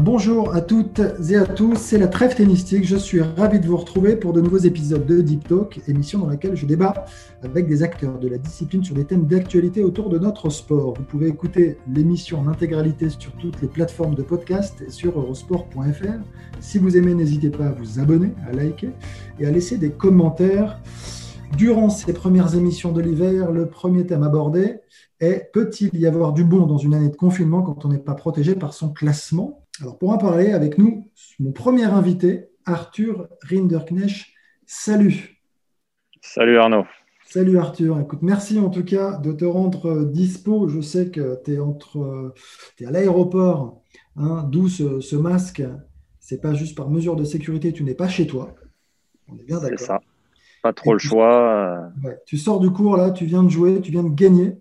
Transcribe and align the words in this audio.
bonjour 0.00 0.54
à 0.54 0.62
toutes 0.62 1.02
et 1.28 1.36
à 1.36 1.44
tous, 1.44 1.76
c'est 1.76 1.98
la 1.98 2.06
trêve 2.06 2.34
tennistique. 2.34 2.84
Je 2.84 2.96
suis 2.96 3.20
ravi 3.20 3.60
de 3.60 3.66
vous 3.66 3.76
retrouver 3.76 4.16
pour 4.16 4.32
de 4.32 4.40
nouveaux 4.40 4.58
épisodes 4.58 5.04
de 5.04 5.20
Deep 5.20 5.46
Talk, 5.46 5.80
émission 5.86 6.20
dans 6.20 6.28
laquelle 6.28 6.56
je 6.56 6.64
débat 6.64 7.04
avec 7.42 7.68
des 7.68 7.82
acteurs 7.82 8.18
de 8.18 8.28
la 8.28 8.38
discipline 8.38 8.82
sur 8.82 8.94
des 8.94 9.04
thèmes 9.04 9.26
d'actualité 9.26 9.84
autour 9.84 10.08
de 10.08 10.18
notre 10.18 10.48
sport. 10.48 10.94
Vous 10.94 11.02
pouvez 11.02 11.28
écouter 11.28 11.76
l'émission 11.92 12.40
en 12.40 12.48
intégralité 12.48 13.10
sur 13.10 13.32
toutes 13.32 13.60
les 13.60 13.68
plateformes 13.68 14.14
de 14.14 14.22
podcast 14.22 14.82
et 14.86 14.90
sur 14.90 15.18
eurosport.fr. 15.18 16.24
Si 16.60 16.78
vous 16.78 16.96
aimez, 16.96 17.14
n'hésitez 17.14 17.50
pas 17.50 17.66
à 17.66 17.72
vous 17.72 18.00
abonner, 18.00 18.32
à 18.48 18.52
liker 18.52 18.90
et 19.38 19.46
à 19.46 19.50
laisser 19.50 19.76
des 19.76 19.90
commentaires. 19.90 20.80
Durant 21.58 21.90
ces 21.90 22.14
premières 22.14 22.54
émissions 22.54 22.92
de 22.92 23.02
l'hiver, 23.02 23.52
le 23.52 23.68
premier 23.68 24.06
thème 24.06 24.22
abordé 24.22 24.76
est 25.20 25.50
peut-il 25.52 25.94
y 26.00 26.06
avoir 26.06 26.32
du 26.32 26.44
bon 26.44 26.64
dans 26.64 26.78
une 26.78 26.94
année 26.94 27.10
de 27.10 27.16
confinement 27.16 27.60
quand 27.60 27.84
on 27.84 27.88
n'est 27.88 27.98
pas 27.98 28.14
protégé 28.14 28.54
par 28.54 28.72
son 28.72 28.88
classement? 28.88 29.61
Alors, 29.82 29.98
pour 29.98 30.10
en 30.10 30.18
parler 30.18 30.52
avec 30.52 30.78
nous, 30.78 31.10
mon 31.40 31.50
premier 31.50 31.82
invité, 31.82 32.44
Arthur 32.66 33.26
Rinderknecht. 33.42 34.26
Salut. 34.64 35.42
Salut 36.20 36.56
Arnaud. 36.56 36.84
Salut 37.28 37.58
Arthur. 37.58 37.98
Écoute, 37.98 38.20
merci 38.22 38.60
en 38.60 38.70
tout 38.70 38.84
cas 38.84 39.16
de 39.16 39.32
te 39.32 39.44
rendre 39.44 39.86
euh, 39.86 40.04
dispo. 40.04 40.68
Je 40.68 40.80
sais 40.80 41.10
que 41.10 41.40
tu 41.44 41.54
es, 41.54 41.58
entre, 41.58 42.32
es 42.78 42.86
à 42.86 42.92
l'aéroport, 42.92 43.82
hein, 44.14 44.48
d'où 44.48 44.68
ce, 44.68 45.16
masque. 45.16 45.64
C'est 46.20 46.40
pas 46.40 46.54
juste 46.54 46.76
par 46.76 46.88
mesure 46.88 47.16
de 47.16 47.24
sécurité, 47.24 47.72
tu 47.72 47.82
n'es 47.82 47.94
pas 47.94 48.08
chez 48.08 48.28
toi. 48.28 48.54
On 49.26 49.36
est 49.36 49.44
bien 49.44 49.58
d'accord. 49.58 49.80
C'est 49.80 49.86
ça. 49.86 50.00
Pas 50.62 50.72
trop 50.72 50.92
le 50.92 51.00
choix. 51.00 51.90
tu 52.24 52.38
sors 52.38 52.60
du 52.60 52.70
cours 52.70 52.96
là, 52.96 53.10
tu 53.10 53.24
viens 53.24 53.42
de 53.42 53.48
jouer, 53.48 53.80
tu 53.80 53.90
viens 53.90 54.04
de 54.04 54.14
gagner. 54.14 54.52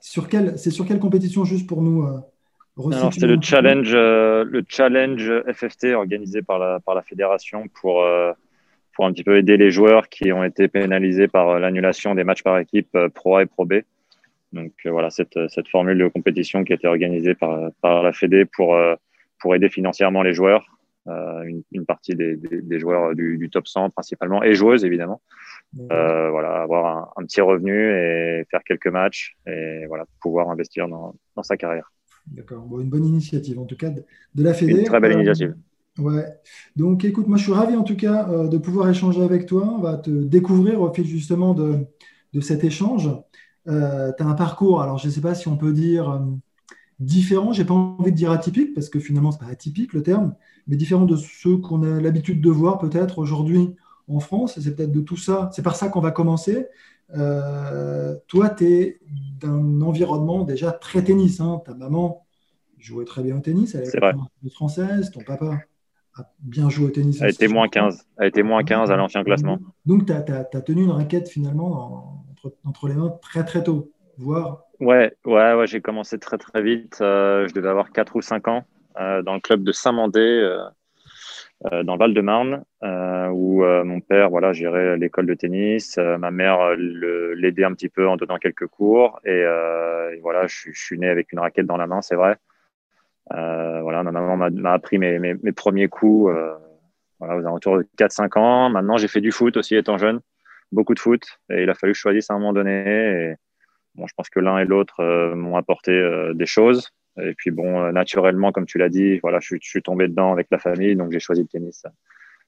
Sur 0.00 0.28
quelle, 0.28 0.58
c'est 0.58 0.72
sur 0.72 0.84
quelle 0.84 0.98
compétition 0.98 1.44
juste 1.44 1.68
pour 1.68 1.80
nous 1.80 2.02
euh, 2.02 2.18
c'était 3.12 3.26
le 3.26 3.38
challenge, 3.40 3.92
euh, 3.94 4.44
le 4.44 4.64
challenge 4.66 5.30
FFT 5.52 5.94
organisé 5.94 6.42
par 6.42 6.58
la, 6.58 6.80
par 6.80 6.94
la 6.94 7.02
fédération 7.02 7.66
pour, 7.80 8.02
euh, 8.02 8.32
pour 8.94 9.04
un 9.04 9.12
petit 9.12 9.24
peu 9.24 9.36
aider 9.36 9.56
les 9.56 9.70
joueurs 9.70 10.08
qui 10.08 10.32
ont 10.32 10.42
été 10.42 10.68
pénalisés 10.68 11.28
par 11.28 11.50
euh, 11.50 11.58
l'annulation 11.58 12.14
des 12.14 12.24
matchs 12.24 12.42
par 12.42 12.58
équipe 12.58 12.96
Pro 13.14 13.36
A 13.36 13.42
et 13.42 13.46
Pro 13.46 13.66
B. 13.66 13.74
Donc 14.52 14.72
voilà, 14.84 15.08
cette, 15.10 15.38
cette 15.48 15.68
formule 15.68 15.98
de 15.98 16.08
compétition 16.08 16.62
qui 16.62 16.72
a 16.72 16.76
été 16.76 16.86
organisée 16.86 17.34
par, 17.34 17.70
par 17.80 18.02
la 18.02 18.12
Fédé 18.12 18.44
pour, 18.44 18.78
pour 19.40 19.54
aider 19.54 19.70
financièrement 19.70 20.22
les 20.22 20.34
joueurs, 20.34 20.66
une, 21.06 21.62
une, 21.72 21.86
partie 21.86 22.14
des, 22.14 22.36
des, 22.36 22.78
joueurs 22.78 23.14
du, 23.14 23.38
du, 23.38 23.48
top 23.48 23.66
100 23.66 23.88
principalement, 23.88 24.42
et 24.42 24.54
joueuses 24.54 24.84
évidemment. 24.84 25.22
voilà, 25.72 26.60
avoir 26.60 26.86
un, 27.16 27.22
un, 27.22 27.24
petit 27.24 27.40
revenu 27.40 27.96
et 27.96 28.44
faire 28.50 28.62
quelques 28.62 28.88
matchs 28.88 29.36
et 29.46 29.86
voilà, 29.86 30.04
pouvoir 30.20 30.50
investir 30.50 30.86
dans, 30.86 31.14
dans 31.34 31.42
sa 31.42 31.56
carrière. 31.56 31.90
D'accord. 32.26 32.66
une 32.80 32.88
bonne 32.88 33.04
initiative, 33.04 33.58
en 33.58 33.64
tout 33.64 33.76
cas, 33.76 33.90
de 33.90 34.42
la 34.42 34.54
Fédé. 34.54 34.80
Une 34.80 34.84
très 34.84 35.00
belle 35.00 35.12
euh, 35.12 35.16
initiative. 35.16 35.56
ouais. 35.98 36.26
Donc, 36.76 37.04
écoute, 37.04 37.28
moi, 37.28 37.36
je 37.36 37.44
suis 37.44 37.52
ravi, 37.52 37.76
en 37.76 37.82
tout 37.82 37.96
cas, 37.96 38.28
euh, 38.28 38.48
de 38.48 38.58
pouvoir 38.58 38.88
échanger 38.88 39.22
avec 39.22 39.46
toi. 39.46 39.74
On 39.76 39.80
va 39.80 39.96
te 39.96 40.10
découvrir 40.10 40.80
au 40.80 40.92
fil, 40.92 41.06
justement, 41.06 41.54
de, 41.54 41.86
de 42.32 42.40
cet 42.40 42.64
échange. 42.64 43.10
Euh, 43.68 44.12
tu 44.16 44.22
as 44.22 44.26
un 44.26 44.34
parcours, 44.34 44.82
alors 44.82 44.98
je 44.98 45.06
ne 45.06 45.12
sais 45.12 45.20
pas 45.20 45.34
si 45.34 45.46
on 45.48 45.56
peut 45.56 45.72
dire 45.72 46.20
différent, 46.98 47.52
j'ai 47.52 47.64
pas 47.64 47.74
envie 47.74 48.12
de 48.12 48.16
dire 48.16 48.30
atypique, 48.30 48.74
parce 48.74 48.88
que 48.88 48.98
finalement, 49.00 49.32
ce 49.32 49.38
n'est 49.38 49.46
pas 49.46 49.52
atypique 49.52 49.92
le 49.92 50.02
terme, 50.02 50.34
mais 50.66 50.76
différent 50.76 51.04
de 51.04 51.16
ceux 51.16 51.56
qu'on 51.56 51.82
a 51.82 52.00
l'habitude 52.00 52.40
de 52.40 52.50
voir 52.50 52.78
peut-être 52.78 53.18
aujourd'hui 53.18 53.74
en 54.08 54.20
France. 54.20 54.56
Et 54.56 54.62
c'est 54.62 54.74
peut-être 54.74 54.92
de 54.92 55.00
tout 55.00 55.16
ça, 55.16 55.50
c'est 55.52 55.62
par 55.62 55.76
ça 55.76 55.88
qu'on 55.88 56.00
va 56.00 56.10
commencer. 56.10 56.66
Euh, 57.16 58.14
toi, 58.26 58.50
tu 58.50 58.64
es 58.66 59.00
d'un 59.40 59.80
environnement 59.82 60.44
déjà 60.44 60.72
très 60.72 61.02
tennis. 61.02 61.40
Hein. 61.40 61.62
Ta 61.64 61.74
maman 61.74 62.26
jouait 62.78 63.04
très 63.04 63.22
bien 63.22 63.36
au 63.36 63.40
tennis, 63.40 63.74
elle 63.74 63.84
est 63.84 64.50
française, 64.50 65.10
ton 65.12 65.20
papa 65.20 65.60
a 66.16 66.30
bien 66.40 66.68
joué 66.68 66.86
au 66.86 66.90
tennis. 66.90 67.20
Elle 67.22 67.30
était 67.30 67.48
moins 67.48 67.68
15, 67.68 68.06
elle 68.18 68.28
était 68.28 68.42
moins 68.42 68.64
15 68.64 68.90
à 68.90 68.96
l'ancien 68.96 69.22
classement. 69.24 69.58
Donc, 69.86 70.06
tu 70.06 70.12
as, 70.12 70.44
tenu 70.44 70.82
une 70.82 70.90
raquette 70.90 71.28
finalement 71.28 72.26
entre, 72.64 72.88
les 72.88 72.94
mains 72.94 73.14
très 73.22 73.44
très 73.44 73.62
tôt, 73.62 73.92
voire. 74.18 74.64
Ouais, 74.80 75.16
ouais, 75.24 75.54
ouais 75.54 75.66
j'ai 75.66 75.80
commencé 75.80 76.18
très 76.18 76.38
très 76.38 76.60
vite. 76.60 76.98
Euh, 77.00 77.46
je 77.46 77.54
devais 77.54 77.68
avoir 77.68 77.92
4 77.92 78.16
ou 78.16 78.20
5 78.20 78.48
ans 78.48 78.64
euh, 78.98 79.22
dans 79.22 79.34
le 79.34 79.40
club 79.40 79.62
de 79.62 79.70
Saint-Mandé 79.70 80.18
dans 81.70 81.92
le 81.92 81.98
Val-de-Marne, 81.98 82.64
euh, 82.82 83.28
où 83.28 83.64
euh, 83.64 83.84
mon 83.84 84.00
père 84.00 84.30
voilà, 84.30 84.52
gérait 84.52 84.96
l'école 84.96 85.26
de 85.26 85.34
tennis, 85.34 85.96
ma 85.96 86.30
mère 86.30 86.74
l'aidait 86.76 87.64
un 87.64 87.72
petit 87.72 87.88
peu 87.88 88.08
en 88.08 88.16
donnant 88.16 88.38
quelques 88.38 88.66
cours, 88.66 89.20
et, 89.24 89.44
voilà, 90.22 90.46
je, 90.46 90.70
je, 90.72 90.80
suis 90.80 90.98
né 90.98 91.08
avec 91.08 91.32
une 91.32 91.38
raquette 91.38 91.66
dans 91.66 91.76
la 91.76 91.86
main, 91.86 92.02
c'est 92.02 92.16
vrai. 92.16 92.36
voilà, 93.30 94.02
ma 94.02 94.10
maman 94.10 94.36
m'a 94.36 94.72
appris 94.72 94.98
mes, 94.98 95.18
mes, 95.18 95.34
mes, 95.34 95.52
premiers 95.52 95.88
coups 95.88 96.34
voilà, 97.20 97.36
aux 97.36 97.46
alentours 97.46 97.78
de 97.78 97.86
4-5 97.96 98.38
ans. 98.38 98.70
Maintenant, 98.70 98.96
j'ai 98.96 99.08
fait 99.08 99.20
du 99.20 99.30
foot 99.30 99.56
aussi 99.56 99.76
étant 99.76 99.98
jeune, 99.98 100.20
beaucoup 100.72 100.94
de 100.94 101.00
foot, 101.00 101.22
et 101.48 101.62
il 101.62 101.70
a 101.70 101.74
fallu 101.74 101.92
que 101.92 101.96
je 101.96 102.02
choisisse 102.02 102.30
à 102.30 102.34
un 102.34 102.38
moment 102.38 102.52
donné. 102.52 102.72
Et, 102.88 103.34
bon, 103.94 104.06
je 104.08 104.14
pense 104.16 104.28
que 104.30 104.40
l'un 104.40 104.58
et 104.58 104.64
l'autre 104.64 105.02
m'ont 105.34 105.56
apporté 105.56 105.92
des 106.34 106.46
choses. 106.46 106.90
Et 107.20 107.34
puis 107.34 107.50
bon, 107.50 107.80
euh, 107.80 107.92
naturellement, 107.92 108.52
comme 108.52 108.66
tu 108.66 108.78
l'as 108.78 108.88
dit, 108.88 109.18
voilà, 109.18 109.38
je, 109.40 109.56
suis 109.60 109.82
tombé 109.82 110.08
dedans 110.08 110.32
avec 110.32 110.48
la 110.50 110.58
famille, 110.58 110.96
donc 110.96 111.12
j'ai 111.12 111.20
choisi 111.20 111.42
le 111.42 111.48
tennis 111.48 111.84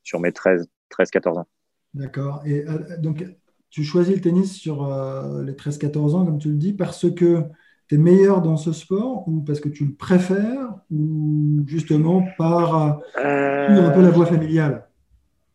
sur 0.03 0.21
mes 0.21 0.33
13, 0.33 0.67
13 0.89 1.11
14 1.11 1.39
ans. 1.39 1.47
D'accord. 1.93 2.43
Et 2.47 2.65
euh, 2.67 2.97
donc, 2.99 3.25
tu 3.71 3.85
choisis 3.85 4.15
le 4.15 4.21
tennis 4.21 4.55
sur 4.55 4.91
euh, 4.91 5.45
les 5.45 5.53
13-14 5.53 6.15
ans, 6.15 6.25
comme 6.25 6.39
tu 6.39 6.49
le 6.49 6.57
dis, 6.57 6.73
parce 6.73 7.11
que 7.11 7.43
tu 7.89 7.95
es 7.95 7.99
meilleur 7.99 8.41
dans 8.41 8.57
ce 8.57 8.73
sport 8.73 9.29
ou 9.29 9.43
parce 9.43 9.61
que 9.61 9.69
tu 9.69 9.85
le 9.85 9.95
préfères 9.95 10.75
ou 10.91 11.63
justement 11.67 12.27
par 12.39 13.03
un 13.17 13.91
peu 13.91 14.03
la 14.03 14.11
voie 14.11 14.27
familiale? 14.27 14.89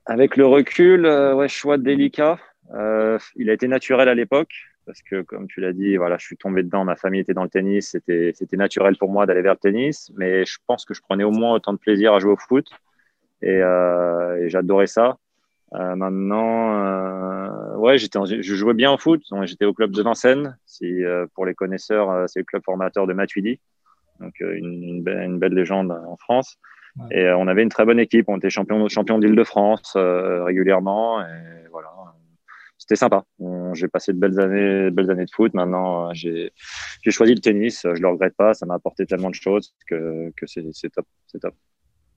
Avec 0.05 0.37
le 0.37 0.45
recul, 0.45 1.05
ouais, 1.05 1.47
choix 1.47 1.77
délicat. 1.77 2.37
il 3.35 3.49
a 3.49 3.53
été 3.53 3.67
naturel 3.67 4.07
à 4.07 4.15
l'époque 4.15 4.68
parce 4.89 5.03
que, 5.03 5.21
comme 5.21 5.47
tu 5.47 5.61
l'as 5.61 5.71
dit, 5.71 5.97
voilà, 5.97 6.17
je 6.17 6.25
suis 6.25 6.35
tombé 6.35 6.63
dedans, 6.63 6.83
ma 6.83 6.95
famille 6.95 7.21
était 7.21 7.35
dans 7.35 7.43
le 7.43 7.49
tennis, 7.49 7.91
c'était, 7.91 8.31
c'était 8.33 8.57
naturel 8.57 8.97
pour 8.97 9.11
moi 9.11 9.27
d'aller 9.27 9.43
vers 9.43 9.53
le 9.53 9.59
tennis, 9.59 10.11
mais 10.17 10.45
je 10.45 10.57
pense 10.65 10.83
que 10.83 10.95
je 10.95 11.01
prenais 11.03 11.23
au 11.23 11.29
moins 11.29 11.53
autant 11.53 11.73
de 11.73 11.77
plaisir 11.77 12.15
à 12.15 12.19
jouer 12.19 12.31
au 12.31 12.37
foot 12.37 12.65
et, 13.43 13.61
euh, 13.61 14.49
j'adorais 14.49 14.87
ça. 14.87 15.17
Euh, 15.75 15.95
maintenant, 15.95 16.83
euh, 16.83 17.75
ouais, 17.75 17.99
j'étais, 17.99 18.17
je 18.25 18.55
jouais 18.55 18.73
bien 18.73 18.91
au 18.91 18.97
foot, 18.97 19.21
j'étais 19.43 19.65
au 19.65 19.75
club 19.75 19.91
de 19.91 20.01
Vincennes, 20.01 20.57
si, 20.65 21.03
pour 21.35 21.45
les 21.45 21.53
connaisseurs, 21.53 22.27
c'est 22.27 22.39
le 22.39 22.45
club 22.45 22.63
formateur 22.65 23.05
de 23.05 23.13
Matuidi, 23.13 23.59
donc 24.19 24.39
une, 24.39 25.03
une, 25.03 25.37
belle, 25.37 25.53
légende 25.53 25.91
en 25.91 26.17
France. 26.17 26.57
Et 27.11 27.29
on 27.29 27.47
avait 27.47 27.61
une 27.61 27.69
très 27.69 27.85
bonne 27.85 27.99
équipe, 27.99 28.27
on 28.27 28.37
était 28.37 28.49
champion, 28.49 28.87
champion 28.89 29.19
d'Île-de-France 29.19 29.95
régulièrement, 29.95 31.21
et 31.21 31.67
voilà 31.71 31.89
c'était 32.89 32.99
sympa. 33.01 33.23
J'ai 33.73 33.87
passé 33.87 34.13
de 34.13 34.17
belles 34.17 34.39
années, 34.39 34.89
belles 34.89 35.11
années 35.11 35.25
de 35.25 35.31
foot. 35.31 35.53
Maintenant, 35.53 36.09
euh, 36.09 36.13
j'ai 36.13 36.51
choisi 37.11 37.35
le 37.35 37.39
tennis. 37.39 37.83
Je 37.83 38.01
le 38.01 38.07
regrette 38.07 38.35
pas. 38.35 38.55
Ça 38.55 38.65
m'a 38.65 38.73
apporté 38.73 39.05
tellement 39.05 39.29
de 39.29 39.35
choses 39.35 39.75
que, 39.85 40.31
que 40.35 40.47
c'est 40.47 40.89
top. 40.89 41.05
C'est 41.27 41.39
top. 41.39 41.53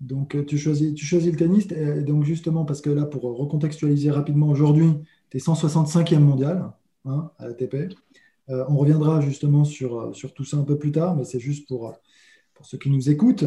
Donc, 0.01 0.35
euh, 0.35 0.45
tu 0.45 0.57
choisis, 0.57 0.95
tu 0.95 1.05
choisis 1.05 1.31
le 1.31 1.37
tennis. 1.37 1.71
Et 1.73 2.01
donc, 2.01 2.25
justement, 2.25 2.65
parce 2.65 2.81
que 2.81 2.89
là, 2.89 3.05
pour 3.05 3.23
recontextualiser 3.23 4.11
rapidement, 4.11 4.49
aujourd'hui, 4.49 4.95
tu 5.29 5.37
es 5.37 5.41
165e 5.41 6.21
mondial 6.21 6.73
hein, 7.05 7.31
à 7.39 7.49
l'ATP. 7.49 7.95
Euh, 8.49 8.65
on 8.69 8.77
reviendra 8.79 9.21
justement 9.21 9.65
sur, 9.65 10.17
sur 10.17 10.33
tout 10.33 10.45
ça 10.45 10.57
un 10.57 10.65
peu 10.65 10.79
plus 10.79 10.91
tard, 10.91 11.17
mais 11.17 11.25
c'est 11.25 11.39
juste 11.39 11.69
pour, 11.69 11.95
pour 12.55 12.65
ceux 12.65 12.79
qui 12.79 12.89
nous 12.89 13.11
écoutent. 13.11 13.45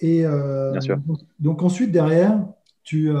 et 0.00 0.22
Bien 0.22 0.80
sûr. 0.80 0.98
Donc, 1.38 1.62
ensuite, 1.62 1.92
derrière, 1.92 2.44
tu, 2.82 3.12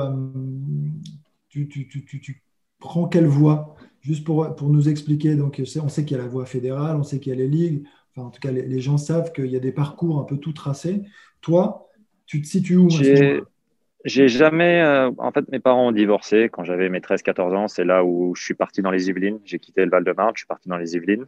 tu, 1.48 1.68
tu, 1.68 2.04
tu 2.04 2.42
prend 2.78 3.08
quelle 3.08 3.26
voie 3.26 3.74
Juste 4.00 4.24
pour, 4.24 4.54
pour 4.54 4.70
nous 4.70 4.88
expliquer, 4.88 5.34
donc 5.34 5.60
on 5.60 5.88
sait 5.88 6.04
qu'il 6.04 6.16
y 6.16 6.20
a 6.20 6.22
la 6.22 6.28
voie 6.28 6.46
fédérale, 6.46 6.96
on 6.96 7.02
sait 7.02 7.18
qu'il 7.18 7.30
y 7.30 7.36
a 7.36 7.38
les 7.38 7.48
ligues, 7.48 7.84
enfin, 8.14 8.28
en 8.28 8.30
tout 8.30 8.40
cas 8.40 8.52
les, 8.52 8.80
gens 8.80 8.96
savent 8.96 9.32
qu'il 9.32 9.46
y 9.46 9.56
a 9.56 9.60
des 9.60 9.72
parcours 9.72 10.20
un 10.20 10.24
peu 10.24 10.36
tout 10.36 10.52
tracés. 10.52 11.02
Toi, 11.40 11.88
tu 12.24 12.40
te 12.40 12.46
situes 12.46 12.76
où 12.76 12.88
J'ai 14.04 14.28
jamais. 14.28 14.80
Euh, 14.82 15.10
en 15.18 15.32
fait, 15.32 15.46
mes 15.50 15.58
parents 15.58 15.88
ont 15.88 15.92
divorcé 15.92 16.48
quand 16.50 16.62
j'avais 16.62 16.88
mes 16.88 17.00
13-14 17.00 17.56
ans. 17.56 17.68
C'est 17.68 17.84
là 17.84 18.04
où 18.04 18.34
je 18.36 18.42
suis 18.42 18.54
parti 18.54 18.82
dans 18.82 18.92
les 18.92 19.08
Yvelines. 19.08 19.40
J'ai 19.44 19.58
quitté 19.58 19.84
le 19.84 19.90
Val-de-Marne, 19.90 20.32
je 20.36 20.40
suis 20.40 20.46
parti 20.46 20.68
dans 20.68 20.78
les 20.78 20.94
Yvelines. 20.94 21.26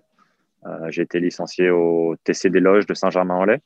j'ai 0.88 1.03
été 1.03 1.19
licencié 1.19 1.70
au 1.70 2.14
TC 2.23 2.50
des 2.50 2.61
Loges 2.61 2.87
de 2.87 2.94
Saint-Germain-en-Laye. 2.94 3.58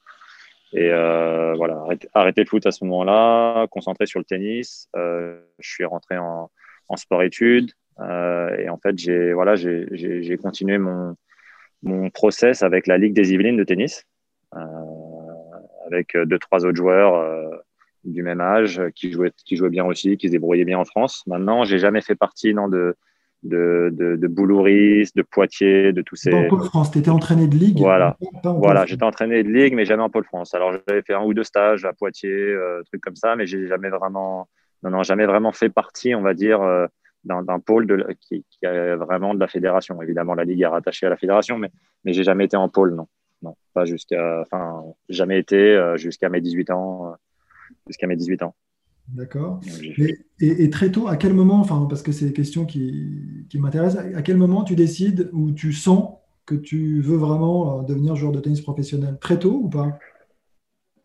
Et 0.73 0.89
voilà, 0.89 1.85
arrêté, 2.15 2.41
le 2.43 2.49
foot 2.49 2.67
à 2.67 2.73
ce 2.73 2.85
moment-là, 2.85 3.67
concentré 3.69 4.07
sur 4.07 4.19
le 4.19 4.25
tennis. 4.25 4.89
je 4.95 5.39
suis 5.61 5.85
rentré 5.85 6.17
en, 6.17 6.51
en 6.89 6.97
sport-études. 6.97 7.73
et 8.01 8.69
en 8.69 8.79
fait, 8.79 8.99
j'ai 8.99 9.33
voilà, 9.33 9.55
j'ai 9.57 10.37
continué 10.43 10.79
mon, 10.79 11.17
mon 11.83 12.11
process 12.11 12.63
avec 12.63 12.87
la 12.87 12.99
Ligue 12.99 13.15
des 13.15 13.33
Yvelines 13.33 13.57
de 13.57 13.65
tennis, 13.65 14.05
avec 15.87 16.17
deux, 16.17 16.39
trois 16.39 16.65
autres 16.65 16.77
joueurs 16.77 17.15
du 18.05 18.23
même 18.23 18.41
âge, 18.41 18.83
qui 18.95 19.13
jouait, 19.13 19.33
qui 19.45 19.57
bien 19.69 19.85
aussi, 19.85 20.17
qui 20.17 20.27
se 20.29 20.33
débrouillait 20.33 20.65
bien 20.65 20.79
en 20.79 20.85
France. 20.85 21.23
Maintenant, 21.27 21.65
j'ai 21.65 21.79
jamais 21.79 22.01
fait 22.01 22.15
partie 22.15 22.53
non, 22.53 22.69
de, 22.69 22.97
de, 23.45 23.91
de, 23.93 24.17
de 24.17 24.27
Boulouris, 24.27 25.11
de 25.15 25.23
Poitiers, 25.23 25.93
de 25.93 26.03
tous 26.03 26.17
ces. 26.17 26.33
En 26.33 26.49
Pôle 26.49 26.65
France, 26.65 26.91
tu 26.91 26.99
étais 26.99 27.11
entraîné 27.11 27.47
de 27.47 27.55
ligue 27.55 27.79
Voilà, 27.79 28.17
voilà 28.43 28.87
j'étais 28.87 29.05
entraîné 29.05 29.43
de 29.43 29.51
ligue, 29.51 29.75
mais 29.75 29.85
jamais 29.85 30.03
en 30.03 30.11
Pôle 30.11 30.25
France. 30.25 30.55
Alors, 30.55 30.73
j'avais 30.73 31.03
fait 31.03 31.15
un 31.15 31.23
ou 31.23 31.35
deux 31.35 31.45
stages 31.45 31.85
à 31.85 31.93
Poitiers, 31.93 32.31
euh, 32.31 32.83
trucs 32.85 33.03
comme 33.03 33.17
ça, 33.17 33.37
mais 33.37 33.47
j'ai 33.47 33.67
jamais 33.67 33.91
vraiment, 33.91 34.49
non, 34.85 34.91
non, 34.91 35.03
jamais 35.03 35.25
vraiment 35.25 35.53
fait 35.53 35.71
partie, 35.71 36.15
on 36.15 36.21
va 36.21 36.35
dire, 36.35 36.61
euh, 36.61 36.87
d'un 37.25 37.59
pôle 37.59 37.87
de, 37.87 38.07
qui, 38.21 38.45
qui 38.51 38.67
est 38.67 38.95
vraiment 38.97 39.35
de 39.35 39.41
la 39.41 39.49
fédération. 39.49 40.01
Évidemment, 40.03 40.35
la 40.35 40.45
ligue 40.45 40.61
est 40.61 40.67
rattachée 40.67 41.07
à 41.07 41.09
la 41.09 41.17
fédération, 41.17 41.57
mais, 41.57 41.71
mais 42.05 42.13
j'ai 42.13 42.23
jamais 42.23 42.45
été 42.45 42.57
en 42.57 42.69
pôle, 42.69 42.95
non. 42.95 43.09
Non, 43.43 43.57
pas 43.73 43.85
jusqu'à, 43.85 44.41
enfin, 44.41 44.83
jamais 45.09 45.39
été 45.39 45.57
euh, 45.57 45.97
jusqu'à 45.97 46.29
mes 46.29 46.41
18 46.41 46.71
ans. 46.71 47.09
Euh, 47.09 47.15
jusqu'à 47.87 48.07
mes 48.07 48.17
18 48.17 48.43
ans. 48.43 48.55
D'accord. 49.09 49.61
Et, 50.41 50.71
très 50.71 50.91
tôt, 50.91 51.09
à 51.09 51.17
quel 51.17 51.35
moment, 51.35 51.61
enfin, 51.61 51.87
parce 51.89 52.03
que 52.03 52.13
c'est 52.13 52.27
des 52.27 52.33
questions 52.33 52.65
qui, 52.65 53.47
qui 53.51 53.59
m'intéressent, 53.59 54.03
à 54.15 54.23
quel 54.23 54.37
moment 54.37 54.65
tu 54.65 54.77
décides 54.77 55.29
ou 55.33 55.53
tu 55.53 55.73
sens 55.73 56.15
que 56.47 56.55
tu 56.55 57.01
veux 57.01 57.17
vraiment 57.17 57.83
devenir 57.83 58.17
joueur 58.17 58.33
de 58.33 58.41
tennis 58.41 58.63
professionnel? 58.63 59.19
Très 59.21 59.39
tôt 59.39 59.61
ou 59.63 59.69
pas? 59.69 59.99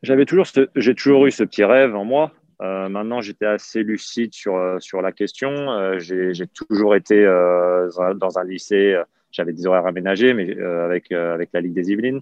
J'avais 0.01 0.25
toujours, 0.25 0.45
j'ai 0.75 0.95
toujours 0.95 1.25
eu 1.25 1.31
ce 1.31 1.43
petit 1.43 1.65
rêve 1.65 1.93
en 1.95 2.05
moi. 2.05 2.31
Euh, 2.61 2.89
maintenant, 2.89 3.21
j'étais 3.21 3.45
assez 3.45 3.83
lucide 3.83 4.33
sur, 4.33 4.57
euh, 4.57 4.79
sur 4.79 5.01
la 5.01 5.11
question. 5.11 5.97
j'ai 5.97 6.47
toujours 6.47 6.95
été 6.95 7.23
dans 7.25 8.39
un 8.39 8.43
lycée. 8.43 9.01
J'avais 9.31 9.53
des 9.53 9.67
horaires 9.67 9.85
aménagés, 9.85 10.33
mais 10.33 10.59
avec, 10.59 11.11
avec 11.11 11.49
la 11.53 11.61
Ligue 11.61 11.73
des 11.73 11.91
Yvelines 11.91 12.21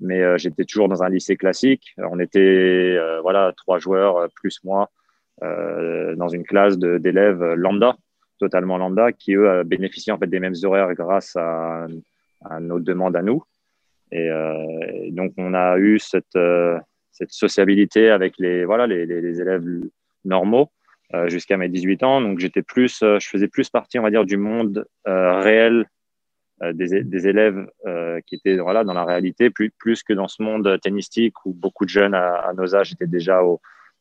mais 0.00 0.22
euh, 0.22 0.38
j'étais 0.38 0.64
toujours 0.64 0.88
dans 0.88 1.02
un 1.02 1.08
lycée 1.08 1.36
classique. 1.36 1.94
On 1.98 2.18
était 2.20 2.96
euh, 2.96 3.20
voilà 3.20 3.52
trois 3.56 3.78
joueurs 3.78 4.16
euh, 4.16 4.26
plus 4.34 4.62
moi 4.64 4.90
dans 5.40 6.26
une 6.26 6.42
classe 6.42 6.76
d'élèves 6.78 7.44
lambda, 7.54 7.96
totalement 8.40 8.76
lambda, 8.76 9.12
qui 9.12 9.36
eux 9.36 9.62
bénéficient 9.62 10.10
en 10.10 10.18
fait 10.18 10.26
des 10.26 10.40
mêmes 10.40 10.56
horaires 10.64 10.92
grâce 10.94 11.36
à 11.36 11.86
nos 12.58 12.80
demandes 12.80 13.14
à 13.14 13.22
nous. 13.22 13.44
Et, 14.10 14.28
donc 15.12 15.34
on 15.38 15.54
a 15.54 15.78
eu 15.78 16.00
cette 16.00 16.36
cette 17.18 17.32
sociabilité 17.32 18.10
avec 18.10 18.34
les 18.38 18.64
voilà 18.64 18.86
les, 18.86 19.06
les, 19.06 19.40
élèves 19.40 19.64
normaux 20.24 20.70
jusqu'à 21.26 21.56
mes 21.56 21.68
18 21.68 22.02
ans. 22.02 22.20
Donc 22.20 22.38
j'étais 22.38 22.62
plus, 22.62 22.98
je 23.00 23.26
faisais 23.28 23.48
plus 23.48 23.70
partie, 23.70 23.98
on 23.98 24.02
va 24.02 24.10
dire, 24.10 24.24
du 24.24 24.36
monde 24.36 24.86
réel 25.04 25.86
euh, 26.64 26.72
des, 26.72 27.04
des, 27.04 27.28
élèves 27.28 27.70
euh, 27.86 28.20
qui 28.26 28.34
étaient 28.34 28.56
voilà, 28.56 28.82
dans 28.82 28.92
la 28.92 29.04
réalité, 29.04 29.48
plus, 29.48 29.70
plus 29.70 30.02
que 30.02 30.12
dans 30.12 30.26
ce 30.26 30.42
monde 30.42 30.76
tennistique 30.82 31.34
où 31.46 31.52
beaucoup 31.52 31.84
de 31.84 31.90
jeunes 31.90 32.14
à, 32.14 32.52
nos 32.56 32.74
âges 32.74 32.92
étaient 32.92 33.06
déjà 33.06 33.44
au, 33.44 33.60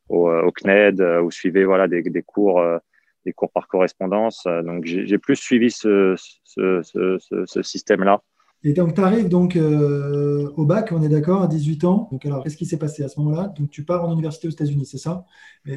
au, 0.10 0.52
CNED 0.52 1.00
ou 1.24 1.30
suivaient 1.30 1.66
voilà, 1.66 1.88
des, 1.88 2.02
des 2.02 2.24
cours, 2.24 2.60
euh, 2.60 2.80
des 3.28 3.34
cours 3.34 3.52
par 3.52 3.68
correspondance. 3.68 4.48
Donc 4.64 4.86
j'ai 4.86 5.20
plus 5.20 5.36
suivi 5.36 5.70
ce, 5.70 6.16
ce 6.46 7.62
système-là. 7.62 8.22
Et 8.64 8.74
donc, 8.74 8.96
tu 8.96 9.02
arrives 9.02 9.30
donc 9.30 9.56
euh, 9.56 10.50
au 10.56 10.66
bac, 10.66 10.92
on 10.92 11.02
est 11.04 11.10
d'accord, 11.10 11.44
à 11.44 11.48
18 11.48 11.84
ans. 11.86 12.10
Donc, 12.12 12.26
alors, 12.26 12.44
qu'est-ce 12.44 12.58
qui 12.58 12.66
s'est 12.66 12.80
passé 12.80 13.04
à 13.04 13.08
ce 13.08 13.20
moment-là? 13.20 13.54
Donc, 13.58 13.70
tu 13.70 13.84
pars 13.84 14.04
en 14.04 14.12
université 14.12 14.48
aux 14.48 14.52
États-Unis, 14.52 14.86
c'est 14.86 14.98
ça? 14.98 15.26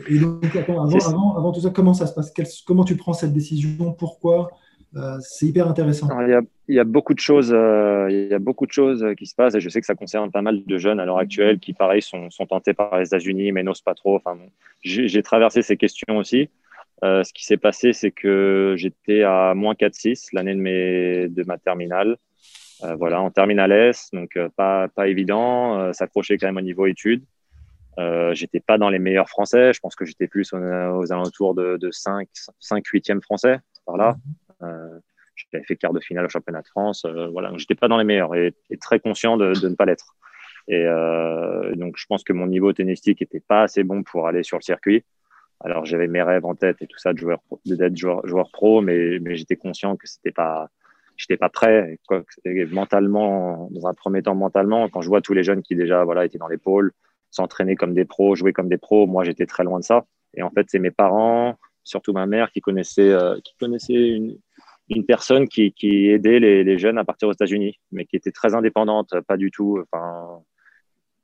Et, 0.08 0.18
donc, 0.18 0.44
avant, 0.56 0.86
avant, 0.86 1.36
avant, 1.36 1.52
tout 1.52 1.60
ça, 1.60 1.70
comment 1.70 1.94
ça 1.94 2.06
se 2.06 2.14
passe? 2.14 2.32
Comment 2.66 2.84
tu 2.84 2.96
prends 2.96 3.12
cette 3.12 3.32
décision? 3.32 3.92
Pourquoi? 3.92 4.50
Euh, 4.96 5.18
c'est 5.20 5.46
hyper 5.46 5.68
intéressant. 5.68 6.08
il, 6.20 6.74
y 6.74 6.78
a, 6.80 6.84
beaucoup 6.84 7.14
de 7.14 7.20
choses, 7.20 7.52
euh, 7.54 8.08
il 8.10 8.26
y 8.26 8.34
a 8.34 8.40
beaucoup 8.40 8.66
de 8.66 8.72
choses 8.72 9.06
qui 9.16 9.26
se 9.26 9.36
passent 9.36 9.54
et 9.54 9.60
je 9.60 9.68
sais 9.68 9.80
que 9.80 9.86
ça 9.86 9.94
concerne 9.94 10.32
pas 10.32 10.42
mal 10.42 10.64
de 10.64 10.78
jeunes 10.78 10.98
à 10.98 11.04
l'heure 11.04 11.18
actuelle 11.18 11.60
qui, 11.60 11.74
pareil, 11.74 12.02
sont, 12.02 12.28
tentés 12.48 12.74
par 12.74 12.98
les 12.98 13.06
États-Unis 13.06 13.52
mais 13.52 13.62
n'osent 13.62 13.82
pas 13.82 13.94
trop. 13.94 14.16
Enfin, 14.16 14.36
j'ai 14.82 15.22
traversé 15.22 15.62
ces 15.62 15.76
questions 15.76 16.16
aussi. 16.16 16.48
Euh, 17.04 17.22
ce 17.22 17.32
qui 17.32 17.44
s'est 17.44 17.56
passé, 17.56 17.92
c'est 17.92 18.10
que 18.10 18.74
j'étais 18.76 19.22
à 19.22 19.54
moins 19.54 19.74
4-6 19.74 20.30
l'année 20.32 20.54
de, 20.54 20.60
mes, 20.60 21.28
de 21.28 21.44
ma 21.44 21.56
terminale. 21.56 22.16
Voilà, 22.98 23.20
en 23.20 23.30
terminale 23.30 23.72
S, 23.72 24.08
donc 24.12 24.38
pas, 24.56 24.88
pas 24.88 25.08
évident, 25.08 25.92
s'accrocher 25.92 26.38
quand 26.38 26.46
même 26.46 26.56
au 26.56 26.62
niveau 26.62 26.86
études. 26.86 27.24
Euh, 27.98 28.32
j'étais 28.34 28.60
pas 28.60 28.78
dans 28.78 28.88
les 28.88 28.98
meilleurs 28.98 29.28
français. 29.28 29.72
Je 29.72 29.80
pense 29.80 29.94
que 29.94 30.04
j'étais 30.04 30.26
plus 30.26 30.52
aux, 30.52 31.12
alentours 31.12 31.54
de, 31.54 31.76
de 31.76 31.90
5, 31.90 32.28
5 32.58 32.84
8e 32.84 33.20
français 33.20 33.58
par 33.84 33.96
là. 33.96 34.16
Euh, 34.62 34.98
j'avais 35.36 35.64
fait 35.64 35.76
quart 35.76 35.92
de 35.92 36.00
finale 36.00 36.26
au 36.26 36.28
championnat 36.28 36.62
de 36.62 36.68
France. 36.68 37.04
Euh, 37.04 37.28
voilà, 37.28 37.52
j'étais 37.56 37.74
pas 37.74 37.88
dans 37.88 37.98
les 37.98 38.04
meilleurs 38.04 38.34
et, 38.34 38.54
très 38.80 39.00
conscient 39.00 39.36
de, 39.36 39.52
ne 39.68 39.74
pas 39.74 39.84
l'être. 39.84 40.16
Et 40.68 40.84
euh, 40.84 41.74
donc, 41.74 41.94
je 41.96 42.06
pense 42.06 42.22
que 42.22 42.32
mon 42.32 42.46
niveau 42.46 42.72
tennistique 42.72 43.22
était 43.22 43.40
pas 43.40 43.62
assez 43.62 43.82
bon 43.82 44.02
pour 44.02 44.28
aller 44.28 44.42
sur 44.42 44.58
le 44.58 44.62
circuit. 44.62 45.04
Alors, 45.62 45.84
j'avais 45.84 46.06
mes 46.06 46.22
rêves 46.22 46.44
en 46.44 46.54
tête 46.54 46.76
et 46.80 46.86
tout 46.86 46.98
ça 46.98 47.12
de 47.12 47.18
joueur, 47.18 47.40
d'être 47.66 47.96
joueur, 47.96 48.26
joueur 48.26 48.50
pro, 48.50 48.80
mais, 48.80 49.18
mais 49.20 49.36
j'étais 49.36 49.56
conscient 49.56 49.96
que 49.96 50.06
c'était 50.06 50.30
pas, 50.30 50.70
j'étais 51.20 51.36
pas 51.36 51.48
prêt. 51.48 51.98
Mentalement, 52.70 53.68
dans 53.70 53.86
un 53.86 53.94
premier 53.94 54.22
temps, 54.22 54.34
mentalement, 54.34 54.88
quand 54.88 55.02
je 55.02 55.08
vois 55.08 55.20
tous 55.20 55.34
les 55.34 55.42
jeunes 55.42 55.62
qui 55.62 55.76
déjà, 55.76 56.04
voilà, 56.04 56.24
étaient 56.24 56.38
dans 56.38 56.48
les 56.48 56.58
pôles, 56.58 56.92
s'entraîner 57.30 57.76
comme 57.76 57.94
des 57.94 58.04
pros, 58.04 58.34
jouer 58.34 58.52
comme 58.52 58.68
des 58.68 58.78
pros, 58.78 59.06
moi, 59.06 59.24
j'étais 59.24 59.46
très 59.46 59.64
loin 59.64 59.78
de 59.78 59.84
ça. 59.84 60.04
Et 60.34 60.42
en 60.42 60.50
fait, 60.50 60.66
c'est 60.68 60.78
mes 60.78 60.90
parents, 60.90 61.56
surtout 61.84 62.12
ma 62.12 62.26
mère, 62.26 62.50
qui 62.50 62.60
connaissait, 62.60 63.14
qui 63.44 63.54
connaissait 63.58 64.08
une, 64.08 64.38
une 64.88 65.06
personne 65.06 65.48
qui, 65.48 65.72
qui 65.72 66.08
aidait 66.10 66.40
les, 66.40 66.64
les, 66.64 66.78
jeunes 66.78 66.98
à 66.98 67.04
partir 67.04 67.28
aux 67.28 67.32
États-Unis, 67.32 67.78
mais 67.92 68.04
qui 68.06 68.16
était 68.16 68.32
très 68.32 68.54
indépendante, 68.54 69.14
pas 69.26 69.36
du 69.36 69.50
tout, 69.50 69.82
enfin, 69.92 70.40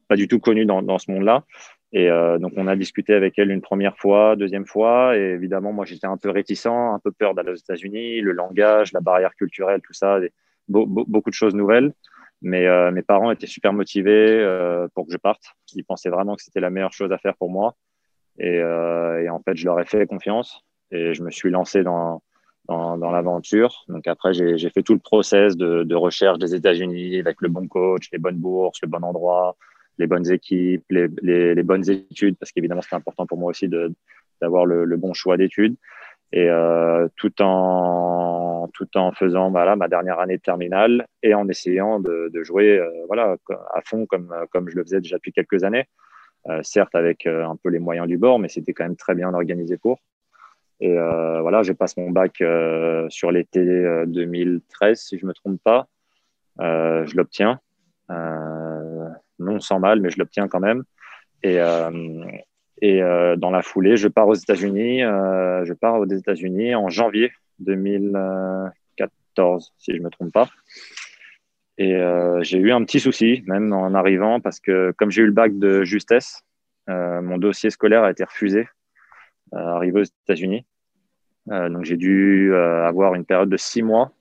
pas 0.09 0.17
du 0.17 0.29
tout 0.29 0.39
connue 0.39 0.67
dans, 0.67 0.83
dans 0.83 0.99
ce 0.99 1.11
monde-là. 1.11 1.45
Et 1.93 2.11
euh, 2.11 2.39
donc, 2.39 2.53
on 2.57 2.67
a 2.67 2.77
discuté 2.77 3.15
avec 3.15 3.39
elle 3.39 3.51
une 3.51 3.61
première 3.61 3.97
fois, 3.97 4.37
deuxième 4.37 4.67
fois. 4.67 5.17
Et 5.17 5.21
évidemment, 5.21 5.73
moi, 5.73 5.85
j'étais 5.85 6.07
un 6.07 6.17
peu 6.17 6.31
réticent, 6.31 6.67
un 6.67 7.01
peu 7.03 7.13
peur 7.13 7.35
d'aller 7.35 7.53
aux 7.53 7.57
États-Unis, 7.57 8.21
le 8.21 8.33
langage, 8.33 8.93
la 8.93 9.01
barrière 9.01 9.35
culturelle, 9.35 9.81
tout 9.83 9.93
ça, 9.93 10.19
beaucoup 10.69 11.31
de 11.31 11.35
choses 11.35 11.55
nouvelles. 11.55 11.93
Mais 12.43 12.67
euh, 12.67 12.91
mes 12.91 13.03
parents 13.03 13.31
étaient 13.31 13.47
super 13.47 13.73
motivés 13.73 14.41
euh, 14.41 14.89
pour 14.95 15.07
que 15.07 15.13
je 15.13 15.17
parte. 15.17 15.45
Ils 15.75 15.85
pensaient 15.85 16.11
vraiment 16.11 16.37
que 16.37 16.43
c'était 16.43 16.61
la 16.61 16.71
meilleure 16.71 16.93
chose 16.93 17.13
à 17.13 17.19
faire 17.19 17.37
pour 17.37 17.51
moi. 17.51 17.77
Et, 18.39 18.63
en 18.63 19.41
fait, 19.43 19.57
je 19.57 19.65
leur 19.65 19.81
ai 19.81 19.87
fait 19.87 20.07
confiance 20.07 20.63
et 20.91 21.15
je 21.15 21.23
me 21.23 21.31
suis 21.31 21.51
lancé 21.51 21.83
dans, 21.83 22.21
l'aventure. 22.69 23.85
Donc 23.89 24.07
après, 24.07 24.35
j'ai 24.35 24.71
fait 24.71 24.83
tout 24.83 24.93
le 24.93 24.99
process 24.99 25.57
de 25.57 25.95
recherche 25.95 26.39
des 26.39 26.55
États-Unis 26.55 27.21
avec 27.21 27.41
le 27.41 27.49
bon 27.49 27.67
coach, 27.67 28.09
les 28.13 28.19
bonnes 28.19 28.37
bourses, 28.37 28.79
le 28.83 28.89
bon 28.89 29.03
endroit, 29.03 29.57
les 29.99 30.07
bonnes 30.07 30.31
équipes, 30.31 30.85
les, 30.91 31.63
bonnes 31.63 31.89
études, 31.89 32.37
parce 32.39 32.53
qu'évidemment, 32.53 32.83
c'est 32.83 32.97
important 32.97 33.27
pour 33.27 33.39
moi 33.39 33.51
aussi 33.51 33.69
d'avoir 34.41 34.67
le, 34.67 34.97
bon 34.97 35.13
choix 35.15 35.37
d'études. 35.37 35.77
Et 36.33 36.51
euh, 36.51 37.07
tout 37.17 37.41
en 37.41 38.69
tout 38.75 38.97
en 38.97 39.13
faisant 39.13 39.51
voilà 39.51 39.77
ma 39.77 39.87
dernière 39.87 40.19
année 40.19 40.39
de 40.39 40.43
terminale 40.43 41.07
et 41.23 41.35
en 41.35 41.49
essayant 41.49 42.01
de, 42.01 42.31
jouer 42.43 42.81
euh, 42.81 42.91
voilà 43.07 43.37
à 43.73 43.81
fond 43.85 44.07
comme 44.07 44.35
comme 44.51 44.69
je 44.69 44.75
le 44.75 44.83
faisais 44.83 45.01
déjà 45.01 45.17
depuis 45.17 45.33
quelques 45.33 45.63
années, 45.63 45.85
euh, 46.49 46.61
certes 46.65 46.97
avec 46.97 47.27
un 47.27 47.57
peu 47.57 47.69
les 47.69 47.79
moyens 47.79 48.09
du 48.09 48.19
bord, 48.19 48.41
mais 48.41 48.49
c'était 48.49 48.73
quand 48.73 48.85
même 48.85 48.97
très 48.97 49.15
bien 49.15 49.33
organisé 49.35 49.77
pour. 49.77 50.01
Et 50.81 50.93
voilà, 50.93 51.63
je 51.63 51.73
passe 51.73 51.97
mon 51.97 52.11
bac 52.11 52.43
sur 53.09 53.31
l'été 53.31 53.65
2013, 54.07 54.91
euh, 54.91 54.95
si 54.95 55.19
je 55.19 55.25
me 55.25 55.33
trompe 55.33 55.61
pas. 55.63 55.89
Je 56.59 57.17
l'obtiens, 57.17 57.61
non 59.39 59.61
sans 59.61 59.79
mal, 59.79 60.01
mais 60.01 60.11
je 60.11 60.19
l'obtiens 60.19 60.49
quand 60.49 60.61
même. 60.61 60.83
Et, 61.43 61.59
et 62.83 63.01
dans 63.37 63.51
la 63.51 63.63
foulée, 63.63 63.97
je 63.97 64.09
pars 64.09 64.27
aux 64.27 64.35
États-Unis. 64.35 65.01
je 65.01 65.73
pars 65.73 66.01
aux 66.01 66.07
États-Unis 66.07 66.75
en 66.75 66.89
janvier 66.89 67.31
2014, 67.61 69.73
si 69.79 69.95
je 69.95 70.03
me 70.03 70.11
trompe 70.11 70.33
pas. 70.33 70.49
Et 71.79 71.95
euh, 71.95 72.43
j'ai 72.43 72.59
eu 72.59 72.73
un 72.73 72.83
petit 72.85 73.01
souci, 73.01 73.43
même 73.47 73.73
en 73.73 73.95
arrivant, 73.95 74.41
parce 74.41 74.61
que 74.61 74.93
comme 74.97 75.11
j'ai 75.11 75.23
eu 75.23 75.27
le 75.27 75.33
bac 75.33 75.59
de 75.59 75.85
justesse, 75.85 76.43
euh, 76.89 77.21
mon 77.21 77.39
dossier 77.39 77.71
scolaire 77.71 78.05
a 78.05 78.11
été 78.11 78.25
refusé 78.25 78.69
euh, 79.53 79.59
arrivé 79.59 80.01
aux 80.01 80.05
États-Unis. 80.05 80.65
Euh, 81.51 81.69
donc 81.69 81.85
j'ai 81.85 81.97
dû 81.97 82.53
euh, 82.53 82.87
avoir 82.87 83.15
une 83.15 83.25
période 83.25 83.51
de 83.51 83.57
six 83.57 83.83
mois 83.83 84.13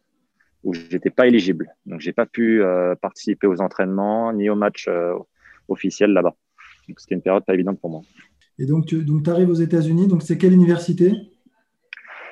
où 0.66 0.74
j'étais 0.74 1.10
pas 1.10 1.28
éligible. 1.28 1.74
Donc 1.86 2.02
j'ai 2.02 2.12
pas 2.12 2.26
pu 2.26 2.62
participer 3.02 3.48
aux 3.48 3.62
entraînements 3.62 4.34
ni 4.34 4.50
aux 4.50 4.56
matchs 4.56 4.90
officiels 5.70 6.12
là-bas. 6.12 6.36
Donc 6.90 7.00
c'était 7.00 7.16
une 7.16 7.22
période 7.22 7.46
pas 7.46 7.54
évidente 7.54 7.80
pour 7.80 7.90
moi. 7.90 8.02
Et 8.60 8.66
donc 8.66 8.86
tu 8.86 9.04
donc 9.06 9.28
arrives 9.28 9.50
aux 9.50 9.54
États-Unis. 9.54 10.08
Donc 10.08 10.24
c'est 10.24 10.38
quelle 10.38 10.54
université? 10.54 11.14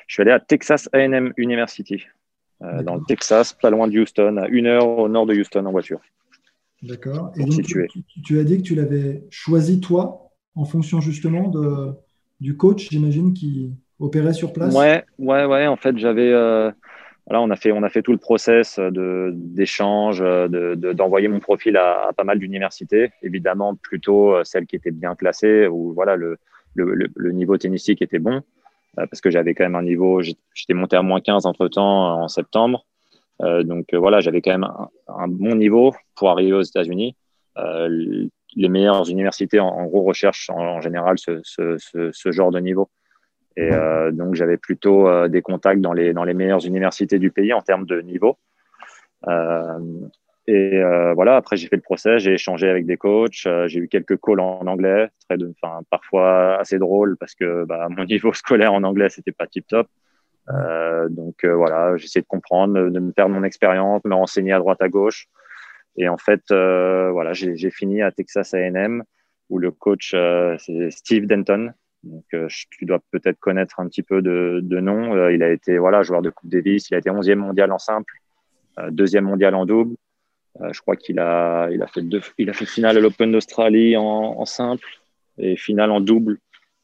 Je 0.06 0.14
suis 0.14 0.20
allé 0.22 0.32
à 0.32 0.40
Texas 0.40 0.90
A&M 0.92 1.32
University 1.38 2.04
dans 2.60 2.96
le 2.96 3.02
Texas, 3.06 3.52
pas 3.52 3.70
loin 3.70 3.88
de 3.88 3.98
Houston, 3.98 4.36
à 4.36 4.48
une 4.48 4.66
heure 4.66 4.86
au 4.86 5.08
nord 5.08 5.26
de 5.26 5.34
Houston 5.34 5.64
en 5.66 5.70
voiture. 5.70 6.00
D'accord. 6.82 7.32
Et 7.36 7.44
donc, 7.44 7.62
tu, 7.62 7.88
tu, 8.24 8.38
as 8.38 8.44
dit 8.44 8.58
que 8.58 8.62
tu 8.62 8.74
l'avais 8.74 9.24
choisi 9.30 9.80
toi 9.80 10.30
en 10.54 10.64
fonction 10.64 11.00
justement 11.00 11.48
de, 11.48 11.92
du 12.40 12.56
coach, 12.56 12.88
j'imagine, 12.90 13.32
qui 13.32 13.72
opérait 13.98 14.34
sur 14.34 14.52
place? 14.52 14.74
Ouais, 14.74 15.04
ouais, 15.18 15.44
ouais. 15.46 15.66
En 15.66 15.76
fait, 15.76 15.96
j'avais. 15.96 16.32
Euh, 17.24 17.30
voilà, 17.30 17.42
on 17.42 17.50
a 17.50 17.56
fait, 17.56 17.72
on 17.72 17.82
a 17.82 17.88
fait 17.88 18.02
tout 18.02 18.12
le 18.12 18.18
process 18.18 18.78
de, 18.78 19.32
d'échange, 19.34 20.20
de, 20.20 20.74
d'envoyer 20.92 21.28
mon 21.28 21.40
profil 21.40 21.76
à, 21.76 22.10
pas 22.16 22.24
mal 22.24 22.38
d'universités. 22.38 23.12
Évidemment, 23.22 23.74
plutôt 23.74 24.34
euh, 24.34 24.44
celles 24.44 24.66
qui 24.66 24.76
étaient 24.76 24.90
bien 24.90 25.14
classées, 25.14 25.66
où 25.66 25.92
voilà, 25.94 26.16
le, 26.16 26.38
le, 26.74 27.08
le 27.14 27.32
niveau 27.32 27.56
tennistique 27.56 28.02
était 28.02 28.18
bon, 28.18 28.42
euh, 28.98 29.06
parce 29.06 29.20
que 29.20 29.30
j'avais 29.30 29.54
quand 29.54 29.64
même 29.64 29.76
un 29.76 29.82
niveau. 29.82 30.20
J'étais 30.22 30.74
monté 30.74 30.96
à 30.96 31.02
moins 31.02 31.20
15 31.20 31.46
entre 31.46 31.68
temps 31.68 32.22
en 32.22 32.28
septembre. 32.28 32.84
donc 33.40 33.94
voilà, 33.94 34.20
j'avais 34.20 34.42
quand 34.42 34.52
même 34.52 34.68
un, 35.08 35.28
bon 35.28 35.56
niveau 35.56 35.94
pour 36.14 36.30
arriver 36.30 36.52
aux 36.52 36.62
États-Unis. 36.62 37.16
les 37.56 38.68
meilleures 38.68 39.08
universités, 39.08 39.60
en, 39.60 39.86
gros, 39.86 40.02
recherchent 40.02 40.50
en, 40.50 40.80
général 40.80 41.18
ce, 41.18 41.40
ce, 41.42 41.76
ce, 42.12 42.32
genre 42.32 42.50
de 42.50 42.60
niveau. 42.60 42.88
Et 43.56 43.70
euh, 43.72 44.10
donc, 44.10 44.34
j'avais 44.34 44.56
plutôt 44.56 45.08
euh, 45.08 45.28
des 45.28 45.42
contacts 45.42 45.80
dans 45.80 45.92
les, 45.92 46.12
dans 46.12 46.24
les 46.24 46.34
meilleures 46.34 46.66
universités 46.66 47.18
du 47.18 47.30
pays 47.30 47.52
en 47.52 47.62
termes 47.62 47.86
de 47.86 48.00
niveau. 48.00 48.36
Euh, 49.28 49.78
et 50.46 50.82
voilà, 51.14 51.36
après, 51.36 51.56
j'ai 51.56 51.68
fait 51.68 51.76
le 51.76 51.82
procès, 51.82 52.18
j'ai 52.18 52.34
échangé 52.34 52.68
avec 52.68 52.84
des 52.84 52.98
coachs, 52.98 53.48
j'ai 53.66 53.78
eu 53.78 53.88
quelques 53.88 54.20
calls 54.20 54.40
en 54.40 54.66
anglais, 54.66 55.08
très 55.26 55.38
de, 55.38 55.54
parfois 55.88 56.60
assez 56.60 56.78
drôle 56.78 57.16
parce 57.16 57.34
que 57.34 57.64
bah, 57.64 57.88
mon 57.96 58.04
niveau 58.04 58.34
scolaire 58.34 58.74
en 58.74 58.82
anglais, 58.82 59.08
c'était 59.08 59.32
pas 59.32 59.46
tip 59.46 59.66
top. 59.66 59.88
Euh, 60.50 61.08
donc 61.08 61.46
voilà, 61.46 61.96
j'ai 61.96 62.04
essayé 62.04 62.20
de 62.20 62.26
comprendre, 62.26 62.90
de 62.90 63.00
me 63.00 63.10
faire 63.12 63.30
mon 63.30 63.42
expérience, 63.42 64.02
me 64.04 64.14
renseigner 64.14 64.52
à 64.52 64.58
droite 64.58 64.82
à 64.82 64.90
gauche. 64.90 65.28
Et 65.96 66.10
en 66.10 66.18
fait, 66.18 66.42
voilà, 66.50 67.32
j'ai 67.32 67.70
fini 67.70 68.02
à 68.02 68.12
Texas 68.12 68.52
A&M 68.52 69.02
où 69.48 69.58
le 69.58 69.70
coach 69.70 70.14
c'est 70.58 70.90
Steve 70.90 71.26
Denton, 71.26 71.72
euh, 72.34 72.48
tu 72.70 72.84
dois 72.84 73.00
peut-être 73.10 73.38
connaître 73.38 73.80
un 73.80 73.88
petit 73.88 74.02
peu 74.02 74.22
de, 74.22 74.60
de 74.62 74.80
nom. 74.80 75.14
Euh, 75.14 75.32
il 75.32 75.42
a 75.42 75.50
été 75.50 75.78
voilà, 75.78 76.02
joueur 76.02 76.22
de 76.22 76.30
Coupe 76.30 76.50
Davis, 76.50 76.90
il 76.90 76.94
a 76.94 76.98
été 76.98 77.10
11e 77.10 77.36
mondial 77.36 77.72
en 77.72 77.78
simple, 77.78 78.14
euh, 78.78 78.90
deuxième 78.90 79.24
mondial 79.24 79.54
en 79.54 79.66
double. 79.66 79.96
je 80.70 80.80
crois 80.80 80.96
qu'il 80.96 81.18
a, 81.18 81.68
il 81.70 81.82
a, 81.82 81.86
fait 81.86 82.02
deux, 82.02 82.20
il 82.38 82.50
a 82.50 82.52
fait 82.52 82.66
finale 82.66 82.96
à 82.96 83.00
l'Open 83.00 83.32
d'Australie 83.32 83.96
en, 83.96 84.44
simple 84.44 84.86
et 85.38 85.56
finale 85.56 85.90
en 85.90 86.00
double 86.00 86.38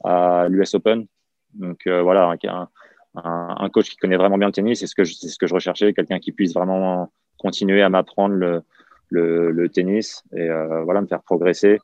à 0.05 0.47
l'US 0.49 0.75
Open. 0.75 1.07
Donc 1.55 1.87
voilà, 1.87 2.35
un, 2.45 2.69
un, 3.15 3.69
coach 3.71 3.91
qui 3.91 3.97
connaît 3.97 4.17
vraiment 4.17 4.39
bien 4.39 4.49
le 4.49 4.53
tennis, 4.53 4.81
c'est 4.81 4.87
ce 4.87 4.95
que 4.95 5.05
je, 5.05 5.15
ce 5.15 5.39
que 5.39 5.47
je 5.47 5.55
recherchais, 5.55 5.93
quelqu'un 5.93 6.19
qui 6.19 6.33
puisse 6.33 6.55
vraiment 6.55 7.13
continuer 7.39 7.83
à 7.83 7.89
m'apprendre 7.89 8.35
le, 8.35 8.63
le, 9.09 9.51
le 9.51 9.69
tennis 9.69 10.23
et 10.33 10.49
voilà 10.85 11.01
me 11.01 11.07
faire 11.07 11.23
progresser. 11.23 11.79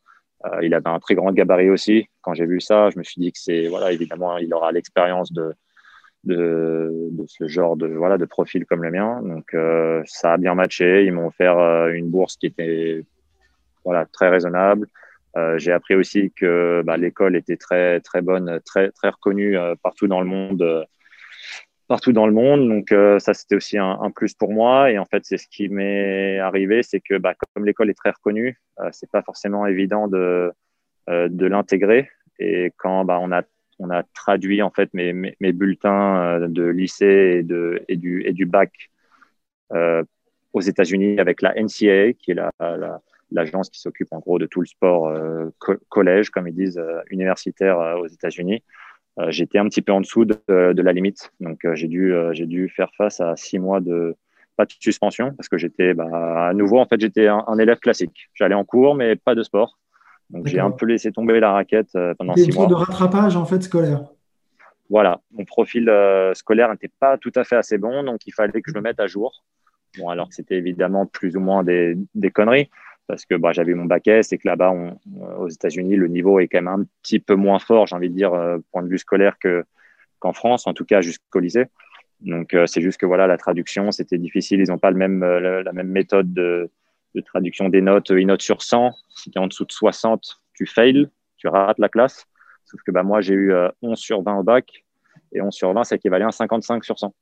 Euh, 0.45 0.61
il 0.63 0.75
avait 0.75 0.89
un 0.89 0.99
très 0.99 1.15
grand 1.15 1.33
gabarit 1.33 1.71
aussi. 1.71 2.09
Quand 2.21 2.35
j'ai 2.35 2.47
vu 2.47 2.61
ça, 2.61 2.91
je 2.91 2.99
me 2.99 3.05
suis 3.05 3.21
dit 3.21 3.33
que 3.33 3.39
c'est 3.39 3.69
voilà, 3.69 3.93
évidemment, 3.93 4.37
il 4.39 4.53
aura 4.53 4.71
l'expérience 4.71 5.33
de, 5.33 5.55
de, 6.25 7.09
de, 7.11 7.25
ce 7.27 7.49
genre 7.49 7.77
de 7.77 7.87
voilà 7.87 8.19
de 8.19 8.27
profil 8.27 8.67
comme 8.67 8.83
le 8.83 8.91
mien. 8.91 9.23
Donc 9.23 9.55
euh, 9.55 10.03
ça 10.07 10.35
a 10.35 10.37
bien 10.37 10.55
matché. 10.55 11.05
Ils 11.05 11.13
m'ont 11.13 11.29
offert 11.29 11.59
euh, 11.59 11.89
une 11.93 12.11
bourse 12.11 12.37
qui 12.37 12.47
était 12.47 13.03
voilà 13.85 14.07
très 14.07 14.29
raisonnable. 14.29 14.89
J'ai 15.59 15.71
appris 15.71 15.95
aussi 15.95 16.33
que 16.35 16.83
bah, 16.83 16.97
l'école 16.97 17.37
était 17.37 17.59
très 17.59 18.01
très 18.01 18.23
bonne, 18.23 18.59
très 18.65 18.91
très 18.91 19.11
reconnue 19.11 19.55
partout 19.83 20.07
dans 20.07 20.23
le 20.23 20.27
monde 20.27 20.87
partout 21.87 22.13
dans 22.13 22.27
le 22.27 22.33
monde. 22.33 22.69
Donc 22.69 22.93
euh, 22.93 23.19
ça, 23.19 23.35
c'était 23.35 23.55
aussi 23.55 23.79
un, 23.79 24.11
plus 24.15 24.35
pour 24.35 24.53
moi. 24.53 24.91
Et 24.91 24.99
en 24.99 25.05
fait, 25.05 25.25
c'est 25.25 25.39
ce 25.39 25.49
qui 25.49 25.69
m'est 25.69 26.39
arrivé, 26.39 26.83
c'est 26.83 27.01
que 27.01 27.17
bah, 27.19 27.35
comme 27.55 27.65
l'école 27.65 27.91
est 27.91 27.95
très 27.95 28.11
reconnue, 28.11 28.59
euh, 28.81 28.89
c'est 28.93 29.11
pas 29.11 29.23
forcément 29.23 29.67
évident 29.67 30.09
de, 30.09 30.53
euh, 31.09 31.29
de 31.31 31.47
l'intégrer. 31.47 32.11
Et 32.39 32.73
quand 32.77 33.05
bah, 33.05 33.19
on 33.21 33.33
a 33.33 33.43
on 33.79 33.91
a 33.91 34.03
traduit 34.15 34.63
en 34.63 34.71
fait 34.71 34.89
mes, 34.95 35.13
mes, 35.13 35.53
bulletins 35.53 36.41
euh, 36.41 36.49
de 36.49 36.65
lycée 36.65 37.37
et, 37.41 37.43
de, 37.43 37.83
et, 37.89 37.97
du, 37.97 38.23
et 38.25 38.33
du 38.33 38.47
bac 38.47 38.73
aux 40.53 40.61
États-Unis 40.61 41.19
avec 41.19 41.43
la 41.43 41.53
NCAA, 41.55 42.15
qui 42.15 42.31
est 42.31 42.35
la, 42.35 42.51
la 42.61 43.03
l'agence 43.33 43.69
qui 43.69 43.81
s'occupe 43.81 44.13
en 44.13 44.21
gros 44.21 44.39
de 44.39 44.47
tout 44.47 44.61
le 44.61 44.67
sport 44.67 45.13
collège, 45.89 46.31
comme 46.31 46.47
ils 46.47 46.55
disent, 46.55 46.81
universitaire 47.11 47.99
aux 47.99 48.07
États-Unis. 48.07 48.63
Euh, 49.19 49.31
j'étais 49.31 49.59
un 49.59 49.69
petit 49.69 49.83
peu 49.83 49.93
en 49.93 50.01
dessous 50.01 50.25
de, 50.25 50.37
de 50.49 50.83
la 50.83 50.93
limite. 50.93 51.33
Donc, 51.41 51.65
euh, 51.65 51.75
j'ai 51.75 51.89
dû, 51.89 52.13
euh, 52.13 52.33
j'ai 52.33 52.47
dû 52.47 52.69
faire 52.69 52.91
face 52.97 53.21
à 53.21 53.37
six 53.37 53.59
mois 53.59 53.81
de 53.81 54.15
pas 54.57 54.65
de 54.65 54.73
suspension 54.81 55.33
parce 55.35 55.49
que 55.49 55.59
j'étais 55.59 55.93
bah, 55.93 56.49
à 56.49 56.55
nouveau, 56.55 56.79
en 56.79 56.87
fait, 56.87 57.01
j'étais 57.01 57.27
un, 57.27 57.45
un, 57.47 57.59
élève 57.59 57.79
classique. 57.79 58.31
J'allais 58.35 58.55
en 58.55 58.65
cours, 58.65 58.95
mais 58.95 59.17
pas 59.17 59.35
de 59.35 59.43
sport. 59.43 59.79
Donc, 60.31 60.47
j'ai 60.47 60.61
un 60.61 60.71
peu 60.71 60.87
laissé 60.87 61.13
tomber 61.13 61.39
la 61.41 61.53
raquette 61.53 61.97
pendant 62.19 62.35
six 62.35 62.53
mois. 62.55 62.67
de 62.67 62.75
rattrapage, 62.75 63.37
en 63.37 63.45
fait, 63.45 63.63
scolaire. 63.63 64.07
Voilà, 64.89 65.21
mon 65.33 65.45
profil 65.45 65.89
euh, 65.89 66.33
scolaire 66.35 66.71
n'était 66.71 66.91
pas 67.01 67.19
tout 67.19 67.33
à 67.35 67.45
fait 67.45 67.57
assez 67.57 67.77
bon, 67.79 68.05
donc 68.05 68.27
il 68.27 68.33
fallait 68.33 68.63
que 68.63 68.71
je 68.71 68.77
me 68.77 68.81
mette 68.81 69.01
à 69.01 69.07
jour. 69.07 69.43
Bon, 69.99 70.09
alors 70.09 70.29
que 70.29 70.35
c'était 70.35 70.57
évidemment 70.57 71.07
plus 71.07 71.37
ou 71.37 71.41
moins 71.41 71.65
des, 71.65 71.97
des 72.15 72.31
conneries, 72.31 72.71
parce 73.07 73.25
que 73.25 73.35
bah, 73.35 73.53
j'avais 73.53 73.75
mon 73.75 73.85
bac 73.85 74.09
S 74.09 74.33
et 74.33 74.39
que 74.39 74.49
là-bas, 74.49 74.75
aux 75.39 75.49
États-Unis, 75.49 75.97
le 75.97 76.09
niveau 76.09 76.41
est 76.41 76.49
quand 76.49 76.59
même 76.59 76.69
un 76.69 76.85
petit 77.03 77.21
peu 77.21 77.35
moins 77.35 77.59
fort, 77.59 77.87
j'ai 77.87 77.97
envie 77.97 78.11
de 78.11 78.15
dire, 78.15 78.35
euh, 78.35 78.59
point 78.73 78.83
de 78.83 78.89
vue 78.89 78.99
scolaire 78.99 79.39
que 79.39 79.65
qu'en 80.19 80.33
France, 80.33 80.67
en 80.67 80.75
tout 80.75 80.85
cas 80.85 81.01
jusqu'au 81.03 81.41
lycée. 81.41 81.67
Donc 82.21 82.55
euh, 82.55 82.67
c'est 82.67 82.81
juste 82.81 82.99
que 82.99 83.07
voilà, 83.07 83.27
la 83.27 83.37
traduction, 83.37 83.93
c'était 83.93 84.19
difficile. 84.19 84.61
Ils 84.61 84.69
n'ont 84.69 84.79
pas 84.79 84.91
le 84.91 84.97
même, 84.97 85.23
euh, 85.23 85.63
la 85.63 85.73
même 85.73 85.89
méthode 85.89 86.33
de, 86.33 86.71
traduction 87.25 87.71
des 87.71 87.81
notes. 87.81 88.11
Une 88.11 88.29
note 88.29 88.43
sur 88.43 88.63
100, 88.63 88.93
si 89.09 89.31
tu 89.31 89.39
es 89.39 89.41
en 89.41 89.47
dessous 89.47 89.65
de 89.65 89.73
60, 89.73 90.43
tu 90.55 90.67
fails, 90.67 91.09
tu 91.39 91.49
rates 91.49 91.79
la 91.79 91.89
classe. 91.89 92.27
Sauf 92.65 92.83
que 92.83 92.91
bah, 92.91 93.03
moi, 93.03 93.23
j'ai 93.23 93.33
eu 93.33 93.55
11 93.81 93.99
sur 93.99 94.23
20 94.23 94.41
au 94.41 94.43
bac 94.43 94.85
et 95.33 95.41
11 95.41 95.55
sur 95.55 95.73
20, 95.73 95.85
c'est 95.85 95.97
équivalent 95.97 96.29
à 96.29 96.33
55 96.33 96.85
sur 96.85 96.99
100. 96.99 97.15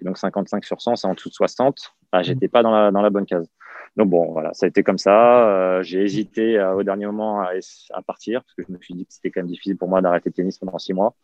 Et 0.00 0.04
donc 0.04 0.18
55 0.18 0.64
sur 0.64 0.80
100, 0.80 0.96
c'est 0.96 1.06
en 1.06 1.14
dessous 1.14 1.30
de 1.30 1.34
60. 1.34 1.94
Bah, 2.12 2.22
j'étais 2.22 2.48
pas 2.48 2.62
dans 2.62 2.70
la, 2.70 2.90
dans 2.90 3.00
la 3.00 3.08
bonne 3.08 3.24
case. 3.24 3.48
Donc 3.96 4.08
bon, 4.08 4.32
voilà, 4.32 4.52
ça 4.54 4.66
a 4.66 4.68
été 4.68 4.82
comme 4.82 4.98
ça. 4.98 5.48
Euh, 5.48 5.82
j'ai 5.82 6.02
hésité 6.02 6.58
euh, 6.58 6.74
au 6.74 6.82
dernier 6.82 7.06
moment 7.06 7.40
à, 7.42 7.50
à, 7.92 8.02
partir 8.02 8.42
parce 8.42 8.54
que 8.54 8.62
je 8.66 8.72
me 8.72 8.78
suis 8.80 8.94
dit 8.94 9.06
que 9.06 9.12
c'était 9.12 9.30
quand 9.30 9.40
même 9.40 9.48
difficile 9.48 9.76
pour 9.76 9.88
moi 9.88 10.00
d'arrêter 10.00 10.30
le 10.30 10.34
tennis 10.34 10.58
pendant 10.58 10.78
six 10.78 10.94
mois. 10.94 11.14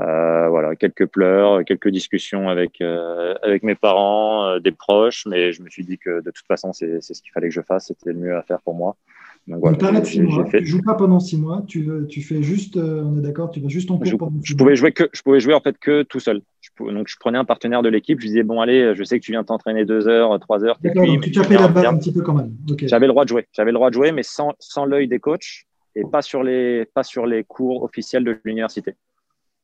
Euh, 0.00 0.48
voilà, 0.48 0.74
quelques 0.74 1.06
pleurs, 1.06 1.64
quelques 1.66 1.88
discussions 1.88 2.48
avec 2.48 2.80
euh, 2.80 3.34
avec 3.42 3.62
mes 3.62 3.74
parents, 3.74 4.46
euh, 4.46 4.58
des 4.58 4.72
proches, 4.72 5.26
mais 5.26 5.52
je 5.52 5.62
me 5.62 5.68
suis 5.68 5.84
dit 5.84 5.98
que 5.98 6.22
de 6.22 6.30
toute 6.30 6.46
façon, 6.46 6.72
c'est 6.72 7.02
ce 7.02 7.20
qu'il 7.20 7.30
fallait 7.32 7.48
que 7.48 7.54
je 7.54 7.60
fasse, 7.60 7.88
c'était 7.88 8.12
le 8.12 8.18
mieux 8.18 8.34
à 8.34 8.42
faire 8.42 8.62
pour 8.62 8.74
moi. 8.74 8.96
Donc, 9.48 9.58
voilà, 9.58 10.04
six 10.04 10.20
mois, 10.20 10.46
fait... 10.46 10.58
tu 10.60 10.66
joues 10.66 10.82
pas 10.82 10.94
pendant 10.94 11.18
six 11.18 11.36
mois, 11.36 11.64
tu, 11.66 11.88
tu 12.08 12.22
fais 12.22 12.44
juste, 12.44 12.76
euh, 12.76 13.02
on 13.02 13.18
est 13.18 13.22
d'accord, 13.22 13.50
tu 13.50 13.58
vas 13.58 13.68
juste 13.68 13.90
en 13.90 13.96
cours 13.96 14.06
je, 14.06 14.14
pendant 14.14 14.38
je 14.40 14.54
pouvais 14.54 14.76
jouer 14.76 14.92
que, 14.92 15.08
je 15.12 15.20
pouvais 15.22 15.40
jouer 15.40 15.52
en 15.52 15.60
fait 15.60 15.76
que 15.78 16.04
tout 16.04 16.20
seul. 16.20 16.42
Je 16.60 16.70
donc 16.92 17.08
je 17.08 17.16
prenais 17.18 17.38
un 17.38 17.44
partenaire 17.44 17.82
de 17.82 17.88
l'équipe, 17.88 18.20
je 18.20 18.26
disais 18.26 18.44
bon 18.44 18.60
allez, 18.60 18.94
je 18.94 19.02
sais 19.02 19.18
que 19.18 19.24
tu 19.24 19.32
viens 19.32 19.42
t'entraîner 19.42 19.84
deux 19.84 20.06
heures, 20.06 20.38
trois 20.38 20.62
heures. 20.64 20.78
D'accord, 20.80 21.06
donc 21.06 21.22
tu 21.22 21.32
tapais 21.32 21.56
la 21.56 21.66
balle 21.66 21.86
un 21.86 21.98
petit 21.98 22.12
peu 22.12 22.22
quand 22.22 22.34
même. 22.34 22.52
Okay. 22.70 22.86
J'avais 22.86 23.06
le 23.06 23.12
droit 23.12 23.24
de 23.24 23.30
jouer, 23.30 23.48
j'avais 23.52 23.72
le 23.72 23.74
droit 23.74 23.90
de 23.90 23.94
jouer, 23.94 24.12
mais 24.12 24.22
sans, 24.22 24.52
sans 24.60 24.84
l'œil 24.84 25.08
des 25.08 25.18
coachs 25.18 25.64
et 25.96 26.04
pas 26.04 26.22
sur 26.22 26.44
les 26.44 26.84
pas 26.94 27.02
sur 27.02 27.26
les 27.26 27.42
cours 27.42 27.82
officiels 27.82 28.22
de 28.22 28.38
l'université. 28.44 28.94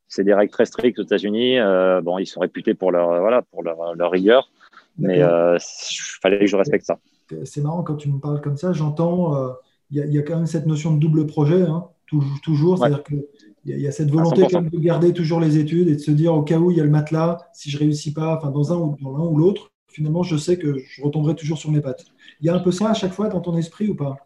C'est 0.08 0.24
des 0.24 0.34
règles 0.34 0.50
très 0.52 0.66
strictes 0.66 0.98
aux 0.98 1.04
États-Unis. 1.04 1.60
Euh, 1.60 2.00
bon, 2.00 2.18
ils 2.18 2.26
sont 2.26 2.40
réputés 2.40 2.74
pour 2.74 2.90
leur 2.90 3.20
voilà 3.20 3.42
pour 3.42 3.62
leur, 3.62 3.94
leur 3.94 4.10
rigueur, 4.10 4.50
mais 4.98 5.22
euh, 5.22 5.56
il 5.56 6.20
fallait 6.20 6.40
que 6.40 6.46
je 6.46 6.56
respecte 6.56 6.84
ça. 6.84 6.98
C'est 7.44 7.62
marrant 7.62 7.84
quand 7.84 7.94
tu 7.94 8.10
me 8.10 8.18
parles 8.18 8.40
comme 8.40 8.56
ça, 8.56 8.72
j'entends. 8.72 9.36
Euh 9.36 9.50
il 9.90 10.04
y, 10.04 10.14
y, 10.14 10.18
a 10.18 10.22
quand 10.22 10.36
même 10.36 10.46
cette 10.46 10.66
notion 10.66 10.94
de 10.94 11.00
double 11.00 11.26
projet, 11.26 11.62
hein, 11.62 11.86
toujours. 12.06 12.40
toujours 12.42 12.72
ouais. 12.80 12.88
C'est-à-dire 12.88 13.04
qu'il 13.04 13.24
y, 13.64 13.80
y, 13.80 13.86
a 13.86 13.92
cette 13.92 14.10
volonté 14.10 14.42
quand 14.50 14.62
même 14.62 14.70
de 14.70 14.78
garder 14.78 15.12
toujours 15.12 15.40
les 15.40 15.58
études 15.58 15.88
et 15.88 15.94
de 15.94 16.00
se 16.00 16.10
dire 16.10 16.34
au 16.34 16.42
cas 16.42 16.58
où 16.58 16.70
il 16.70 16.76
y 16.76 16.80
a 16.80 16.84
le 16.84 16.90
matelas, 16.90 17.38
si 17.52 17.70
je 17.70 17.78
réussis 17.78 18.12
pas, 18.12 18.36
enfin 18.36 18.50
dans 18.50 18.72
un 18.72 18.76
ou 18.76 18.96
dans 19.00 19.16
l'un 19.16 19.24
ou 19.24 19.38
l'autre, 19.38 19.70
finalement 19.88 20.22
je 20.22 20.36
sais 20.36 20.58
que 20.58 20.76
je 20.78 21.02
retomberai 21.02 21.34
toujours 21.34 21.58
sur 21.58 21.70
mes 21.70 21.80
pattes. 21.80 22.04
Il 22.40 22.46
y 22.46 22.50
a 22.50 22.54
un 22.54 22.60
peu 22.60 22.70
ça 22.70 22.90
à 22.90 22.94
chaque 22.94 23.12
fois 23.12 23.28
dans 23.28 23.40
ton 23.40 23.56
esprit 23.56 23.88
ou 23.88 23.94
pas? 23.94 24.16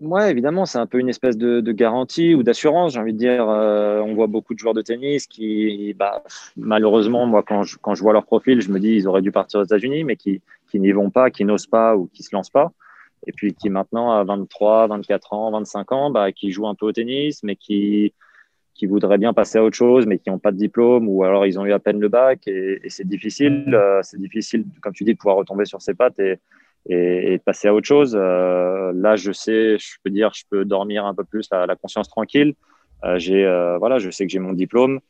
Ouais, 0.00 0.30
évidemment, 0.30 0.64
c'est 0.64 0.78
un 0.78 0.86
peu 0.86 0.98
une 0.98 1.10
espèce 1.10 1.36
de, 1.36 1.60
de 1.60 1.72
garantie 1.72 2.34
ou 2.34 2.42
d'assurance, 2.42 2.94
j'ai 2.94 3.00
envie 3.00 3.12
de 3.12 3.18
dire. 3.18 3.46
Euh, 3.50 4.00
on 4.00 4.14
voit 4.14 4.28
beaucoup 4.28 4.54
de 4.54 4.58
joueurs 4.58 4.72
de 4.72 4.80
tennis 4.80 5.26
qui, 5.26 5.92
bah, 5.92 6.22
malheureusement, 6.56 7.26
moi, 7.26 7.42
quand 7.42 7.64
je, 7.64 7.76
quand 7.76 7.94
je 7.94 8.02
vois 8.02 8.14
leur 8.14 8.24
profil, 8.24 8.62
je 8.62 8.70
me 8.70 8.80
dis 8.80 8.94
ils 8.94 9.06
auraient 9.06 9.20
dû 9.20 9.30
partir 9.30 9.60
aux 9.60 9.64
États-Unis, 9.64 10.04
mais 10.04 10.16
qui, 10.16 10.40
qui 10.70 10.80
n'y 10.80 10.92
vont 10.92 11.10
pas, 11.10 11.30
qui 11.30 11.44
n'osent 11.44 11.66
pas 11.66 11.96
ou 11.96 12.08
qui 12.14 12.22
se 12.22 12.34
lancent 12.34 12.48
pas 12.48 12.72
et 13.26 13.32
puis 13.32 13.54
qui 13.54 13.70
maintenant 13.70 14.12
à 14.12 14.24
23, 14.24 14.88
24 14.88 15.32
ans, 15.32 15.50
25 15.52 15.92
ans, 15.92 16.10
bah, 16.10 16.32
qui 16.32 16.50
jouent 16.50 16.68
un 16.68 16.74
peu 16.74 16.86
au 16.86 16.92
tennis, 16.92 17.42
mais 17.42 17.56
qui 17.56 18.12
qui 18.80 18.86
voudraient 18.86 19.18
bien 19.18 19.34
passer 19.34 19.58
à 19.58 19.62
autre 19.62 19.76
chose, 19.76 20.06
mais 20.06 20.18
qui 20.18 20.30
n'ont 20.30 20.38
pas 20.38 20.52
de 20.52 20.56
diplôme, 20.56 21.06
ou 21.06 21.22
alors 21.22 21.44
ils 21.44 21.58
ont 21.58 21.66
eu 21.66 21.72
à 21.72 21.78
peine 21.78 22.00
le 22.00 22.08
bac, 22.08 22.48
et, 22.48 22.80
et 22.82 22.88
c'est 22.88 23.06
difficile, 23.06 23.74
euh, 23.74 24.00
c'est 24.02 24.18
difficile, 24.18 24.64
comme 24.80 24.94
tu 24.94 25.04
dis, 25.04 25.12
de 25.12 25.18
pouvoir 25.18 25.36
retomber 25.36 25.66
sur 25.66 25.82
ses 25.82 25.92
pattes 25.92 26.18
et, 26.18 26.38
et, 26.88 27.34
et 27.34 27.38
passer 27.38 27.68
à 27.68 27.74
autre 27.74 27.86
chose. 27.86 28.16
Euh, 28.18 28.90
là, 28.94 29.16
je 29.16 29.32
sais, 29.32 29.78
je 29.78 29.96
peux 30.02 30.08
dire, 30.08 30.32
je 30.32 30.44
peux 30.50 30.64
dormir 30.64 31.04
un 31.04 31.14
peu 31.14 31.24
plus, 31.24 31.46
la, 31.52 31.66
la 31.66 31.76
conscience 31.76 32.08
tranquille. 32.08 32.54
Euh, 33.04 33.18
j'ai, 33.18 33.44
voilà, 33.78 33.98
je 33.98 34.08
sais 34.08 34.24
que 34.26 34.32
j'ai 34.32 34.38
mon 34.38 34.54
diplôme. 34.54 35.00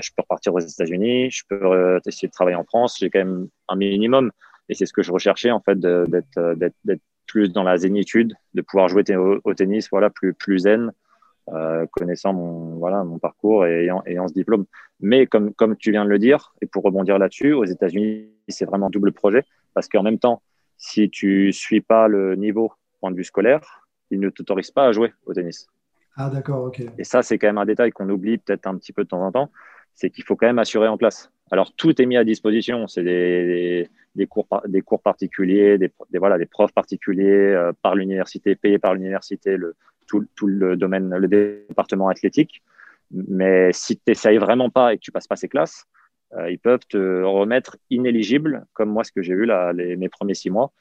je 0.00 0.10
peux 0.16 0.22
repartir 0.22 0.54
aux 0.54 0.60
États-Unis, 0.60 1.30
je 1.30 1.42
peux 1.46 2.00
essayer 2.06 2.28
de 2.28 2.32
travailler 2.32 2.56
en 2.56 2.64
France. 2.64 2.96
J'ai 2.98 3.10
quand 3.10 3.18
même 3.18 3.48
un 3.68 3.76
minimum. 3.76 4.30
Et 4.70 4.74
c'est 4.74 4.86
ce 4.86 4.94
que 4.94 5.02
je 5.02 5.12
recherchais, 5.12 5.50
en 5.50 5.60
fait, 5.60 5.78
d'être 5.78 7.02
plus 7.26 7.52
dans 7.52 7.62
la 7.62 7.76
zénitude, 7.76 8.34
de 8.54 8.62
pouvoir 8.62 8.88
jouer 8.88 9.04
au, 9.16 9.54
tennis 9.54 9.88
voilà, 9.90 10.10
plus, 10.10 10.34
plus 10.34 10.60
zen, 10.60 10.92
euh, 11.50 11.86
connaissant 11.90 12.32
mon, 12.32 12.76
voilà, 12.76 13.04
mon 13.04 13.18
parcours 13.18 13.66
et 13.66 13.84
ayant, 13.84 14.02
ayant, 14.06 14.28
ce 14.28 14.34
diplôme. 14.34 14.64
Mais 15.00 15.26
comme, 15.26 15.52
comme 15.54 15.76
tu 15.76 15.90
viens 15.90 16.04
de 16.04 16.10
le 16.10 16.18
dire, 16.18 16.54
et 16.60 16.66
pour 16.66 16.84
rebondir 16.84 17.18
là-dessus, 17.18 17.52
aux 17.52 17.64
États-Unis, 17.64 18.28
c'est 18.48 18.64
vraiment 18.64 18.90
double 18.90 19.12
projet 19.12 19.44
parce 19.74 19.88
qu'en 19.88 20.02
même 20.02 20.18
temps, 20.18 20.42
si 20.76 21.10
tu 21.10 21.46
ne 21.46 21.52
suis 21.52 21.80
pas 21.80 22.08
le 22.08 22.36
niveau 22.36 22.72
point 23.00 23.10
de 23.10 23.16
vue 23.16 23.24
scolaire, 23.24 23.88
ils 24.10 24.20
ne 24.20 24.30
t'autorisent 24.30 24.70
pas 24.70 24.86
à 24.86 24.92
jouer 24.92 25.12
au 25.26 25.32
tennis. 25.32 25.66
Ah, 26.16 26.28
d'accord, 26.28 26.64
ok. 26.64 26.82
Et 26.98 27.04
ça, 27.04 27.22
c'est 27.22 27.38
quand 27.38 27.46
même 27.46 27.58
un 27.58 27.64
détail 27.64 27.90
qu'on 27.90 28.08
oublie 28.10 28.38
peut-être 28.38 28.66
un 28.66 28.76
petit 28.76 28.92
peu 28.92 29.04
de 29.04 29.08
temps 29.08 29.24
en 29.24 29.32
temps, 29.32 29.50
c'est 29.94 30.10
qu'il 30.10 30.24
faut 30.24 30.36
quand 30.36 30.46
même 30.46 30.58
assurer 30.58 30.88
en 30.88 30.98
classe. 30.98 31.30
Alors, 31.50 31.72
tout 31.74 32.00
est 32.00 32.06
mis 32.06 32.16
à 32.16 32.24
disposition. 32.24 32.86
C'est 32.86 33.02
des, 33.02 33.46
des, 33.46 33.90
cours, 34.26 34.46
des 34.66 34.82
cours 34.82 35.02
particuliers, 35.02 35.78
des, 35.78 35.90
voilà, 36.14 36.38
des 36.38 36.46
profs 36.46 36.72
particuliers 36.72 37.52
euh, 37.52 37.72
par 37.82 37.94
l'université, 37.94 38.54
payés 38.54 38.78
par 38.78 38.94
l'université, 38.94 39.56
le, 39.56 39.74
tout, 40.06 40.46
le 40.46 40.76
domaine, 40.76 41.14
le 41.14 41.28
département 41.28 42.08
athlétique. 42.08 42.62
Mais 43.10 43.72
si 43.72 43.96
tu 43.96 44.02
n'essayes 44.08 44.38
vraiment 44.38 44.70
pas 44.70 44.92
et 44.92 44.96
que 44.96 45.02
tu 45.02 45.12
passes 45.12 45.26
pas 45.26 45.36
ces 45.36 45.48
classes, 45.48 45.84
euh, 46.34 46.50
ils 46.50 46.58
peuvent 46.58 46.86
te 46.88 47.22
remettre 47.22 47.76
inéligible, 47.90 48.64
comme 48.72 48.90
moi, 48.90 49.04
ce 49.04 49.12
que 49.12 49.22
j'ai 49.22 49.34
vu 49.34 49.44
là, 49.44 49.72
les, 49.72 49.96
mes 49.96 50.08
premiers 50.08 50.34
six 50.34 50.50
mois. 50.50 50.72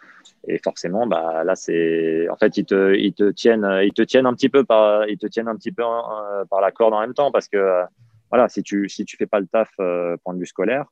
Et 0.47 0.59
forcément, 0.63 1.07
bah, 1.07 1.43
là, 1.43 1.55
c'est, 1.55 2.29
en 2.29 2.38
fait, 2.38 2.57
ils 2.57 2.65
te, 2.65 2.95
ils 2.95 3.13
te 3.13 3.31
tiennent, 3.31 3.67
ils 3.83 3.93
te 3.93 4.01
tiennent 4.01 4.25
un 4.25 4.33
petit 4.33 4.50
peu 4.50 4.63
par, 4.63 5.07
ils 5.09 5.17
te 5.17 5.27
tiennent 5.27 5.50
un 5.50 5.55
petit 5.55 5.71
peu 5.71 5.83
euh, 5.83 6.45
par 6.50 6.61
la 6.61 6.71
corde 6.71 6.93
en 6.93 7.01
même 7.01 7.13
temps, 7.13 7.31
parce 7.31 7.47
que, 7.50 7.57
euh, 7.57 7.83
voilà, 8.29 8.47
si 8.47 8.63
tu, 8.63 8.88
si 8.88 9.03
tu 9.03 9.17
fais 9.17 9.25
pas 9.25 9.41
le 9.41 9.47
taf 9.47 9.69
point 9.75 10.33
de 10.33 10.39
vue 10.39 10.45
scolaire, 10.45 10.85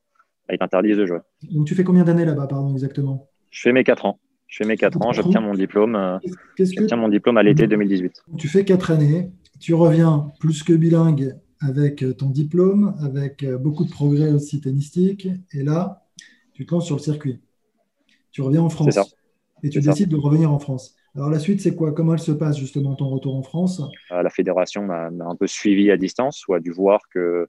bah, 0.50 0.56
ils 0.56 0.58
t'interdisent 0.58 0.98
de 0.98 1.06
jouer. 1.06 1.20
Donc, 1.52 1.68
tu 1.68 1.76
fais 1.76 1.84
combien 1.84 2.04
d'années 2.04 2.26
là-bas, 2.26 2.48
pardon, 2.48 2.74
exactement? 2.74 3.30
Je 3.52 3.62
fais 3.62 3.72
mes 3.72 3.84
quatre 3.84 4.06
ans. 4.06 4.20
Je 4.50 4.58
fais 4.58 4.66
mes 4.66 4.78
4 4.78 5.06
ans, 5.06 5.14
j'obtiens 5.14 5.42
mon 5.42 5.54
diplôme. 5.54 5.96
Euh, 5.96 6.18
j'obtiens 6.58 6.98
mon 6.98 7.08
diplôme 7.08 7.38
à 7.38 7.44
l'été 7.44 7.68
2018. 7.68 8.24
Tu 8.40 8.48
fais 8.48 8.66
4 8.66 8.90
années, 8.90 9.32
tu 9.60 9.76
reviens 9.76 10.32
plus 10.40 10.64
que 10.64 10.74
bilingue 10.74 11.36
avec 11.62 12.04
euh, 12.04 12.14
ton 12.14 12.32
diplôme, 12.32 12.96
avec 13.04 13.44
euh, 13.44 13.60
beaucoup 13.60 13.86
de 13.86 13.92
progrès 13.92 14.32
aussi 14.32 14.60
tennistique, 14.60 15.28
et 15.54 15.62
là, 15.62 16.04
tu 16.54 16.66
te 16.66 16.74
lances 16.74 16.88
sur 16.88 16.96
le 16.96 17.02
circuit. 17.02 17.40
Tu 18.32 18.42
reviens 18.42 18.62
en 18.62 18.70
France. 18.70 18.98
Et 19.62 19.70
tu 19.70 19.82
décides 19.82 20.10
de 20.10 20.16
revenir 20.16 20.52
en 20.52 20.58
France. 20.58 20.96
Alors 21.16 21.30
la 21.30 21.40
suite, 21.40 21.62
c'est 21.62 21.76
quoi? 21.76 21.92
Comment 21.92 22.14
elle 22.14 22.20
se 22.20 22.32
passe 22.32 22.58
justement 22.58 22.96
ton 22.96 23.10
retour 23.10 23.36
en 23.36 23.44
France? 23.44 23.82
La 24.10 24.30
fédération 24.30 24.84
m'a 24.84 25.08
un 25.08 25.36
peu 25.36 25.48
suivi 25.48 25.92
à 25.92 25.98
distance 25.98 26.48
ou 26.48 26.54
a 26.54 26.60
dû 26.60 26.72
voir 26.72 27.02
que, 27.14 27.48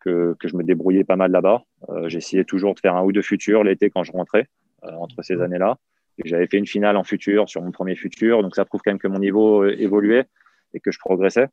que, 0.00 0.34
je 0.42 0.56
me 0.56 0.62
débrouillais 0.64 1.04
pas 1.04 1.16
mal 1.16 1.30
là-bas. 1.30 1.62
J'essayais 2.06 2.44
toujours 2.44 2.74
de 2.74 2.80
faire 2.80 2.96
un 2.96 3.02
ou 3.02 3.12
deux 3.12 3.22
futurs 3.22 3.64
l'été 3.64 3.90
quand 3.90 4.02
je 4.02 4.12
rentrais, 4.12 4.46
entre 4.82 5.22
ces 5.22 5.40
années-là. 5.40 5.76
J'avais 6.24 6.46
fait 6.46 6.58
une 6.58 6.66
finale 6.66 6.96
en 6.96 7.04
futur 7.04 7.48
sur 7.48 7.62
mon 7.62 7.70
premier 7.70 7.96
futur, 7.96 8.42
donc 8.42 8.54
ça 8.54 8.64
prouve 8.64 8.80
quand 8.84 8.90
même 8.90 8.98
que 8.98 9.08
mon 9.08 9.18
niveau 9.18 9.64
euh, 9.64 9.80
évoluait 9.80 10.26
et 10.74 10.80
que 10.80 10.90
je 10.90 10.98
progressais. 10.98 11.48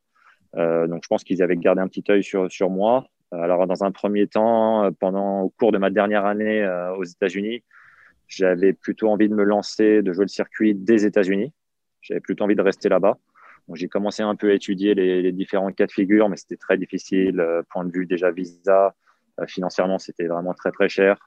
Euh, 0.56 0.86
donc 0.86 1.02
je 1.02 1.08
pense 1.08 1.24
qu'ils 1.24 1.42
avaient 1.42 1.56
gardé 1.56 1.80
un 1.80 1.88
petit 1.88 2.04
œil 2.10 2.22
sur, 2.22 2.50
sur 2.50 2.70
moi. 2.70 3.06
Euh, 3.32 3.40
alors 3.40 3.66
dans 3.66 3.84
un 3.84 3.92
premier 3.92 4.26
temps, 4.26 4.90
pendant 5.00 5.42
au 5.42 5.50
cours 5.50 5.72
de 5.72 5.78
ma 5.78 5.90
dernière 5.90 6.24
année 6.24 6.66
aux 6.96 7.04
États-Unis, 7.04 7.62
j'avais 8.26 8.72
plutôt 8.74 9.08
envie 9.08 9.28
de 9.28 9.34
me 9.34 9.44
lancer, 9.44 10.02
de 10.02 10.12
jouer 10.12 10.24
le 10.24 10.28
circuit 10.28 10.74
des 10.74 11.06
États-Unis. 11.06 11.52
J'avais 12.02 12.20
plutôt 12.20 12.44
envie 12.44 12.56
de 12.56 12.62
rester 12.62 12.88
là-bas. 12.88 13.18
J'ai 13.74 13.88
commencé 13.88 14.22
un 14.22 14.34
peu 14.34 14.50
à 14.50 14.54
étudier 14.54 14.94
les, 14.94 15.32
différents 15.32 15.72
cas 15.72 15.86
de 15.86 15.92
figure, 15.92 16.28
mais 16.28 16.36
c'était 16.36 16.56
très 16.56 16.78
difficile. 16.78 17.44
point 17.70 17.84
de 17.84 17.92
vue 17.92 18.06
déjà 18.06 18.30
visa, 18.30 18.94
financièrement, 19.46 19.98
c'était 19.98 20.26
vraiment 20.26 20.54
très 20.54 20.70
très 20.70 20.88
cher. 20.88 21.18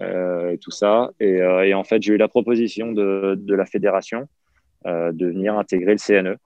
Euh, 0.00 0.56
tout 0.56 0.70
ça. 0.70 1.10
Euh, 1.22 1.62
et, 1.62 1.74
en 1.74 1.84
fait, 1.84 2.02
j'ai 2.02 2.14
eu 2.14 2.16
la 2.16 2.28
proposition 2.28 2.92
de, 2.92 3.38
la 3.48 3.66
fédération 3.66 4.28
euh, 4.86 5.12
de 5.12 5.26
venir 5.26 5.56
intégrer 5.58 5.92
le 5.92 5.98
CNE. 5.98 6.36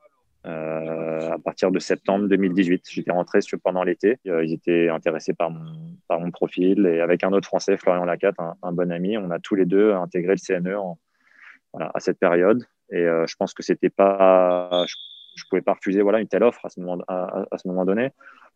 à 0.44 1.38
partir 1.44 1.70
de 1.70 1.79
septembre 1.79 2.29
2018. 2.29 2.85
J'étais 2.90 3.11
rentré 3.11 3.40
pendant 3.62 3.83
l'été. 3.83 4.18
ils 4.24 4.52
étaient 4.52 4.88
intéressés 4.88 5.35
par 5.35 5.50
mon, 5.50 6.31
profil 6.31 6.87
et 6.87 7.00
avec 7.00 7.24
un 7.24 7.33
autre 7.33 7.46
Français, 7.46 7.76
Florian 7.76 8.05
Lacatte, 8.05 8.37
un, 8.38 8.72
bon 8.72 8.92
ami, 8.92 9.16
on 9.16 9.31
a 9.31 9.38
tous 9.38 9.55
les 9.55 9.64
deux 9.64 9.92
intégré 9.92 10.35
le 10.35 10.61
CNE 10.61 10.76
à 11.74 12.00
cette 12.00 12.18
période. 12.18 12.64
Et 12.90 13.03
je 13.03 13.37
pense 13.37 13.53
que 13.53 13.62
c'était 13.62 13.90
pas, 13.90 14.85
je, 14.87 14.94
ne 15.44 15.49
pouvais 15.49 15.62
pas 15.62 15.75
refuser 15.75 16.03
voilà 16.03 16.20
une 16.20 16.29
telle 16.29 16.44
offre 16.44 16.64
à 16.64 16.68
ce 16.68 16.81
moment, 16.81 17.03
à, 17.09 17.44
à 17.51 17.59
ce 17.59 17.66
moment 17.68 17.85
donné. 17.85 18.12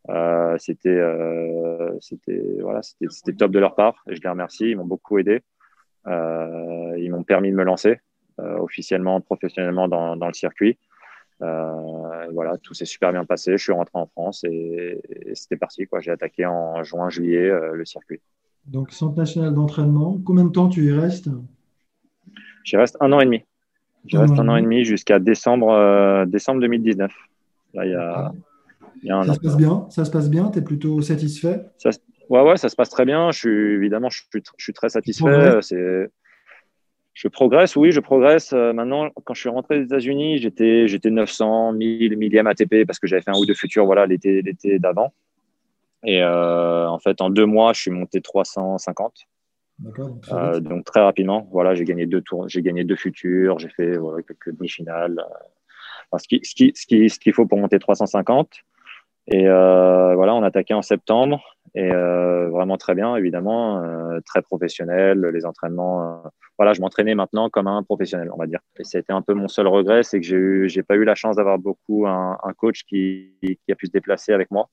Euh, 0.08 0.56
c'était 0.58 0.88
euh, 0.88 1.94
c'était 2.00 2.56
voilà, 2.60 2.80
c'était 2.82 3.34
top 3.34 3.50
de 3.50 3.58
leur 3.58 3.74
part. 3.74 4.02
Et 4.08 4.16
je 4.16 4.22
les 4.22 4.28
remercie. 4.28 4.70
Ils 4.70 4.76
m'ont 4.76 4.86
beaucoup 4.86 5.18
aidé. 5.18 5.42
Euh, 6.06 6.94
ils 6.98 7.10
m'ont 7.10 7.24
permis 7.24 7.50
de 7.50 7.56
me 7.56 7.64
lancer 7.64 8.00
officiellement, 8.38 9.20
professionnellement 9.20 9.86
dans, 9.86 10.16
dans 10.16 10.26
le 10.26 10.32
circuit. 10.32 10.78
voilà, 11.40 12.56
tout 12.62 12.72
s'est 12.72 12.86
super 12.86 13.12
bien 13.12 13.26
passé. 13.26 13.52
Je 13.58 13.62
suis 13.62 13.72
rentré 13.72 13.98
en 13.98 14.06
France 14.06 14.44
et, 14.44 14.98
c'était 15.34 15.58
parti. 15.58 15.86
Quoi. 15.86 16.00
J'ai 16.00 16.10
attaqué 16.10 16.46
en 16.46 16.82
juin, 16.82 17.10
juillet 17.10 17.50
le 17.50 17.84
circuit. 17.84 18.22
Donc, 18.64 18.92
Centre 18.92 19.18
national 19.18 19.52
d'entraînement, 19.52 20.18
combien 20.24 20.44
de 20.44 20.50
temps 20.50 20.70
tu 20.70 20.86
y 20.86 20.92
restes? 20.92 21.28
J'y 22.64 22.78
reste 22.78 22.96
un 23.00 23.12
an 23.12 23.20
et 23.20 23.26
demi. 23.26 23.44
J'y 24.06 24.16
reste 24.16 24.38
un 24.38 24.48
an 24.48 24.56
et 24.56 24.62
demi 24.62 24.84
jusqu'à 24.84 25.18
décembre, 25.18 26.24
décembre 26.26 26.60
2019. 26.60 27.12
Là, 27.74 27.86
il 27.86 27.92
y 27.92 27.94
a, 27.94 28.32
ça 29.24 29.34
se 29.34 29.40
passe 29.40 29.56
bien 29.56 29.86
Ça 29.90 30.04
se 30.04 30.10
passe 30.10 30.30
bien 30.30 30.50
Tu 30.50 30.58
es 30.58 30.62
plutôt 30.62 31.00
satisfait? 31.02 31.66
Ça, 31.78 31.90
Ouais, 32.30 32.42
ouais, 32.42 32.56
ça 32.56 32.68
se 32.68 32.76
passe 32.76 32.90
très 32.90 33.04
bien. 33.04 33.32
Je 33.32 33.38
suis, 33.38 33.74
évidemment, 33.74 34.08
je 34.08 34.18
suis, 34.18 34.42
je 34.56 34.62
suis 34.62 34.72
très 34.72 34.88
satisfait. 34.88 35.58
C'est, 35.62 36.08
je 37.12 37.28
progresse, 37.28 37.74
oui, 37.74 37.90
je 37.90 37.98
progresse. 37.98 38.52
Euh, 38.52 38.72
maintenant, 38.72 39.10
quand 39.24 39.34
je 39.34 39.40
suis 39.40 39.48
rentré 39.48 39.80
des 39.80 39.84
États-Unis, 39.86 40.38
j'étais, 40.38 40.86
j'étais 40.86 41.10
900, 41.10 41.72
1000, 41.72 42.16
millième 42.16 42.46
ATP 42.46 42.86
parce 42.86 43.00
que 43.00 43.08
j'avais 43.08 43.20
fait 43.20 43.32
un 43.32 43.38
ou 43.38 43.46
deux 43.46 43.54
futurs 43.54 43.84
voilà, 43.84 44.06
l'été, 44.06 44.42
l'été 44.42 44.78
d'avant. 44.78 45.12
Et 46.04 46.22
euh, 46.22 46.88
en 46.88 47.00
fait, 47.00 47.20
en 47.20 47.30
deux 47.30 47.46
mois, 47.46 47.72
je 47.72 47.80
suis 47.80 47.90
monté 47.90 48.20
350. 48.20 49.26
Euh, 50.32 50.60
donc 50.60 50.84
très 50.84 51.00
rapidement, 51.00 51.48
voilà, 51.50 51.74
j'ai 51.74 51.84
gagné 51.84 52.06
deux 52.06 52.20
tours, 52.20 52.48
j'ai 52.48 52.62
gagné 52.62 52.84
deux 52.84 52.96
futurs, 52.96 53.58
j'ai 53.58 53.68
fait 53.68 53.96
quelques 54.26 54.56
demi-finales. 54.56 55.24
ce, 56.16 56.28
qui, 56.28 56.40
ce, 56.44 56.54
qui, 56.54 56.72
ce, 56.74 56.86
qui, 56.86 57.08
ce 57.08 57.18
qu'il 57.18 57.32
faut 57.32 57.46
pour 57.46 57.58
monter 57.58 57.78
350. 57.78 58.62
Et 59.30 59.46
euh, 59.46 60.14
voilà, 60.16 60.34
on 60.34 60.42
attaquait 60.42 60.74
en 60.74 60.82
septembre 60.82 61.56
et 61.74 61.92
euh, 61.92 62.48
vraiment 62.48 62.76
très 62.76 62.96
bien, 62.96 63.14
évidemment, 63.14 63.82
euh, 63.82 64.18
très 64.26 64.42
professionnel. 64.42 65.20
Les 65.20 65.46
entraînements, 65.46 66.24
voilà, 66.58 66.72
je 66.72 66.80
m'entraînais 66.80 67.14
maintenant 67.14 67.48
comme 67.48 67.68
un 67.68 67.82
professionnel, 67.84 68.30
on 68.32 68.36
va 68.36 68.46
dire. 68.46 68.58
Et 68.78 68.84
c'était 68.84 69.12
un 69.12 69.22
peu 69.22 69.34
mon 69.34 69.46
seul 69.46 69.68
regret, 69.68 70.02
c'est 70.02 70.20
que 70.20 70.26
j'ai 70.26 70.36
eu, 70.36 70.68
j'ai 70.68 70.82
pas 70.82 70.96
eu 70.96 71.04
la 71.04 71.14
chance 71.14 71.36
d'avoir 71.36 71.58
beaucoup 71.58 72.06
un, 72.08 72.36
coach 72.56 72.82
qui, 72.84 73.36
a 73.70 73.74
pu 73.76 73.86
se 73.86 73.92
déplacer 73.92 74.32
avec 74.32 74.50
moi 74.50 74.68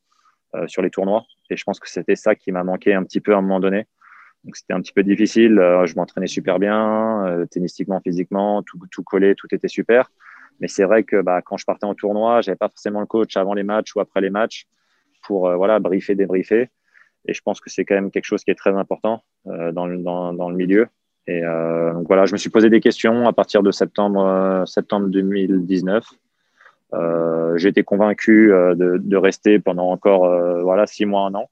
sur 0.65 0.82
les 0.82 0.89
tournois. 0.89 1.24
Et 1.52 1.56
je 1.56 1.63
pense 1.63 1.80
que 1.80 1.89
c'était 1.89 2.15
ça 2.15 2.34
qui 2.34 2.52
m'a 2.52 2.63
manqué 2.63 2.96
un 2.96 3.04
petit 3.04 3.22
peu 3.22 3.36
à 3.36 3.38
un 3.38 3.41
moment 3.41 3.60
donné. 3.60 3.86
Donc 4.48 4.56
c'était 4.56 4.74
un 4.74 4.82
petit 4.82 4.94
peu 4.94 5.04
difficile. 5.04 5.56
je 5.86 5.94
m'entraînais 5.96 6.28
super 6.28 6.58
bien, 6.58 7.46
tennistiquement, 7.52 8.00
physiquement, 8.00 8.64
tout, 8.64 9.04
collé, 9.04 9.36
tout 9.36 9.48
était 9.54 9.68
super. 9.68 10.10
Mais 10.60 10.68
c'est 10.68 10.86
vrai 10.86 11.04
que 11.04 11.22
bah, 11.22 11.42
quand 11.42 11.58
je 11.58 11.66
partais 11.66 11.86
en 11.86 11.94
tournoi, 11.94 12.42
j'avais 12.42 12.56
pas 12.56 12.70
forcément 12.70 13.00
le 13.00 13.06
coach 13.06 13.38
avant 13.38 13.54
les 13.54 13.64
matchs 13.64 13.96
ou 13.96 14.00
après 14.00 14.22
les 14.22 14.30
matchs 14.30 14.68
pour 15.24 15.48
euh, 15.48 15.56
voilà 15.56 15.80
briefer, 15.80 16.16
débriefer. 16.16 16.70
Et 17.28 17.34
je 17.34 17.42
pense 17.42 17.60
que 17.60 17.70
c'est 17.70 17.86
quand 17.86 17.96
même 17.96 18.12
quelque 18.12 18.26
chose 18.26 18.44
qui 18.44 18.52
est 18.52 18.56
très 18.56 18.74
important 18.74 19.24
euh, 19.48 19.72
dans, 19.72 19.86
le, 19.86 20.56
milieu. 20.56 20.88
Et 21.28 21.44
euh, 21.44 21.94
donc 21.94 22.08
voilà, 22.08 22.26
je 22.26 22.34
me 22.34 22.38
suis 22.38 22.50
posé 22.50 22.70
des 22.70 22.80
questions 22.80 23.28
à 23.28 23.34
partir 23.34 23.62
de 23.64 23.72
septembre, 23.72 24.26
euh, 24.26 24.66
septembre 24.66 25.08
2019. 25.10 26.06
Euh, 26.94 27.58
j'ai 27.58 27.68
été 27.68 27.84
convaincu 27.84 28.54
euh, 28.54 28.76
de, 28.76 28.98
de, 28.98 29.18
rester 29.18 29.60
pendant 29.60 29.92
encore 29.92 30.30
voilà 30.64 30.88
six 30.88 31.06
mois, 31.06 31.24
un 31.24 31.36
an. 31.36 31.50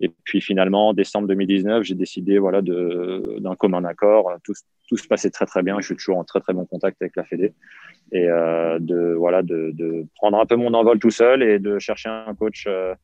Et 0.00 0.10
puis 0.24 0.40
finalement, 0.40 0.88
en 0.88 0.94
décembre 0.94 1.28
2019, 1.28 1.82
j'ai 1.84 1.94
décidé 1.94 2.38
voilà 2.38 2.62
d'un 2.62 3.54
commun 3.56 3.84
accord. 3.84 4.32
Tout, 4.42 4.54
tout, 4.88 4.96
se 4.96 5.06
passait 5.06 5.30
très 5.30 5.46
très 5.46 5.62
bien. 5.62 5.78
Je 5.80 5.86
suis 5.86 5.96
toujours 5.96 6.18
en 6.18 6.24
très 6.24 6.40
très 6.40 6.54
bon 6.54 6.64
contact 6.64 7.00
avec 7.02 7.16
la 7.16 7.24
Fédé 7.24 7.52
et 8.12 8.28
euh, 8.28 8.78
de 8.80 9.14
voilà 9.14 9.42
de, 9.42 9.70
de, 9.74 10.06
prendre 10.16 10.38
un 10.38 10.46
peu 10.46 10.56
mon 10.56 10.74
envol 10.74 10.98
tout 10.98 11.10
seul 11.10 11.42
et 11.42 11.58
de 11.58 11.78
chercher 11.78 12.08
un 12.08 12.34
coach 12.34 12.64
euh, 12.66 12.94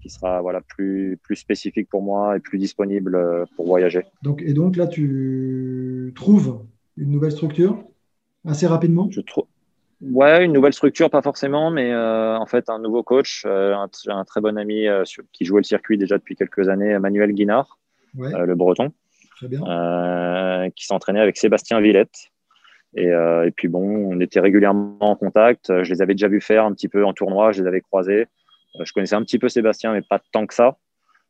qui 0.00 0.08
sera 0.08 0.40
voilà 0.40 0.60
plus 0.60 1.18
plus 1.22 1.36
spécifique 1.36 1.88
pour 1.88 2.02
moi 2.02 2.36
et 2.36 2.40
plus 2.40 2.58
disponible 2.58 3.16
euh, 3.16 3.44
pour 3.56 3.66
voyager. 3.66 4.04
Donc 4.22 4.42
et 4.42 4.54
donc 4.54 4.76
là 4.76 4.86
tu 4.86 6.12
trouves 6.14 6.64
une 6.96 7.10
nouvelle 7.10 7.32
structure 7.32 7.84
assez 8.46 8.66
rapidement? 8.66 9.08
Je 9.10 9.20
trouve 9.20 9.46
Ouais, 10.02 10.44
une 10.44 10.52
nouvelle 10.52 10.74
structure, 10.74 11.08
pas 11.08 11.22
forcément, 11.22 11.70
mais 11.70 11.90
euh, 11.90 12.36
en 12.36 12.44
fait, 12.44 12.68
un 12.68 12.78
nouveau 12.78 13.02
coach, 13.02 13.44
euh, 13.46 13.74
un, 13.74 13.88
un, 14.08 14.24
très 14.24 14.42
bon 14.42 14.58
ami 14.58 14.86
euh, 14.86 15.04
qui 15.32 15.46
jouait 15.46 15.60
le 15.60 15.64
circuit 15.64 15.96
déjà 15.96 16.18
depuis 16.18 16.36
quelques 16.36 16.68
années, 16.68 16.98
Manuel 16.98 17.32
Guinard, 17.32 17.78
le 18.14 18.54
breton, 18.54 18.92
qui 19.40 20.86
s'entraînait 20.86 21.20
avec 21.20 21.38
Sébastien 21.38 21.80
Villette. 21.80 22.30
Et, 22.94 23.08
et, 23.08 23.50
puis 23.56 23.68
bon, 23.68 23.84
on 24.10 24.20
était 24.20 24.40
régulièrement 24.40 24.96
en 25.00 25.16
contact. 25.16 25.82
Je 25.82 25.90
les 25.90 26.00
avais 26.00 26.14
déjà 26.14 26.28
vus 26.28 26.40
faire 26.40 26.64
un 26.64 26.72
petit 26.72 26.88
peu 26.88 27.04
en 27.04 27.12
tournoi, 27.12 27.52
je 27.52 27.62
les 27.62 27.68
avais 27.68 27.80
croisés. 27.80 28.26
je 28.82 28.92
connaissais 28.92 29.16
un 29.16 29.22
petit 29.22 29.38
peu 29.38 29.48
Sébastien, 29.48 29.92
mais 29.92 30.02
pas 30.02 30.20
tant 30.32 30.46
que 30.46 30.54
ça. 30.54 30.76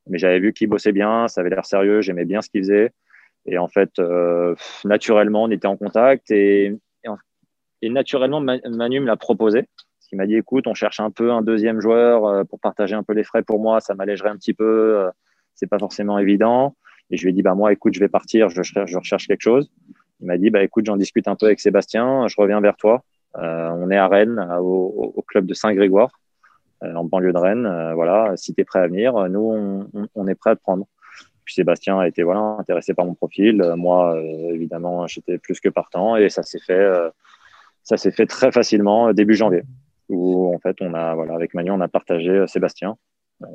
Mais 0.09 0.19
j'avais 0.19 0.39
vu 0.39 0.53
qu'il 0.53 0.69
bossait 0.69 0.93
bien, 0.93 1.27
ça 1.27 1.41
avait 1.41 1.51
l'air 1.51 1.65
sérieux, 1.65 2.03
j'aimais 2.03 2.25
bien 2.25 2.41
ce 2.41 2.51
qu'il 2.51 2.63
faisait. 2.63 2.93
Et 3.47 3.59
en 3.59 3.69
fait, 3.69 4.01
naturellement, 4.85 5.45
on 5.45 5.51
était 5.51 5.67
en 5.67 5.77
contact 5.77 6.31
et, 6.31 6.77
et, 7.83 7.91
naturellement, 7.91 8.41
Manu 8.41 9.01
me 9.01 9.07
l'a 9.07 9.17
proposé. 9.17 9.69
Il 10.13 10.17
m'a 10.17 10.27
dit, 10.27 10.37
écoute, 10.37 10.67
on 10.67 10.75
cherche 10.75 11.01
un 11.01 11.11
peu 11.11 11.33
un 11.33 11.43
deuxième 11.43 11.81
joueur 11.81 12.47
pour 12.47 12.61
partager 12.61 12.95
un 12.95 13.03
peu 13.03 13.13
les 13.13 13.25
frais 13.25 13.43
pour 13.43 13.61
moi, 13.61 13.81
ça 13.81 13.95
m'allégerait 13.95 14.31
un 14.31 14.37
petit 14.37 14.55
peu, 14.55 15.11
c'est 15.55 15.67
pas 15.67 15.79
forcément 15.79 16.19
évident. 16.19 16.77
Et 17.11 17.17
je 17.17 17.23
lui 17.25 17.31
ai 17.31 17.33
dit, 17.33 17.43
bah, 17.43 17.55
moi, 17.55 17.73
écoute, 17.73 17.95
je 17.95 18.01
vais 18.01 18.09
partir, 18.09 18.49
je, 18.49 18.61
recherche 18.61 19.27
quelque 19.27 19.43
chose. 19.43 19.71
Il 20.21 20.27
m'a 20.27 20.39
dit, 20.39 20.51
bah, 20.51 20.63
écoute, 20.63 20.87
j'en 20.87 20.97
discute 20.97 21.29
un 21.29 21.37
peu 21.37 21.47
avec 21.47 21.61
Sébastien, 21.61 22.27
je 22.29 22.35
reviens 22.39 22.61
vers 22.61 22.77
toi. 22.77 23.03
Euh, 23.37 23.71
on 23.71 23.91
est 23.91 23.97
à 23.97 24.09
Rennes, 24.09 24.45
au, 24.61 25.25
club 25.27 25.47
de 25.47 25.55
Saint-Grégoire, 25.55 26.11
euh, 26.83 26.95
en 26.95 27.05
banlieue 27.05 27.33
de 27.33 27.39
Rennes. 27.39 27.67
Euh, 27.67 27.95
voilà, 27.95 28.37
si 28.37 28.55
tu 28.55 28.61
es 28.61 28.65
prêt 28.65 28.81
à 28.81 28.87
venir, 28.87 29.29
nous, 29.29 29.87
on, 29.95 30.09
on, 30.15 30.27
est 30.27 30.35
prêt 30.35 30.51
à 30.51 30.57
te 30.57 30.63
prendre. 30.63 30.87
Puis 31.45 31.55
Sébastien 31.55 31.99
a 32.01 32.09
été 32.09 32.23
voilà, 32.25 32.41
intéressé 32.59 32.93
par 32.93 33.05
mon 33.05 33.15
profil. 33.15 33.63
moi, 33.77 34.21
évidemment, 34.51 35.07
j'étais 35.07 35.39
plus 35.39 35.61
que 35.61 35.69
partant 35.69 36.17
et 36.17 36.29
ça 36.29 36.43
s'est 36.43 36.59
fait, 36.59 36.91
ça 37.87 37.97
s'est 37.97 38.11
fait 38.11 38.27
très 38.27 38.53
facilement 38.53 39.15
début 39.15 39.35
janvier, 39.35 39.63
où 40.11 40.55
en 40.55 40.59
fait, 40.59 40.77
on 40.83 40.93
a, 40.93 41.15
voilà, 41.15 41.35
avec 41.35 41.55
Manu, 41.55 41.71
on 41.71 41.81
a 41.81 41.89
partagé 41.89 42.45
Sébastien 42.47 42.97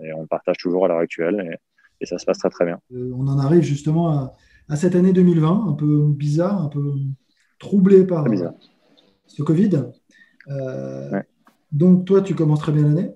et 0.03 0.13
on 0.13 0.25
partage 0.25 0.57
toujours 0.57 0.85
à 0.85 0.87
l'heure 0.87 0.99
actuelle. 0.99 1.51
Et, 1.51 1.57
et 2.01 2.05
ça 2.05 2.17
se 2.17 2.25
passe 2.25 2.39
très 2.39 2.49
très 2.49 2.65
bien. 2.65 2.79
Euh, 2.93 3.11
on 3.15 3.27
en 3.27 3.37
arrive 3.37 3.61
justement 3.61 4.33
à, 4.67 4.75
cette 4.75 4.95
année 4.95 5.13
2020, 5.13 5.67
un 5.69 5.73
peu 5.73 6.07
bizarre, 6.07 6.61
un 6.63 6.67
peu 6.67 6.93
troublé 7.59 8.05
par 8.05 8.25
ce 9.27 9.43
Covid. 9.43 9.83
Euh, 10.49 11.21
donc 11.71 12.05
toi, 12.05 12.21
tu 12.21 12.35
commences 12.35 12.59
très 12.59 12.71
bien 12.71 12.83
l'année? 12.83 13.11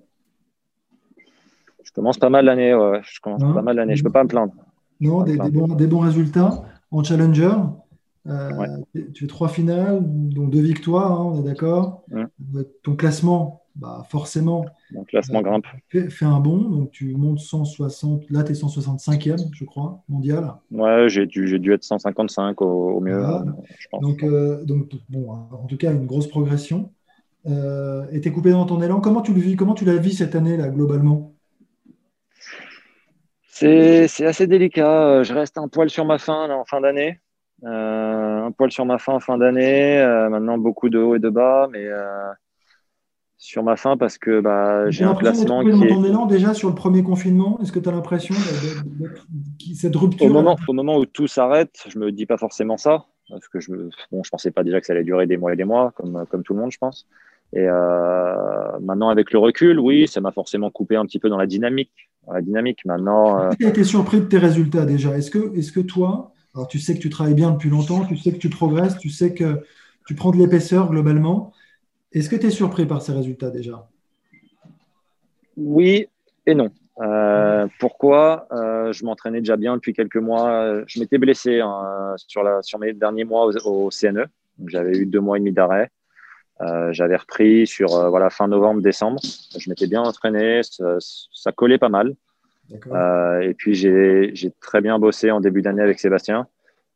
Je 1.84 1.92
commence 1.92 2.18
pas 2.18 2.30
mal 2.30 2.46
l'année, 2.46 2.76
ouais. 2.76 3.02
je 3.04 3.20
commence 3.22 3.42
hein 3.42 3.54
pas 3.54 3.62
mal 3.62 3.78
l'année, 3.78 3.96
je 3.96 4.04
peux 4.04 4.12
pas 4.12 4.24
me 4.24 4.28
plaindre. 4.28 4.54
Non, 5.00 5.24
des, 5.24 5.38
bons, 5.38 6.00
résultats 6.00 6.64
en 6.92 7.04
challenger. 7.04 7.52
Euh, 8.28 8.68
tu 8.94 9.22
fais 9.22 9.28
trois 9.28 9.50
finales, 9.50 10.00
dont 10.02 10.48
deux 10.48 10.62
victoires, 10.62 11.20
hein, 11.20 11.32
on 11.34 11.40
est 11.42 11.44
d'accord. 11.44 12.04
Ton 12.84 12.96
classement 12.96 13.66
bah 13.76 14.04
forcément. 14.10 14.66
Mon 14.92 15.04
classement 15.04 15.40
euh, 15.40 15.44
grimpe. 15.44 15.66
Fait, 15.90 16.26
un 16.26 16.40
bond, 16.40 16.58
donc 16.58 16.92
tu 16.92 17.14
montes 17.16 17.40
160, 17.40 18.30
là 18.30 18.44
tu 18.44 18.52
es 18.52 18.56
165e, 18.56 19.50
je 19.54 19.66
crois, 19.66 20.04
mondial. 20.08 20.54
Ouais, 20.72 21.10
j'ai 21.10 21.26
dû, 21.26 21.60
dû 21.60 21.74
être 21.74 21.84
155 21.84 22.62
au, 22.62 23.00
mieux, 23.02 23.22
je 23.78 23.88
pense. 23.92 24.02
Donc, 24.02 24.24
euh, 24.24 24.64
donc, 24.64 24.92
bon, 25.10 25.30
en 25.30 25.66
tout 25.68 25.78
cas, 25.78 25.92
une 25.92 26.06
grosse 26.06 26.28
progression. 26.28 26.92
Euh, 27.48 28.06
et 28.12 28.22
tu 28.22 28.30
es 28.30 28.32
coupé 28.32 28.52
dans 28.52 28.66
ton 28.66 28.82
élan. 28.82 29.02
Comment 29.02 29.22
tu 29.22 29.34
le 29.34 29.40
vis 29.40 29.56
Comment 29.56 29.76
tu 29.76 29.86
la 29.86 29.98
vis 29.98 30.14
cette 30.14 30.36
année, 30.36 30.58
là, 30.58 30.70
globalement? 30.70 31.34
C'est, 33.48 34.06
assez 34.26 34.48
délicat. 34.48 35.24
Je 35.24 35.34
reste 35.34 35.58
un 35.58 35.68
poil 35.68 35.90
sur 35.90 36.06
ma 36.06 36.18
fin 36.18 36.50
en 36.50 36.66
fin 36.66 36.82
d'année. 36.82 37.20
Un 38.46 38.52
poil 38.52 38.72
sur 38.72 38.86
ma 38.86 38.98
fin 38.98 39.14
en 39.14 39.20
fin 39.20 39.38
d'année. 39.38 40.04
maintenant, 40.30 40.58
beaucoup 40.58 40.90
de 40.90 41.00
hauts 41.00 41.16
et 41.16 41.20
de 41.20 41.30
bas, 41.30 41.68
mais 41.72 41.88
sur 43.38 43.64
ma 43.64 43.76
fin 43.76 43.98
parce 43.98 44.18
que 44.18 44.40
bah, 44.40 44.90
j'ai 44.90 45.04
un 45.04 45.14
placement 45.14 45.62
qui 45.64 45.70
est... 45.70 45.88
ton 45.90 46.04
élan 46.04 46.26
déjà 46.26 46.54
sur 46.54 46.70
le 46.70 46.76
premier 46.76 47.04
confinement? 47.04 47.60
Est-ce 47.62 47.72
que 47.72 47.80
tu 47.80 47.90
as 47.90 47.92
l'impression 47.92 48.34
de, 48.34 49.76
cette 49.76 49.96
rupture? 49.96 50.26
Au 50.26 50.30
moment, 50.30 50.56
au 50.68 50.74
moment 50.74 50.98
où 50.98 51.06
tout 51.06 51.28
s'arrête, 51.28 51.86
je 51.90 52.00
me 52.00 52.12
dis 52.12 52.26
pas 52.26 52.38
forcément 52.38 52.78
ça 52.78 53.06
parce 53.30 53.48
que 53.48 53.60
je 53.60 53.72
bon, 54.12 54.24
je 54.24 54.30
pensais 54.30 54.52
pas 54.52 54.64
déjà 54.64 54.80
que 54.80 54.86
ça 54.86 54.94
allait 54.94 55.04
durer 55.04 55.28
des 55.28 55.38
mois 55.38 55.54
et 55.54 55.56
des 55.56 55.64
mois 55.64 55.92
comme 55.96 56.26
comme 56.30 56.44
tout 56.44 56.54
le 56.54 56.62
monde 56.62 56.72
je 56.72 56.78
pense. 56.78 57.08
Et 57.54 57.68
euh, 57.68 58.80
maintenant 58.82 59.10
avec 59.10 59.32
le 59.32 59.40
recul, 59.40 59.80
oui, 59.80 60.08
ça 60.08 60.22
m'a 60.22 60.32
forcément 60.32 60.72
coupé 60.72 60.96
un 60.96 61.06
petit 61.06 61.20
peu 61.20 61.30
dans 61.30 61.38
la 61.38 61.46
dynamique, 61.46 62.10
la 62.32 62.42
dynamique. 62.42 62.84
Maintenant, 62.86 63.40
euh... 63.40 63.50
tu 63.60 63.68
été 63.68 63.84
surpris 63.84 64.22
de 64.22 64.26
tes 64.26 64.38
résultats 64.38 64.86
déjà? 64.86 65.16
Est-ce 65.18 65.30
que 65.30 65.56
est-ce 65.56 65.72
que 65.72 65.82
toi, 65.82 66.32
alors 66.56 66.68
tu 66.68 66.80
sais 66.80 66.96
que 66.96 67.00
tu 67.00 67.10
travailles 67.10 67.34
bien 67.34 67.52
depuis 67.52 67.70
longtemps, 67.70 68.06
tu 68.06 68.18
sais 68.18 68.32
que 68.32 68.38
tu 68.38 68.50
progresses, 68.50 68.98
tu 68.98 69.10
sais 69.10 69.34
que 69.34 69.62
tu 70.08 70.16
prends 70.16 70.32
de 70.32 70.38
l'épaisseur 70.38 70.90
globalement. 70.90 71.52
Est-ce 72.14 72.30
que 72.30 72.36
tu 72.38 72.48
es 72.48 72.50
surpris 72.50 72.86
par 72.86 73.02
ces 73.02 73.12
résultats 73.12 73.50
déjà? 73.50 73.90
Oui 75.58 76.08
et 76.46 76.56
non. 76.56 76.72
Euh, 77.02 77.68
pourquoi? 77.80 78.48
Euh, 78.52 78.94
Je 78.94 79.04
m'entraînais 79.04 79.40
déjà 79.40 79.58
bien 79.58 79.76
depuis 79.76 79.94
quelques 79.94 80.16
mois. 80.16 80.84
Je 80.88 81.00
m'étais 81.00 81.18
blessé 81.18 81.60
hein, 81.60 82.16
sur, 82.18 82.44
mes 82.80 82.94
derniers 82.94 83.26
mois 83.26 83.48
au, 83.66 83.90
CNE. 83.90 84.26
J'avais 84.68 84.98
eu 84.98 85.06
deux 85.06 85.20
mois 85.20 85.38
et 85.38 85.42
demi 85.42 85.52
d'arrêt. 85.52 85.92
Euh, 86.62 86.94
j'avais 86.94 87.18
repris 87.18 87.68
sur 87.68 87.90
fin 88.32 88.48
novembre, 88.48 88.82
décembre. 88.82 89.20
Je 89.58 89.70
m'étais 89.70 89.88
bien 89.88 90.02
entraîné. 90.02 90.62
Ça, 90.64 91.52
collait 91.52 91.78
pas 91.78 91.90
mal. 91.90 92.16
Et 92.72 93.54
puis, 93.54 93.76
j'ai 93.76 94.52
très 94.60 94.82
bien 94.82 95.00
bossé 95.00 95.32
en 95.32 95.40
début 95.40 95.62
d'année 95.62 95.84
avec 95.84 96.00
Sébastien. 96.00 96.48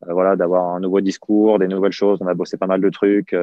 voilà, 0.07 0.35
d'avoir 0.35 0.75
un 0.75 0.79
nouveau 0.79 1.01
discours, 1.01 1.59
des 1.59 1.67
nouvelles 1.67 1.91
choses. 1.91 2.19
On 2.21 2.27
a 2.27 2.33
bossé 2.33 2.57
pas 2.57 2.67
mal 2.67 2.81
de 2.81 2.89
trucs. 2.89 3.35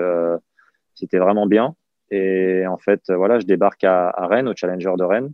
C'était 0.94 1.18
vraiment 1.18 1.46
bien. 1.46 1.74
Et 2.10 2.66
en 2.66 2.78
fait, 2.78 3.02
voilà, 3.08 3.38
je 3.38 3.46
débarque 3.46 3.84
à, 3.84 4.10
Rennes, 4.26 4.48
au 4.48 4.54
Challenger 4.54 4.94
de 4.96 5.04
Rennes. 5.04 5.32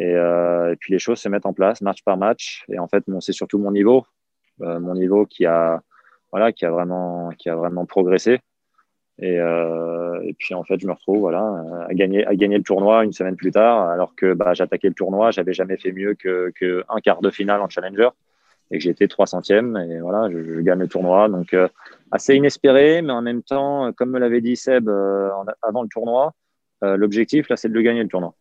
Euh, 0.00 0.72
et, 0.72 0.76
puis 0.76 0.92
les 0.92 0.98
choses 0.98 1.18
se 1.18 1.28
mettent 1.28 1.46
en 1.46 1.52
place 1.52 1.80
match 1.80 2.02
par 2.02 2.16
match. 2.16 2.64
Et 2.68 2.78
en 2.78 2.88
fait, 2.88 3.04
c'est 3.20 3.32
surtout 3.32 3.58
mon 3.58 3.72
niveau, 3.72 4.04
euh, 4.62 4.78
mon 4.78 4.94
niveau 4.94 5.26
qui 5.26 5.46
a, 5.46 5.82
voilà, 6.30 6.52
qui 6.52 6.66
a 6.66 6.70
vraiment, 6.70 7.30
qui 7.38 7.48
a 7.48 7.56
vraiment 7.56 7.86
progressé. 7.86 8.40
Et, 9.18 9.40
euh, 9.40 10.20
et, 10.24 10.34
puis 10.34 10.54
en 10.54 10.62
fait, 10.62 10.78
je 10.78 10.86
me 10.86 10.92
retrouve 10.92 11.20
voilà 11.20 11.86
à 11.88 11.94
gagner, 11.94 12.26
à 12.26 12.34
gagner 12.34 12.58
le 12.58 12.62
tournoi 12.62 13.02
une 13.04 13.12
semaine 13.12 13.36
plus 13.36 13.50
tard, 13.50 13.88
alors 13.88 14.14
que 14.14 14.34
bah, 14.34 14.52
j'attaquais 14.52 14.88
le 14.88 14.94
tournoi, 14.94 15.30
j'avais 15.30 15.54
jamais 15.54 15.78
fait 15.78 15.92
mieux 15.92 16.14
que, 16.14 16.52
que 16.54 16.84
un 16.88 17.00
quart 17.00 17.22
de 17.22 17.30
finale 17.30 17.62
en 17.62 17.68
challenger 17.68 18.10
et 18.70 18.78
que 18.78 18.88
été 18.88 19.06
300e 19.06 19.80
et 19.90 20.00
voilà, 20.00 20.30
je, 20.30 20.60
gagne 20.60 20.80
le 20.80 20.88
tournoi. 20.88 21.28
Donc 21.30 21.54
euh, 21.54 21.68
assez 22.10 22.34
inespéré, 22.34 23.00
mais 23.00 23.12
en 23.12 23.22
même 23.22 23.42
temps, 23.42 23.90
comme 23.94 24.10
me 24.10 24.18
l'avait 24.18 24.42
dit 24.42 24.56
Seb 24.56 24.88
euh, 24.88 25.30
avant 25.62 25.82
le 25.82 25.88
tournoi, 25.88 26.34
l'objectif 26.82 27.48
là, 27.48 27.56
c'est 27.56 27.68
de 27.68 27.74
le 27.74 27.82
gagner 27.82 28.02
le 28.02 28.08
tournoi. 28.08 28.34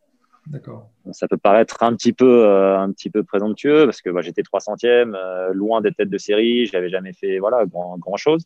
D'accord. 0.47 0.89
Ça 1.11 1.27
peut 1.27 1.37
paraître 1.37 1.81
un 1.81 1.95
petit 1.95 2.13
peu, 2.13 2.47
un 2.47 2.91
petit 2.91 3.09
peu 3.09 3.23
présomptueux 3.23 3.85
parce 3.85 4.01
que 4.01 4.09
bah, 4.09 4.21
j'étais 4.21 4.41
300e, 4.41 5.53
loin 5.53 5.79
des 5.79 5.93
têtes 5.93 6.09
de 6.09 6.17
série, 6.17 6.65
j'avais 6.65 6.89
jamais 6.89 7.13
fait 7.13 7.39
voilà 7.39 7.65
grand, 7.65 7.97
grand 7.97 8.17
chose, 8.17 8.43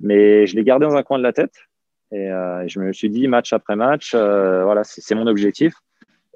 mais 0.00 0.46
je 0.46 0.56
l'ai 0.56 0.64
gardé 0.64 0.86
dans 0.86 0.96
un 0.96 1.02
coin 1.02 1.18
de 1.18 1.22
la 1.22 1.32
tête 1.32 1.54
et 2.12 2.28
je 2.66 2.80
me 2.80 2.92
suis 2.92 3.10
dit 3.10 3.28
match 3.28 3.52
après 3.52 3.76
match, 3.76 4.14
voilà, 4.14 4.82
c'est 4.84 5.14
mon 5.14 5.26
objectif. 5.26 5.74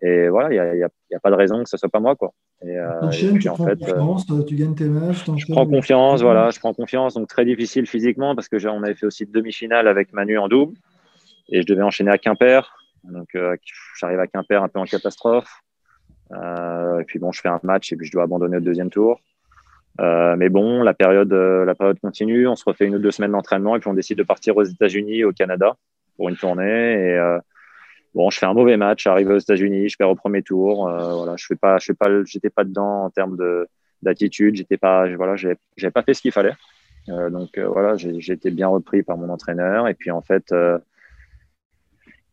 Et 0.02 0.28
voilà, 0.28 0.52
il 0.52 0.76
n'y 0.76 0.82
a, 0.82 0.86
a, 0.86 1.20
pas 1.20 1.30
de 1.30 1.34
raison 1.34 1.62
que 1.62 1.68
ce 1.68 1.76
soit 1.76 1.88
pas 1.88 2.00
moi. 2.00 2.14
Quoi. 2.14 2.34
Et, 2.62 2.78
euh, 2.78 3.10
tu 3.10 3.48
en 3.48 3.56
fait, 3.56 3.78
confiance, 3.78 4.26
euh, 4.30 4.42
tu 4.42 4.54
gagnes 4.54 4.74
tes 4.74 4.84
matchs. 4.84 5.24
Je 5.36 5.52
prends 5.52 5.66
confiance, 5.66 6.22
voilà, 6.22 6.50
je 6.50 6.58
prends 6.58 6.72
confiance. 6.72 7.14
Donc 7.14 7.28
très 7.28 7.44
difficile 7.44 7.86
physiquement 7.86 8.34
parce 8.34 8.48
que 8.48 8.66
on 8.66 8.82
avait 8.82 8.94
fait 8.94 9.06
aussi 9.06 9.26
demi-finale 9.26 9.86
avec 9.86 10.12
Manu 10.12 10.38
en 10.38 10.48
double 10.48 10.76
et 11.50 11.62
je 11.62 11.66
devais 11.66 11.82
enchaîner 11.82 12.10
à 12.10 12.18
Quimper. 12.18 12.74
Donc 13.04 13.34
euh, 13.34 13.56
j'arrive 13.98 14.20
à 14.20 14.26
Quimper 14.26 14.62
un 14.62 14.68
peu 14.68 14.78
en 14.78 14.84
catastrophe. 14.84 15.50
Euh, 16.32 17.00
et 17.00 17.04
puis 17.04 17.18
bon, 17.18 17.32
je 17.32 17.40
fais 17.40 17.48
un 17.48 17.60
match 17.62 17.92
et 17.92 17.96
puis 17.96 18.06
je 18.06 18.12
dois 18.12 18.22
abandonner 18.22 18.56
au 18.56 18.60
deuxième 18.60 18.90
tour. 18.90 19.20
Euh, 20.00 20.34
mais 20.36 20.48
bon, 20.48 20.82
la 20.82 20.94
période, 20.94 21.32
la 21.32 21.74
période 21.74 21.98
continue. 22.00 22.48
On 22.48 22.56
se 22.56 22.64
refait 22.64 22.86
une 22.86 22.96
ou 22.96 22.98
deux 22.98 23.10
semaines 23.10 23.32
d'entraînement 23.32 23.76
et 23.76 23.80
puis 23.80 23.88
on 23.88 23.94
décide 23.94 24.18
de 24.18 24.22
partir 24.22 24.56
aux 24.56 24.64
États-Unis, 24.64 25.24
au 25.24 25.32
Canada 25.32 25.76
pour 26.16 26.28
une 26.28 26.36
tournée. 26.36 26.94
Et 26.94 27.38
bon, 28.14 28.30
je 28.30 28.38
fais 28.38 28.46
un 28.46 28.54
mauvais 28.54 28.76
match, 28.76 29.04
j'arrive 29.04 29.30
aux 29.30 29.38
États-Unis, 29.38 29.88
je 29.88 29.96
perds 29.96 30.10
au 30.10 30.14
premier 30.14 30.42
tour. 30.42 30.88
Euh, 30.88 31.14
voilà, 31.14 31.36
je 31.36 31.46
fais 31.46 31.56
pas, 31.56 31.78
je 31.78 31.86
fais 31.86 31.94
pas, 31.94 32.08
j'étais 32.24 32.50
pas 32.50 32.64
dedans 32.64 33.04
en 33.04 33.10
termes 33.10 33.36
de 33.36 33.68
d'attitude. 34.02 34.56
J'étais 34.56 34.76
pas, 34.76 35.08
voilà, 35.16 35.34
j'avais 35.36 35.90
pas 35.90 36.02
fait 36.02 36.14
ce 36.14 36.22
qu'il 36.22 36.32
fallait. 36.32 36.54
Euh, 37.08 37.30
donc 37.30 37.58
euh, 37.58 37.68
voilà, 37.68 37.96
j'ai 37.96 38.32
été 38.32 38.50
bien 38.50 38.68
repris 38.68 39.02
par 39.02 39.16
mon 39.16 39.28
entraîneur. 39.30 39.88
Et 39.88 39.94
puis 39.94 40.10
en 40.10 40.22
fait, 40.22 40.54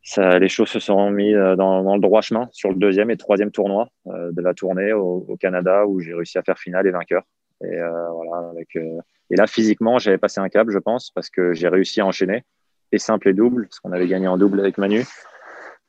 ça, 0.03 0.39
les 0.39 0.49
choses 0.49 0.69
se 0.69 0.79
sont 0.79 1.11
mis 1.11 1.33
dans, 1.33 1.83
dans, 1.83 1.95
le 1.95 2.01
droit 2.01 2.21
chemin 2.21 2.49
sur 2.51 2.69
le 2.69 2.75
deuxième 2.75 3.11
et 3.11 3.17
troisième 3.17 3.51
tournoi 3.51 3.87
de 4.05 4.41
la 4.41 4.53
tournée 4.53 4.93
au, 4.93 5.25
au 5.27 5.37
Canada 5.37 5.85
où 5.85 5.99
j'ai 5.99 6.13
réussi 6.13 6.37
à 6.37 6.43
faire 6.43 6.57
finale 6.57 6.87
et 6.87 6.91
vainqueur. 6.91 7.23
Et 7.63 7.77
voilà, 7.77 8.49
avec, 8.49 8.75
et 8.75 9.35
là 9.35 9.47
physiquement, 9.47 9.99
j'avais 9.99 10.17
passé 10.17 10.39
un 10.39 10.49
câble, 10.49 10.71
je 10.71 10.79
pense, 10.79 11.11
parce 11.11 11.29
que 11.29 11.53
j'ai 11.53 11.67
réussi 11.67 12.01
à 12.01 12.05
enchaîner 12.05 12.43
et 12.91 12.97
simple 12.97 13.29
et 13.29 13.33
double, 13.33 13.67
parce 13.67 13.79
qu'on 13.79 13.91
avait 13.91 14.07
gagné 14.07 14.27
en 14.27 14.37
double 14.37 14.59
avec 14.59 14.77
Manu 14.77 15.03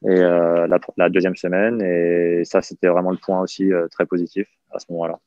et 0.04 0.18
euh, 0.18 0.66
la, 0.96 1.08
deuxième 1.08 1.36
semaine. 1.36 1.80
Et 1.82 2.44
ça, 2.44 2.60
c'était 2.62 2.88
vraiment 2.88 3.10
le 3.10 3.18
point 3.18 3.40
aussi 3.40 3.72
euh, 3.72 3.88
très 3.88 4.06
positif 4.06 4.48
à 4.72 4.78
ce 4.78 4.86
moment-là. 4.90 5.18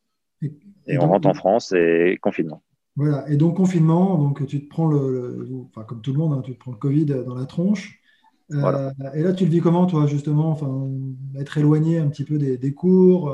Et, 0.88 0.97
on 0.99 1.08
rentre 1.08 1.27
en 1.27 1.34
France 1.34 1.71
et 1.71 2.17
confinement. 2.21 2.62
Voilà. 2.95 3.25
Et 3.29 3.36
donc 3.36 3.58
confinement, 3.58 4.17
donc 4.17 4.45
tu 4.45 4.63
te 4.63 4.69
prends 4.69 4.88
le, 4.88 5.47
enfin 5.69 5.84
comme 5.84 6.01
tout 6.01 6.13
le 6.13 6.19
monde, 6.19 6.34
hein, 6.34 6.41
tu 6.43 6.53
te 6.53 6.60
prends 6.60 6.71
le 6.71 6.77
Covid 6.77 7.05
dans 7.05 7.36
la 7.36 7.45
tronche. 7.45 7.99
Euh, 8.51 8.91
et 9.13 9.23
là, 9.23 9.34
tu 9.34 9.45
le 9.45 9.51
vis 9.51 9.60
comment, 9.60 9.86
toi, 9.86 10.05
justement, 10.05 10.49
enfin, 10.51 10.88
être 11.39 11.58
éloigné 11.58 11.99
un 11.99 12.08
petit 12.10 12.23
peu 12.23 12.38
des, 12.38 12.58
des 12.58 12.73
cours, 12.73 13.34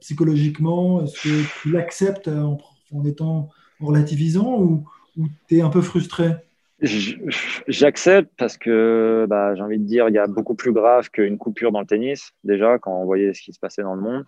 psychologiquement 0.00 1.02
Est-ce 1.02 1.14
que 1.22 1.60
tu 1.62 1.70
l'acceptes 1.70 2.28
en, 2.28 2.58
en, 2.92 3.04
étant 3.04 3.48
relativisant 3.80 4.60
ou, 4.60 4.84
ou 5.16 5.26
tu 5.48 5.56
es 5.56 5.62
un 5.62 5.70
peu 5.70 5.80
frustré? 5.80 6.32
J'accepte 7.68 8.32
parce 8.36 8.56
que 8.58 9.26
bah, 9.28 9.54
j'ai 9.54 9.62
envie 9.62 9.78
de 9.78 9.84
dire, 9.84 10.08
il 10.08 10.14
y 10.14 10.18
a 10.18 10.26
beaucoup 10.26 10.54
plus 10.54 10.72
grave 10.72 11.10
qu'une 11.10 11.38
coupure 11.38 11.70
dans 11.70 11.80
le 11.80 11.86
tennis, 11.86 12.32
déjà, 12.42 12.78
quand 12.78 12.92
on 12.92 13.04
voyait 13.04 13.32
ce 13.34 13.42
qui 13.42 13.52
se 13.52 13.60
passait 13.60 13.82
dans 13.82 13.94
le 13.94 14.00
monde. 14.00 14.24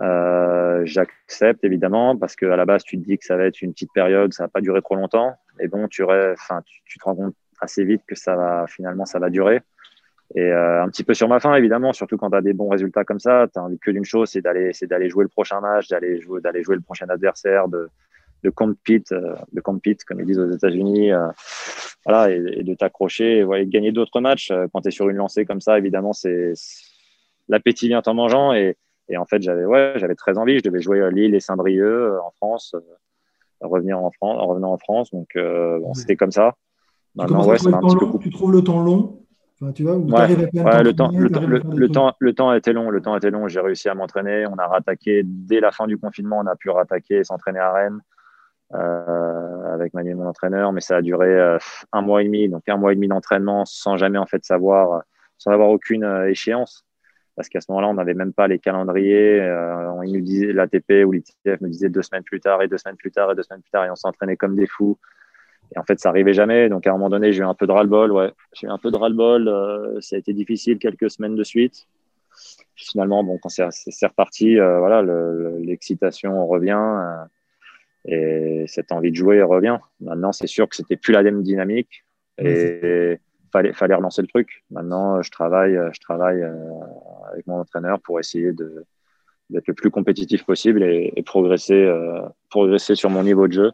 Euh, 0.00 0.82
j'accepte 0.84 1.64
évidemment 1.64 2.16
parce 2.16 2.36
qu'à 2.36 2.54
la 2.54 2.64
base, 2.64 2.84
tu 2.84 2.96
te 2.98 3.04
dis 3.04 3.18
que 3.18 3.24
ça 3.24 3.36
va 3.36 3.46
être 3.46 3.60
une 3.62 3.72
petite 3.72 3.92
période, 3.92 4.32
ça 4.32 4.44
va 4.44 4.48
pas 4.48 4.60
durer 4.60 4.80
trop 4.80 4.94
longtemps. 4.94 5.34
Et 5.58 5.66
bon, 5.66 5.88
tu, 5.88 6.04
enfin, 6.04 6.62
tu, 6.84 6.98
te 6.98 7.04
rends 7.04 7.16
compte 7.16 7.34
assez 7.60 7.84
vite 7.84 8.02
que 8.06 8.14
ça 8.14 8.36
va 8.36 8.66
finalement 8.66 9.04
ça 9.04 9.18
va 9.18 9.30
durer. 9.30 9.62
Et 10.34 10.42
euh, 10.42 10.82
un 10.82 10.88
petit 10.88 11.04
peu 11.04 11.14
sur 11.14 11.28
ma 11.28 11.40
fin, 11.40 11.54
évidemment, 11.54 11.92
surtout 11.92 12.18
quand 12.18 12.30
tu 12.30 12.36
as 12.36 12.42
des 12.42 12.52
bons 12.52 12.68
résultats 12.68 13.04
comme 13.04 13.20
ça, 13.20 13.46
tu 13.52 13.58
as 13.58 13.62
envie 13.62 13.78
que 13.78 13.90
d'une 13.90 14.04
chose, 14.04 14.28
c'est 14.30 14.42
d'aller, 14.42 14.72
c'est 14.74 14.86
d'aller 14.86 15.08
jouer 15.08 15.24
le 15.24 15.28
prochain 15.28 15.60
match, 15.60 15.88
d'aller 15.88 16.20
jouer, 16.20 16.40
d'aller 16.42 16.62
jouer 16.62 16.76
le 16.76 16.82
prochain 16.82 17.08
adversaire, 17.08 17.68
de, 17.68 17.88
de 18.44 18.50
compete, 18.50 19.12
euh, 19.12 19.34
de 19.52 19.60
compete, 19.60 20.04
comme 20.04 20.20
ils 20.20 20.26
disent 20.26 20.38
aux 20.38 20.50
États-Unis, 20.50 21.12
euh, 21.12 21.28
voilà, 22.04 22.30
et, 22.30 22.62
de 22.62 22.74
t'accrocher, 22.74 23.38
et, 23.38 23.44
de 23.44 23.70
gagner 23.70 23.90
d'autres 23.90 24.20
matchs. 24.20 24.52
Quand 24.72 24.82
tu 24.82 24.88
es 24.88 24.90
sur 24.90 25.08
une 25.08 25.16
lancée 25.16 25.46
comme 25.46 25.62
ça, 25.62 25.78
évidemment, 25.78 26.12
c'est 26.12 26.52
l'appétit 27.48 27.88
vient 27.88 28.02
en 28.04 28.14
mangeant. 28.14 28.52
Et, 28.52 28.76
et 29.08 29.16
en 29.16 29.24
fait, 29.24 29.40
j'avais 29.40 29.64
ouais, 29.64 29.94
j'avais 29.96 30.14
très 30.14 30.36
envie. 30.36 30.58
Je 30.58 30.62
devais 30.62 30.82
jouer 30.82 31.10
Lille 31.10 31.34
et 31.34 31.40
Saint-Brieuc 31.40 32.18
en 32.22 32.30
France, 32.32 32.76
revenir 33.62 33.98
en 33.98 34.10
France, 34.10 34.36
en 34.38 34.46
revenant 34.46 34.72
en 34.72 34.78
France. 34.78 35.10
Donc, 35.10 35.30
bon, 35.34 35.94
c'était 35.94 36.16
comme 36.16 36.32
ça. 36.32 36.54
C'est 37.16 37.24
un 37.24 37.80
petit 37.80 37.96
peu. 37.96 38.18
Tu 38.18 38.30
trouves 38.30 38.52
le 38.52 38.62
temps 38.62 38.82
long 38.82 39.18
tu 39.74 39.82
vois, 39.82 39.96
le, 39.96 40.92
temps, 40.92 41.10
le, 41.10 41.88
temps, 41.88 42.14
le, 42.20 42.32
temps, 42.32 42.50
a 42.50 42.56
été 42.56 42.72
long. 42.72 42.90
Le 42.90 43.00
temps 43.00 43.14
a 43.14 43.16
été 43.16 43.30
long. 43.30 43.48
J'ai 43.48 43.60
réussi 43.60 43.88
à 43.88 43.94
m'entraîner. 43.94 44.46
On 44.46 44.56
a 44.56 44.68
rattaqué 44.68 45.22
dès 45.24 45.58
la 45.58 45.72
fin 45.72 45.88
du 45.88 45.98
confinement. 45.98 46.38
On 46.38 46.46
a 46.46 46.54
pu 46.54 46.70
rattaquer 46.70 47.16
et 47.16 47.24
s'entraîner 47.24 47.58
à 47.58 47.72
Rennes 47.72 48.00
euh, 48.74 49.74
avec 49.74 49.94
Manu, 49.94 50.14
mon 50.14 50.26
entraîneur. 50.26 50.72
Mais 50.72 50.80
ça 50.80 50.98
a 50.98 51.02
duré 51.02 51.28
euh, 51.28 51.58
un 51.92 52.02
mois 52.02 52.22
et 52.22 52.26
demi. 52.26 52.48
Donc 52.48 52.68
un 52.68 52.76
mois 52.76 52.92
et 52.92 52.94
demi 52.94 53.08
d'entraînement 53.08 53.64
sans 53.64 53.96
jamais 53.96 54.18
en 54.18 54.26
fait 54.26 54.44
savoir, 54.44 55.02
sans 55.38 55.50
avoir 55.50 55.70
aucune 55.70 56.04
euh, 56.04 56.30
échéance. 56.30 56.84
Parce 57.34 57.48
qu'à 57.48 57.60
ce 57.60 57.66
moment-là, 57.70 57.88
on 57.88 57.94
n'avait 57.94 58.14
même 58.14 58.32
pas 58.32 58.46
les 58.46 58.60
calendriers. 58.60 59.40
on 59.42 60.04
nous 60.04 60.20
disait 60.20 60.52
l'ATP 60.52 61.04
ou 61.04 61.12
l'ITF 61.12 61.60
me 61.60 61.68
disait 61.68 61.88
deux 61.88 62.02
semaines 62.02 62.24
plus 62.24 62.40
tard 62.40 62.62
et 62.62 62.68
deux 62.68 62.78
semaines 62.78 62.96
plus 62.96 63.12
tard 63.12 63.30
et 63.30 63.34
deux 63.34 63.44
semaines 63.44 63.62
plus 63.62 63.70
tard 63.70 63.84
et 63.84 63.90
on 63.90 63.96
s'entraînait 63.96 64.36
comme 64.36 64.54
des 64.56 64.66
fous. 64.66 64.98
Et 65.74 65.78
en 65.78 65.84
fait, 65.84 66.00
ça 66.00 66.08
arrivait 66.08 66.32
jamais. 66.32 66.68
Donc, 66.68 66.86
à 66.86 66.90
un 66.90 66.92
moment 66.94 67.10
donné, 67.10 67.32
j'ai 67.32 67.40
eu 67.42 67.46
un 67.46 67.54
peu 67.54 67.66
de 67.66 67.72
ras-le-bol. 67.72 68.12
Ouais, 68.12 68.32
j'ai 68.54 68.66
eu 68.66 68.70
un 68.70 68.78
peu 68.78 68.90
de 68.90 68.96
ras-le-bol. 68.96 69.48
Euh, 69.48 70.00
ça 70.00 70.16
a 70.16 70.18
été 70.18 70.32
difficile 70.32 70.78
quelques 70.78 71.10
semaines 71.10 71.36
de 71.36 71.44
suite. 71.44 71.86
Finalement, 72.74 73.24
bon, 73.24 73.38
quand 73.38 73.48
c'est 73.48 74.06
reparti, 74.06 74.58
euh, 74.58 74.78
voilà, 74.78 75.02
l'excitation 75.58 76.46
revient 76.46 76.78
euh, 76.78 77.24
et 78.04 78.64
cette 78.68 78.92
envie 78.92 79.10
de 79.10 79.16
jouer 79.16 79.42
revient. 79.42 79.78
Maintenant, 80.00 80.32
c'est 80.32 80.46
sûr 80.46 80.68
que 80.68 80.76
c'était 80.76 80.96
plus 80.96 81.12
la 81.12 81.22
même 81.22 81.42
dynamique 81.42 82.04
et 82.38 83.18
fallait 83.52 83.72
fallait 83.72 83.96
relancer 83.96 84.22
le 84.22 84.28
truc. 84.28 84.64
Maintenant, 84.70 85.20
je 85.22 85.30
travaille, 85.32 85.76
je 85.92 86.00
travaille 86.00 86.40
avec 87.32 87.46
mon 87.48 87.58
entraîneur 87.58 88.00
pour 88.00 88.20
essayer 88.20 88.52
d'être 88.52 89.66
le 89.66 89.74
plus 89.74 89.90
compétitif 89.90 90.44
possible 90.44 90.84
et, 90.84 91.12
et 91.16 91.22
progresser, 91.24 91.92
progresser 92.48 92.94
sur 92.94 93.10
mon 93.10 93.24
niveau 93.24 93.48
de 93.48 93.54
jeu 93.54 93.72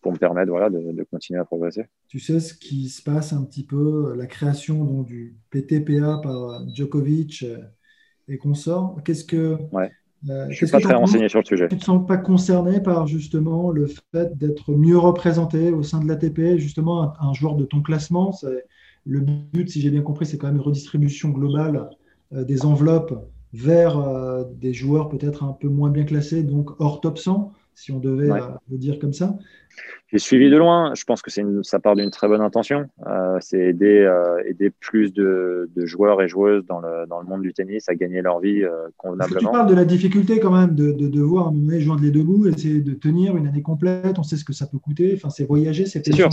pour 0.00 0.12
me 0.12 0.18
permettre 0.18 0.50
voilà, 0.50 0.70
de, 0.70 1.04
continuer 1.10 1.40
à 1.40 1.44
progresser. 1.44 1.84
Tu 2.08 2.20
sais 2.20 2.40
ce 2.40 2.54
qui 2.54 2.88
se 2.88 3.02
passe 3.02 3.32
un 3.32 3.44
petit 3.44 3.64
peu, 3.64 4.14
la 4.16 4.26
création 4.26 4.84
donc, 4.84 5.06
du 5.06 5.36
PTPA 5.50 6.20
par 6.22 6.66
Djokovic 6.74 7.42
euh, 7.42 7.58
et 8.28 8.38
consorts? 8.38 8.96
Qu'est-ce 9.04 9.24
que. 9.24 9.58
Ouais. 9.72 9.90
Euh, 10.28 10.44
je 10.44 10.50
ne 10.50 10.54
suis 10.54 10.66
pas 10.66 10.80
très 10.80 10.94
renseigné 10.94 11.30
sur 11.30 11.40
le 11.40 11.46
sujet. 11.46 11.68
Tu 11.68 11.76
ne 11.76 11.80
te 11.80 11.84
sens 11.84 12.06
pas 12.06 12.18
concerné 12.18 12.82
par 12.82 13.06
justement 13.06 13.70
le 13.70 13.86
fait 13.86 14.36
d'être 14.36 14.72
mieux 14.72 14.98
représenté 14.98 15.70
au 15.70 15.82
sein 15.82 15.98
de 15.98 16.06
l'ATP, 16.06 16.58
justement 16.58 17.14
un, 17.18 17.32
joueur 17.32 17.56
de 17.56 17.64
ton 17.64 17.80
classement 17.80 18.34
Le 19.06 19.20
but, 19.20 19.70
si 19.70 19.80
j'ai 19.80 19.88
bien 19.88 20.02
compris, 20.02 20.26
c'est 20.26 20.36
quand 20.36 20.48
même 20.48 20.56
une 20.56 20.62
redistribution 20.62 21.30
globale 21.30 21.88
euh, 22.34 22.44
des 22.44 22.66
enveloppes 22.66 23.30
vers 23.54 23.98
des 24.60 24.72
joueurs 24.72 25.08
peut-être 25.08 25.42
un 25.42 25.52
peu 25.52 25.66
moins 25.66 25.90
bien 25.90 26.04
classés, 26.04 26.44
donc 26.44 26.70
hors 26.78 27.00
top 27.00 27.18
100 27.18 27.52
si 27.74 27.92
on 27.92 27.98
devait 27.98 28.30
euh, 28.30 28.40
le 28.70 28.78
dire 28.78 28.98
comme 28.98 29.12
ça 29.12 29.38
J'ai 30.08 30.18
suivi 30.18 30.50
de 30.50 30.56
loin. 30.56 30.92
Je 30.94 31.04
pense 31.04 31.22
que 31.22 31.30
ça 31.62 31.78
part 31.78 31.96
d'une 31.96 32.10
très 32.10 32.28
bonne 32.28 32.40
intention. 32.40 32.86
Euh, 33.06 33.38
c'est 33.40 33.58
aider, 33.58 34.00
euh, 34.00 34.42
aider 34.46 34.70
plus 34.70 35.12
de, 35.12 35.68
joueurs 35.76 36.20
et 36.20 36.28
joueuses 36.28 36.64
dans 36.66 36.80
le, 36.80 37.06
dans 37.06 37.20
le, 37.20 37.26
monde 37.26 37.42
du 37.42 37.52
tennis 37.52 37.88
à 37.88 37.94
gagner 37.94 38.20
leur 38.20 38.40
vie 38.40 38.62
convenablement. 38.96 39.50
Tu 39.50 39.56
parles 39.56 39.70
de 39.70 39.74
la 39.74 39.84
difficulté 39.84 40.40
quand 40.40 40.52
même 40.52 40.74
de, 40.74 40.92
de 40.92 41.08
devoir 41.08 41.48
à 41.48 41.50
un 41.50 41.78
joindre 41.78 42.02
les 42.02 42.10
deux 42.10 42.22
bouts, 42.22 42.46
essayer 42.46 42.80
de 42.80 42.94
tenir 42.94 43.36
une 43.36 43.46
année 43.46 43.62
complète. 43.62 44.18
On 44.18 44.22
sait 44.22 44.36
ce 44.36 44.44
que 44.44 44.52
ça 44.52 44.66
peut 44.66 44.78
coûter. 44.78 45.14
Enfin, 45.16 45.30
c'est 45.30 45.44
voyager, 45.44 45.86
c'est 45.86 46.04
sûr. 46.12 46.28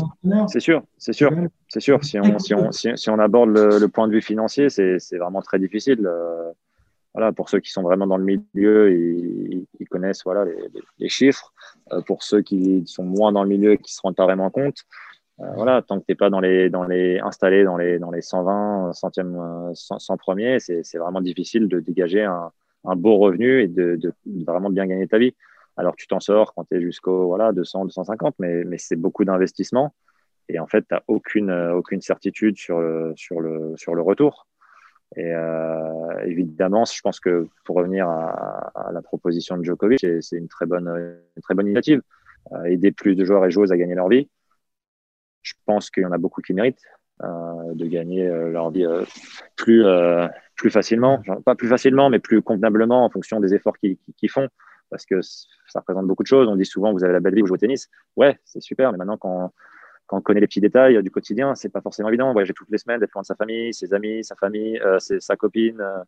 C'est 0.48 0.60
sûr, 0.60 0.84
c'est 0.98 1.14
sûr, 1.14 1.32
c'est 1.70 1.80
sûr. 1.80 2.04
Si 2.04 2.20
on, 2.20 2.40
si 2.40 2.54
on, 2.54 2.72
si, 2.72 3.10
on 3.10 3.20
aborde 3.20 3.50
le, 3.50 3.80
le, 3.80 3.88
point 3.88 4.08
de 4.08 4.14
vue 4.14 4.22
financier, 4.22 4.70
c'est 4.70 5.18
vraiment 5.18 5.42
très 5.42 5.60
difficile 5.60 6.08
voilà, 7.18 7.32
pour 7.32 7.50
ceux 7.50 7.60
qui 7.60 7.72
sont 7.72 7.82
vraiment 7.82 8.06
dans 8.06 8.18
le 8.18 8.24
milieu, 8.24 8.92
ils, 8.92 9.66
ils 9.80 9.90
connaissent 9.90 10.22
voilà, 10.24 10.46
les, 11.00 11.10
chiffres. 11.10 11.52
Euh, 11.92 12.00
pour 12.02 12.22
ceux 12.22 12.44
qui 12.44 12.84
sont 12.86 13.04
moins 13.04 13.32
dans 13.32 13.42
le 13.42 13.50
milieu 13.50 13.72
et 13.72 13.80
qui 13.80 13.92
se 13.92 14.02
rendent 14.04 14.16
pas 14.16 14.26
vraiment 14.26 14.52
compte, 14.52 14.84
euh, 15.40 15.52
voilà, 15.56 15.82
tant 15.82 16.00
que 16.00 16.06
tu 16.06 16.12
n'es 16.12 16.16
pas 16.16 16.30
installé 16.30 17.64
dans 17.64 17.76
les, 17.76 17.98
dans 17.98 18.12
les 18.12 18.22
120, 18.22 18.94
centièmes, 18.94 19.72
100, 19.74 19.98
100 19.98 20.18
premiers, 20.18 20.60
c'est 20.60 20.98
vraiment 21.00 21.20
difficile 21.20 21.68
de 21.68 21.80
dégager 21.80 22.24
un, 22.24 22.52
beau 22.84 23.18
revenu 23.18 23.64
et 23.64 23.68
de, 23.68 24.00
vraiment 24.46 24.70
bien 24.70 24.86
gagner 24.86 25.08
ta 25.08 25.18
vie. 25.18 25.36
Alors 25.76 25.96
tu 25.96 26.06
t'en 26.06 26.20
sors 26.20 26.54
quand 26.54 26.66
tu 26.66 26.78
es 26.78 26.82
jusqu'au 26.82 27.26
voilà, 27.26 27.52
200, 27.52 27.86
250, 27.86 28.36
mais, 28.38 28.78
c'est 28.78 28.96
beaucoup 28.96 29.26
d'investissement. 29.26 29.96
Et 30.50 30.60
en 30.60 30.68
fait, 30.68 30.86
tu 30.88 31.42
n'as 31.42 31.74
aucune, 31.74 32.02
certitude 32.02 32.58
sur 32.60 32.80
le 32.80 34.02
retour. 34.02 34.46
Et 35.16 35.34
euh, 35.34 36.20
évidemment, 36.26 36.86
je 36.86 37.02
pense 37.02 37.20
que 37.20 37.48
pour 37.64 37.78
revenir 37.78 38.08
à, 38.08 38.90
la 38.92 39.02
proposition 39.02 39.58
de 39.58 39.64
Djokovic, 39.64 40.06
c'est 40.22 40.38
une 40.38 40.48
très 40.48 40.66
bonne, 40.66 41.18
très 41.42 41.56
bonne 41.56 41.68
initiative. 41.68 42.02
Euh, 42.54 42.64
aider 42.64 42.92
plus 42.92 43.16
de 43.16 43.26
joueurs 43.26 43.46
et 43.46 43.52
joueuses 43.52 43.72
à 43.72 43.78
gagner 43.78 43.96
leur 43.96 44.10
vie. 44.10 44.30
Je 45.42 45.54
pense 45.66 45.90
qu'il 45.90 46.04
y 46.04 46.06
en 46.06 46.12
a 46.12 46.18
beaucoup 46.18 46.42
qui 46.42 46.54
méritent 46.54 46.82
euh, 47.24 47.74
de 47.74 47.86
gagner 47.86 48.28
leur 48.28 48.70
vie 48.72 48.86
plus, 49.56 49.86
plus 50.56 50.70
facilement, 50.70 51.22
pas 51.46 51.56
plus 51.56 51.70
facilement, 51.70 52.10
mais 52.10 52.20
plus 52.20 52.42
convenablement 52.42 53.06
en 53.06 53.10
fonction 53.10 53.40
des 53.40 53.54
efforts 53.54 53.78
qu'ils 53.78 54.30
font, 54.30 54.50
parce 54.90 55.06
que 55.06 55.22
ça 55.22 55.80
représente 55.80 56.06
beaucoup 56.06 56.24
de 56.24 56.28
choses. 56.28 56.48
On 56.48 56.58
dit 56.58 56.66
souvent, 56.66 56.92
vous 56.92 57.04
avez 57.04 57.14
la 57.14 57.22
belle 57.22 57.36
vie, 57.36 57.42
vous 57.42 57.48
jouez 57.48 57.56
au 57.56 57.60
tennis. 57.60 57.90
Ouais, 58.18 58.38
c'est 58.44 58.62
super, 58.62 58.92
mais 58.92 58.98
maintenant, 58.98 59.18
quand 59.18 59.54
quand 60.08 60.18
on 60.18 60.22
connaît 60.22 60.40
les 60.40 60.48
petits 60.48 60.62
détails 60.62 61.04
du 61.04 61.12
quotidien, 61.12 61.54
c'est 61.54 61.70
pas 61.70 61.82
forcément 61.82 62.08
évident. 62.08 62.32
Voyager 62.32 62.54
toutes 62.54 62.72
les 62.72 62.78
semaines, 62.78 63.00
d'être 63.00 63.14
loin 63.14 63.22
de 63.22 63.28
sa 63.28 63.36
famille, 63.36 63.74
ses 63.74 63.94
amis, 63.94 64.24
sa 64.24 64.36
famille, 64.36 64.80
euh, 64.80 64.98
sa 65.00 65.36
copine, 65.36 65.82
euh, 65.82 66.02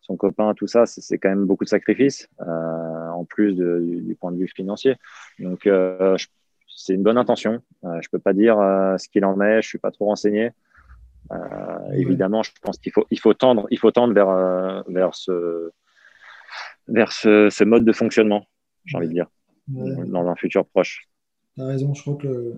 son 0.00 0.16
copain, 0.16 0.54
tout 0.54 0.66
ça, 0.66 0.86
c'est 0.86 1.18
quand 1.18 1.28
même 1.28 1.46
beaucoup 1.46 1.64
de 1.64 1.68
sacrifices, 1.68 2.28
euh, 2.40 3.08
en 3.08 3.24
plus 3.24 3.54
du, 3.54 4.16
point 4.20 4.32
de 4.32 4.38
vue 4.38 4.48
financier. 4.48 4.96
Donc, 5.38 5.68
c'est 6.68 6.92
une 6.92 7.02
bonne 7.02 7.16
intention. 7.16 7.62
je 7.82 8.08
peux 8.10 8.18
pas 8.18 8.34
dire 8.34 8.56
ce 8.98 9.08
qu'il 9.08 9.24
en 9.24 9.40
est, 9.40 9.62
je 9.62 9.68
suis 9.68 9.78
pas 9.78 9.90
trop 9.90 10.04
renseigné. 10.06 10.50
Évidemment, 11.94 12.42
je 12.42 12.50
pense 12.60 12.76
qu'il 12.76 12.92
faut, 12.92 13.06
il 13.10 13.18
faut 13.18 13.32
tendre, 13.32 13.66
il 13.70 13.78
faut 13.78 13.92
tendre 13.92 14.12
vers, 14.12 14.84
vers 14.88 15.14
ce, 15.14 15.70
vers 16.86 17.10
ce, 17.10 17.48
ce 17.48 17.64
mode 17.64 17.86
de 17.86 17.92
fonctionnement, 17.92 18.46
j'ai 18.84 18.98
envie 18.98 19.08
de 19.08 19.14
dire, 19.14 19.28
dans 19.68 20.28
un 20.28 20.36
futur 20.36 20.66
proche. 20.66 21.08
Tu 21.54 21.62
as 21.62 21.66
raison, 21.66 21.94
je 21.94 22.02
crois 22.02 22.16
que 22.16 22.54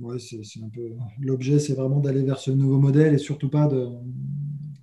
ouais, 0.00 0.18
c'est 0.18 0.62
un 0.62 0.68
peu 0.68 0.90
l'objet, 1.20 1.58
c'est 1.58 1.74
vraiment 1.74 2.00
d'aller 2.00 2.22
vers 2.22 2.38
ce 2.38 2.50
nouveau 2.50 2.78
modèle 2.78 3.14
et 3.14 3.18
surtout 3.18 3.48
pas 3.48 3.66
de 3.66 3.88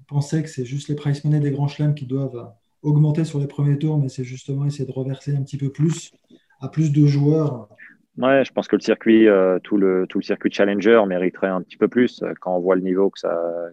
penser 0.08 0.42
que 0.42 0.50
c'est 0.50 0.66
juste 0.66 0.88
les 0.88 0.96
price 0.96 1.24
money 1.26 1.40
des 1.40 1.52
grands 1.52 1.68
chelems 1.68 1.96
qui 1.96 2.06
doivent 2.06 2.52
augmenter 2.82 3.26
sur 3.26 3.40
les 3.40 3.48
premiers 3.48 3.78
tours, 3.78 4.00
mais 4.00 4.10
c'est 4.10 4.24
justement 4.24 4.66
essayer 4.66 4.86
de 4.86 4.92
reverser 4.92 5.36
un 5.36 5.44
petit 5.44 5.58
peu 5.58 5.70
plus 5.70 6.14
à 6.62 6.70
plus 6.70 6.92
de 6.92 7.06
joueurs. 7.06 7.70
Ouais, 8.18 8.44
je 8.44 8.52
pense 8.52 8.68
que 8.68 8.76
le 8.76 8.82
circuit, 8.82 9.28
euh, 9.28 9.60
tout, 9.60 9.78
le, 9.78 10.08
tout 10.08 10.18
le 10.18 10.24
circuit 10.24 10.52
challenger 10.52 11.04
mériterait 11.08 11.50
un 11.50 11.62
petit 11.62 11.78
peu 11.78 11.88
plus 11.88 12.24
euh, 12.24 12.34
quand 12.42 12.56
on 12.56 12.60
voit 12.60 12.76
le 12.76 12.82
niveau 12.82 13.12
que 13.12 13.20
ça, 13.20 13.30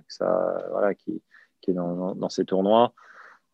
que 0.07 0.13
ça 0.13 0.59
voilà, 0.71 0.95
qui, 0.95 1.23
qui 1.63 1.71
est 1.71 1.75
dans, 1.75 2.29
ces 2.29 2.45
tournois. 2.45 2.93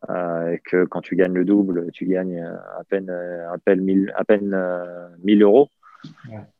Euh, 0.09 0.53
et 0.53 0.59
que 0.59 0.83
quand 0.85 0.99
tu 1.01 1.15
gagnes 1.15 1.33
le 1.33 1.45
double, 1.45 1.91
tu 1.93 2.07
gagnes 2.07 2.41
à 2.41 2.83
peine, 2.89 3.09
à 3.09 3.57
peine 3.63 3.81
1000, 3.81 4.13
à 4.17 4.25
peine, 4.25 4.57
1000 5.23 5.43
euros. 5.43 5.69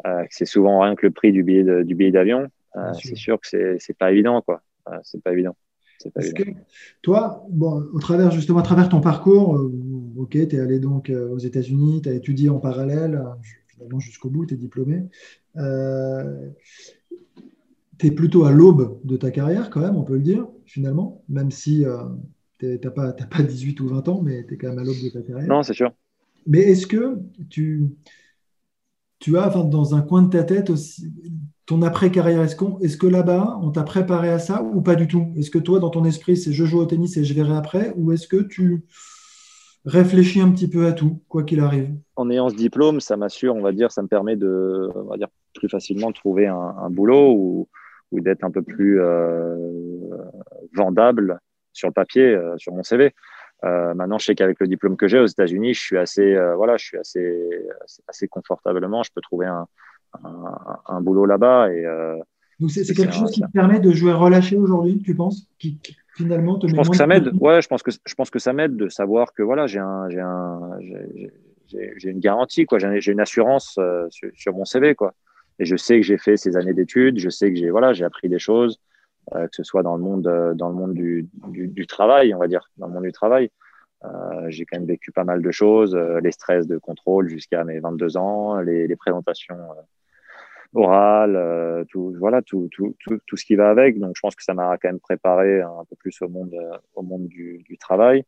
Euh, 0.05 0.25
c'est 0.29 0.45
souvent 0.45 0.81
rien 0.81 0.95
que 0.95 1.05
le 1.05 1.11
prix 1.11 1.31
du 1.31 1.43
billet 1.43 1.83
du 1.83 1.95
billet 1.95 2.11
d'avion. 2.11 2.47
Euh, 2.75 2.93
c'est 2.93 3.15
sûr 3.15 3.39
que 3.39 3.77
c'est 3.79 3.97
pas 3.97 4.11
évident 4.11 4.41
quoi. 4.41 4.61
Euh, 4.89 4.97
c'est 5.03 5.21
pas 5.21 5.31
évident. 5.31 5.55
Pas 6.15 6.25
évident. 6.25 6.59
toi, 7.03 7.45
bon, 7.49 7.83
au 7.93 7.99
travers 7.99 8.31
justement 8.31 8.59
à 8.59 8.63
travers 8.63 8.89
ton 8.89 9.01
parcours, 9.01 9.69
ok, 10.17 10.31
tu 10.31 10.55
es 10.55 10.59
allé 10.59 10.79
donc 10.79 11.11
aux 11.11 11.37
États-Unis, 11.37 12.01
tu 12.01 12.09
as 12.09 12.13
étudié 12.13 12.49
en 12.49 12.59
parallèle, 12.59 13.23
finalement 13.67 13.99
jusqu'au 13.99 14.29
bout, 14.29 14.47
tu 14.47 14.55
es 14.55 14.57
diplômé. 14.57 15.03
tu 17.99 18.07
es 18.07 18.11
plutôt 18.11 18.45
à 18.45 18.51
l'aube 18.51 18.99
de 19.03 19.15
ta 19.15 19.29
carrière, 19.29 19.69
quand 19.69 19.81
même, 19.81 19.95
on 19.95 20.03
peut 20.03 20.15
le 20.15 20.21
dire, 20.21 20.47
finalement, 20.65 21.23
même 21.29 21.51
si 21.51 21.85
tu 22.57 22.65
n'as 22.65 22.91
pas, 22.91 23.13
pas 23.13 23.43
18 23.43 23.79
ou 23.81 23.89
20 23.89 24.07
ans, 24.07 24.21
mais 24.23 24.43
tu 24.47 24.55
es 24.55 24.57
quand 24.57 24.69
même 24.69 24.79
à 24.79 24.83
l'aube 24.83 25.03
de 25.03 25.09
ta 25.09 25.21
carrière. 25.21 25.47
Non, 25.47 25.61
c'est 25.61 25.73
sûr. 25.73 25.93
Mais 26.47 26.61
est-ce 26.61 26.87
que 26.87 27.19
tu, 27.49 27.91
tu 29.21 29.37
as 29.37 29.49
dans 29.49 29.95
un 29.95 30.01
coin 30.01 30.23
de 30.23 30.29
ta 30.29 30.43
tête 30.43 30.69
aussi 30.69 31.13
ton 31.71 31.81
après-carrière. 31.83 32.41
Est-ce, 32.41 32.97
que 32.97 33.07
là-bas, 33.07 33.57
on 33.61 33.71
t'a 33.71 33.83
préparé 33.83 34.29
à 34.29 34.39
ça 34.39 34.61
ou 34.61 34.81
pas 34.81 34.95
du 34.95 35.07
tout? 35.07 35.31
Est-ce 35.37 35.49
que 35.49 35.57
toi, 35.57 35.79
dans 35.79 35.89
ton 35.89 36.03
esprit, 36.03 36.35
c'est 36.35 36.51
je 36.51 36.65
joue 36.65 36.79
au 36.79 36.85
tennis 36.85 37.15
et 37.15 37.23
je 37.23 37.33
verrai 37.33 37.55
après 37.55 37.93
Ou 37.95 38.11
est-ce 38.11 38.27
que 38.27 38.41
tu 38.41 38.83
réfléchis 39.85 40.41
un 40.41 40.51
petit 40.51 40.69
peu 40.69 40.85
à 40.85 40.91
tout, 40.91 41.21
quoi 41.29 41.43
qu'il 41.43 41.61
arrive? 41.61 41.95
En 42.17 42.29
ayant 42.29 42.49
ce 42.49 42.55
diplôme, 42.55 42.99
ça 42.99 43.15
m'assure, 43.15 43.55
on 43.55 43.61
va 43.61 43.71
dire, 43.71 43.89
ça 43.89 44.01
me 44.01 44.09
permet 44.09 44.35
de, 44.35 44.89
on 44.95 45.03
va 45.03 45.17
dire, 45.17 45.29
plus 45.53 45.69
facilement 45.69 46.11
trouver 46.11 46.47
un, 46.47 46.89
boulot 46.89 47.31
ou, 47.31 47.69
ou 48.11 48.19
d'être 48.19 48.43
un 48.43 48.51
peu 48.51 48.63
plus 48.63 48.99
euh, 48.99 49.55
vendable 50.75 51.39
sur 51.71 51.87
le 51.87 51.93
papier, 51.93 52.35
euh, 52.35 52.57
sur 52.57 52.73
mon 52.73 52.83
CV. 52.83 53.13
Euh, 53.63 53.93
maintenant, 53.93 54.17
je 54.17 54.25
sais 54.25 54.35
qu'avec 54.35 54.59
le 54.59 54.67
diplôme 54.67 54.97
que 54.97 55.07
j'ai 55.07 55.19
aux 55.19 55.27
États-Unis, 55.27 55.73
je 55.73 55.79
suis 55.79 55.97
assez, 55.97 56.35
voilà, 56.55 56.77
je 56.77 56.85
suis 56.85 56.97
assez, 56.97 57.49
assez, 58.07 58.27
confortablement. 58.27 59.03
Je 59.03 59.11
peux 59.13 59.21
trouver 59.21 59.45
un, 59.45 59.67
un, 60.87 61.01
boulot 61.01 61.25
là-bas 61.25 61.71
et 61.71 61.85
c'est 62.69 62.93
quelque 62.93 63.13
chose 63.13 63.31
qui 63.31 63.41
te 63.41 63.51
permet 63.51 63.79
de 63.79 63.91
jouer 63.91 64.13
relâché 64.13 64.57
aujourd'hui, 64.57 65.01
tu 65.03 65.15
penses 65.15 65.47
qui, 65.57 65.79
finalement 66.15 66.57
te 66.59 66.67
Je 66.67 66.75
pense 66.75 66.89
que 66.89 66.97
ça 66.97 67.07
m'aide. 67.07 67.31
Ouais, 67.39 67.61
je 67.61 67.67
pense 67.67 67.83
que 67.83 67.91
je 67.91 68.15
pense 68.15 68.29
que 68.29 68.39
ça 68.39 68.53
m'aide 68.53 68.75
de 68.75 68.89
savoir 68.89 69.33
que 69.33 69.43
voilà, 69.43 69.67
j'ai 69.67 69.79
un, 69.79 70.09
j'ai 70.09 70.19
un, 70.19 70.59
j'ai 71.67 72.09
une 72.09 72.19
garantie 72.19 72.65
quoi, 72.65 72.79
j'ai 72.79 73.11
une 73.11 73.19
assurance 73.19 73.77
euh, 73.79 74.07
sur, 74.09 74.53
mon 74.53 74.65
CV 74.65 74.95
quoi. 74.95 75.13
Et 75.59 75.65
je 75.65 75.75
sais 75.75 75.99
que 75.99 76.05
j'ai 76.05 76.17
fait 76.17 76.37
ces 76.37 76.57
années 76.57 76.73
d'études, 76.73 77.19
je 77.19 77.29
sais 77.29 77.51
que 77.51 77.57
j'ai 77.57 77.69
voilà, 77.69 77.93
j'ai 77.93 78.05
appris 78.05 78.29
des 78.29 78.39
choses, 78.39 78.79
euh, 78.79 78.90
que 79.33 79.55
ce 79.55 79.63
soit 79.63 79.83
dans 79.83 79.95
le 79.95 80.01
monde, 80.01 80.27
euh, 80.27 80.53
dans 80.53 80.69
le 80.69 80.75
monde 80.75 80.93
du, 80.93 81.29
du, 81.47 81.87
travail, 81.87 82.33
on 82.33 82.39
va 82.39 82.47
dire, 82.47 82.69
dans 82.77 82.87
le 82.87 82.93
monde 82.93 83.03
du 83.03 83.11
travail. 83.11 83.49
j'ai 84.47 84.65
quand 84.65 84.77
même 84.77 84.87
vécu 84.87 85.11
pas 85.11 85.23
mal 85.23 85.41
de 85.41 85.51
choses, 85.51 85.95
les 85.95 86.31
stress 86.31 86.67
de 86.67 86.77
contrôle 86.77 87.29
jusqu'à 87.29 87.63
mes 87.63 87.79
22 87.79 88.17
ans, 88.17 88.59
les, 88.59 88.95
présentations 88.95 89.57
orale, 90.73 91.35
euh, 91.35 91.83
tout, 91.89 92.15
voilà, 92.17 92.41
tout, 92.41 92.69
tout, 92.71 92.95
tout, 92.99 93.19
tout, 93.25 93.37
ce 93.37 93.45
qui 93.45 93.55
va 93.55 93.69
avec. 93.69 93.99
Donc, 93.99 94.13
je 94.15 94.21
pense 94.21 94.35
que 94.35 94.43
ça 94.43 94.53
m'a 94.53 94.77
quand 94.77 94.89
même 94.89 94.99
préparé 94.99 95.61
un 95.61 95.83
peu 95.89 95.95
plus 95.95 96.21
au 96.21 96.29
monde, 96.29 96.53
euh, 96.53 96.77
au 96.95 97.01
monde 97.01 97.27
du, 97.27 97.77
travail. 97.79 98.23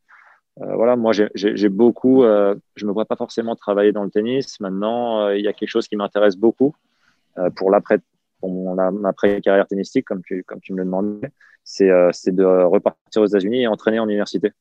Euh, 0.62 0.75
voilà, 0.75 0.95
moi, 0.95 1.13
j'ai 1.13 1.69
beaucoup, 1.69 2.23
euh, 2.23 2.56
je 2.75 2.86
me 2.86 2.91
vois 2.91 3.06
pas 3.06 3.15
forcément 3.15 3.56
travailler 3.56 3.91
dans 3.91 4.03
le 4.03 4.10
tennis. 4.10 4.60
Maintenant, 4.60 5.29
il 5.29 5.41
y 5.41 5.47
a 5.47 5.53
quelque 5.53 5.69
chose 5.69 5.88
qui 5.88 5.95
m'intéresse 5.95 6.36
beaucoup 6.36 6.75
pour 7.56 7.71
l'après, 7.71 7.99
pour 8.43 8.51
mon 8.51 9.06
après-carrière 9.06 9.65
tennistique, 9.65 10.03
comme 10.03 10.21
tu, 10.21 10.43
comme 10.43 10.60
tu 10.60 10.73
me 10.73 10.79
le 10.79 10.84
demandais, 10.84 11.29
c'est 11.63 11.88
de 11.88 12.65
repartir 12.65 13.21
aux 13.21 13.25
États-Unis 13.25 13.62
et 13.62 13.67
entraîner 13.67 13.99
en 13.99 14.10
université. 14.10 14.51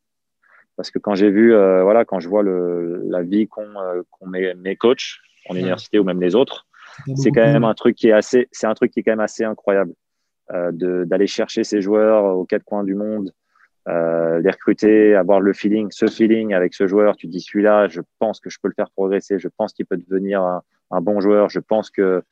Parce 0.76 0.92
que 0.92 1.00
quand 1.00 1.16
j'ai 1.16 1.30
vu, 1.30 1.52
voilà, 1.52 2.04
quand 2.04 2.20
je 2.20 2.28
vois 2.28 2.44
le, 2.44 3.02
la 3.08 3.22
vie 3.22 3.48
qu'ont 3.48 3.74
qu 4.04 4.28
mes, 4.28 4.54
mes 4.54 4.76
coachs 4.76 5.18
en 5.48 5.56
université 5.56 5.98
ou 5.98 6.04
même 6.04 6.20
les 6.20 6.36
autres, 6.36 6.68
c'est 7.16 7.32
quand 7.32 7.42
même 7.42 7.64
un 7.64 7.74
truc 7.74 7.96
qui 7.96 8.06
est 8.06 8.12
assez, 8.12 8.48
c'est 8.52 8.68
un 8.68 8.74
truc 8.74 8.92
qui 8.92 9.00
est 9.00 9.02
quand 9.02 9.10
même 9.12 9.18
assez 9.18 9.42
incroyable 9.42 9.92
euh, 10.52 10.70
d'aller 11.04 11.26
chercher 11.26 11.64
ces 11.64 11.80
joueurs 11.80 12.36
aux 12.36 12.44
quatre 12.44 12.62
coins 12.62 12.84
du 12.84 12.94
monde, 12.94 13.32
euh, 13.88 14.38
les 14.40 14.50
recruter, 14.50 15.16
avoir 15.16 15.40
le 15.40 15.52
feeling, 15.52 15.88
ce 15.90 16.06
feeling 16.06 16.54
avec 16.54 16.72
ce 16.72 16.86
joueur. 16.86 17.16
Tu 17.16 17.26
dis 17.26 17.40
celui-là, 17.40 17.88
je 17.88 18.00
pense 18.20 18.38
que 18.38 18.48
je 18.48 18.58
peux 18.62 18.68
le 18.68 18.74
faire 18.74 18.90
progresser, 18.90 19.40
je 19.40 19.48
pense 19.48 19.72
qu'il 19.72 19.86
peut 19.86 19.96
devenir 19.96 20.40
un, 20.40 20.62
un, 20.92 21.00
bon 21.00 21.20
joueur, 21.20 21.48
je 21.48 21.58
pense 21.58 21.90
que 21.90 22.22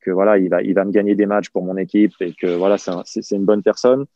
que 0.00 0.10
voilà, 0.10 0.38
il 0.38 0.48
va, 0.48 0.62
il 0.62 0.74
va 0.74 0.84
me 0.84 0.90
gagner 0.90 1.14
des 1.14 1.26
matchs 1.26 1.50
pour 1.50 1.64
mon 1.64 1.76
équipe 1.76 2.14
et 2.20 2.32
que 2.32 2.46
voilà, 2.46 2.78
c'est 2.78 2.90
un, 2.90 3.02
une 3.32 3.44
bonne 3.44 3.62
personne. 3.62 4.06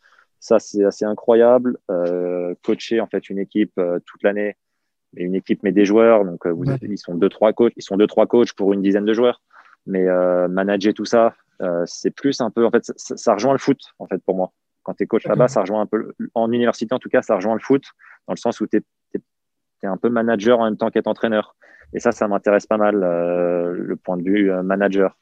Ça, 0.41 0.59
c'est 0.59 0.85
assez 0.85 1.05
incroyable. 1.05 1.79
Euh, 1.91 2.55
coacher 2.65 3.01
en 3.01 3.07
fait 3.07 3.31
une 3.31 3.39
équipe 3.39 3.73
euh, 3.79 4.01
toute 4.05 4.23
l'année, 4.25 4.57
et 5.17 5.23
une 5.23 5.35
équipe 5.35 5.63
mais 5.63 5.73
des 5.73 5.85
joueurs. 5.85 6.25
Donc, 6.25 6.47
euh, 6.47 6.55
ils 6.83 6.99
sont 6.99 7.15
deux 7.15 7.29
trois 7.29 7.53
coachs, 7.53 7.73
ils 7.77 7.83
sont 7.83 7.97
deux 7.97 8.09
trois 8.09 8.27
coachs 8.27 8.53
pour 8.53 8.73
une 8.73 8.83
dizaine 8.83 9.05
de 9.05 9.13
joueurs. 9.13 9.41
Mais 9.87 10.07
manager 10.49 10.95
tout 10.95 11.05
ça, 11.05 11.35
c'est 11.87 12.13
plus 12.15 12.41
un 12.41 12.51
peu, 12.51 12.65
en 12.65 12.71
fait, 12.71 12.85
ça, 12.85 13.17
ça, 13.17 13.35
rejoint 13.35 13.53
le 13.53 13.59
foot, 13.59 13.81
en 13.99 14.07
fait, 14.07 14.23
pour 14.25 14.37
moi. 14.37 14.53
Quand 14.85 14.95
tu 14.95 15.03
es 15.03 15.07
coach 15.07 15.27
là-bas, 15.27 15.49
ça 15.49 15.61
rejoint 15.63 15.81
un 15.81 15.87
peu, 15.87 16.13
en 16.35 16.51
université 16.53 16.95
en 16.95 17.01
tout 17.01 17.09
cas, 17.09 17.23
ça 17.23 17.35
rejoint 17.35 17.55
le 17.55 17.61
foot, 17.61 17.83
dans 18.29 18.35
le 18.35 18.39
sens 18.39 18.61
où 18.61 18.67
tu 18.69 18.77
es, 18.77 18.83
es, 19.15 19.87
un 19.87 19.97
peu 19.97 20.09
manager 20.09 20.61
en 20.61 20.65
même 20.67 20.77
temps 20.77 20.91
qu'être 20.91 21.09
entraîneur. 21.09 21.57
Et 21.95 21.99
ça, 21.99 22.13
ça 22.13 22.29
m'intéresse 22.29 22.67
pas 22.67 22.79
mal, 22.79 23.03
euh, 23.03 23.73
le 23.73 23.97
point 23.97 24.17
de 24.17 24.23
vue 24.23 24.53
manager. 24.63 25.17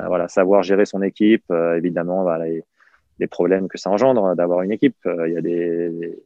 Euh, 0.00 0.06
voilà, 0.06 0.28
savoir 0.28 0.62
gérer 0.62 0.84
son 0.84 1.02
équipe, 1.02 1.44
évidemment, 1.76 2.22
voilà, 2.22 2.46
les, 2.46 2.64
les, 3.18 3.26
problèmes 3.26 3.68
que 3.68 3.78
ça 3.78 3.90
engendre 3.90 4.34
d'avoir 4.36 4.62
une 4.62 4.72
équipe. 4.72 4.96
Il 5.04 5.32
y 5.32 5.36
a 5.36 5.40
des, 5.40 6.18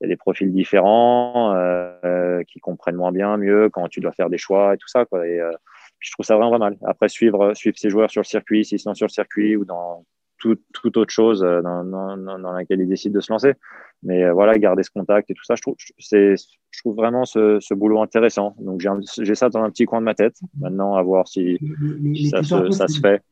il 0.00 0.04
y 0.04 0.06
a 0.06 0.08
des 0.08 0.16
profils 0.16 0.52
différents 0.52 1.54
euh, 1.54 2.42
qui 2.44 2.60
comprennent 2.60 2.96
moins 2.96 3.12
bien, 3.12 3.36
mieux 3.36 3.68
quand 3.70 3.88
tu 3.88 4.00
dois 4.00 4.12
faire 4.12 4.28
des 4.28 4.38
choix 4.38 4.74
et 4.74 4.76
tout 4.76 4.88
ça. 4.88 5.04
Quoi. 5.04 5.26
Et, 5.26 5.40
euh, 5.40 5.52
je 6.00 6.12
trouve 6.12 6.26
ça 6.26 6.36
vraiment 6.36 6.58
mal. 6.58 6.76
Après, 6.84 7.08
suivre, 7.08 7.54
suivre 7.54 7.78
ces 7.78 7.90
joueurs 7.90 8.10
sur 8.10 8.20
le 8.20 8.26
circuit, 8.26 8.64
s'ils 8.64 8.80
sont 8.80 8.94
sur 8.94 9.06
le 9.06 9.12
circuit 9.12 9.56
ou 9.56 9.64
dans 9.64 10.04
toute 10.38 10.60
tout 10.74 10.98
autre 10.98 11.12
chose 11.12 11.42
euh, 11.42 11.62
dans, 11.62 11.84
dans, 11.84 12.16
dans, 12.16 12.52
laquelle 12.52 12.80
ils 12.80 12.88
décident 12.88 13.14
de 13.14 13.20
se 13.20 13.32
lancer. 13.32 13.54
Mais 14.04 14.22
euh, 14.22 14.32
voilà, 14.34 14.58
garder 14.58 14.82
ce 14.82 14.90
contact 14.90 15.30
et 15.30 15.34
tout 15.34 15.44
ça, 15.44 15.54
je 15.56 15.62
trouve, 15.62 15.74
je 15.78 16.78
trouve 16.78 16.94
vraiment 16.94 17.24
ce, 17.24 17.58
ce 17.60 17.72
boulot 17.72 18.02
intéressant. 18.02 18.54
Donc 18.60 18.84
j'ai 19.20 19.34
ça 19.34 19.48
dans 19.48 19.62
un 19.62 19.70
petit 19.70 19.86
coin 19.86 20.00
de 20.00 20.04
ma 20.04 20.14
tête. 20.14 20.36
Maintenant, 20.58 20.94
à 20.94 21.02
voir 21.02 21.26
si, 21.26 21.58
ça, 22.30 22.42
se, 22.42 22.70
ça, 22.70 22.86
se, 22.86 23.00
fait 23.00 23.22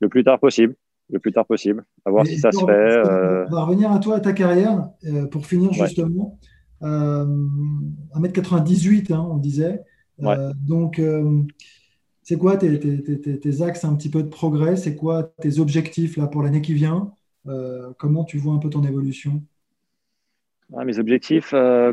le 0.00 0.08
plus 0.08 0.22
tard 0.22 0.38
possible. 0.38 0.76
Le 1.10 1.20
plus 1.20 1.32
tard 1.32 1.46
possible, 1.46 1.84
à 2.04 2.10
voir 2.10 2.26
si 2.26 2.36
ça 2.36 2.50
se 2.50 2.58
fait. 2.58 2.72
Euh... 2.72 3.44
On 3.48 3.54
va 3.54 3.64
revenir 3.64 3.92
à 3.92 4.00
toi, 4.00 4.16
à 4.16 4.20
ta 4.20 4.32
carrière, 4.32 4.88
euh, 5.04 5.26
pour 5.26 5.46
finir 5.46 5.72
justement. 5.72 6.38
Euh, 6.82 7.24
1m98, 8.16 9.12
hein, 9.12 9.26
on 9.30 9.36
disait. 9.36 9.82
Ouais. 10.18 10.36
donc, 10.66 11.00
c'est 12.22 12.38
quoi 12.38 12.56
tes, 12.56 12.80
tes, 12.80 13.38
tes, 13.38 13.62
axes 13.62 13.84
un 13.84 13.94
petit 13.94 14.08
peu 14.08 14.22
de 14.24 14.28
progrès? 14.28 14.76
C'est 14.76 14.96
quoi 14.96 15.22
tes 15.22 15.60
objectifs 15.60 16.16
là 16.16 16.26
pour 16.26 16.42
l'année 16.42 16.62
qui 16.62 16.74
vient? 16.74 17.12
Comment 17.98 18.24
tu 18.24 18.38
vois 18.38 18.54
un 18.54 18.58
peu 18.58 18.70
ton 18.70 18.82
évolution? 18.82 19.42
Mes 20.70 20.98
objectifs, 20.98 21.52
euh, 21.54 21.92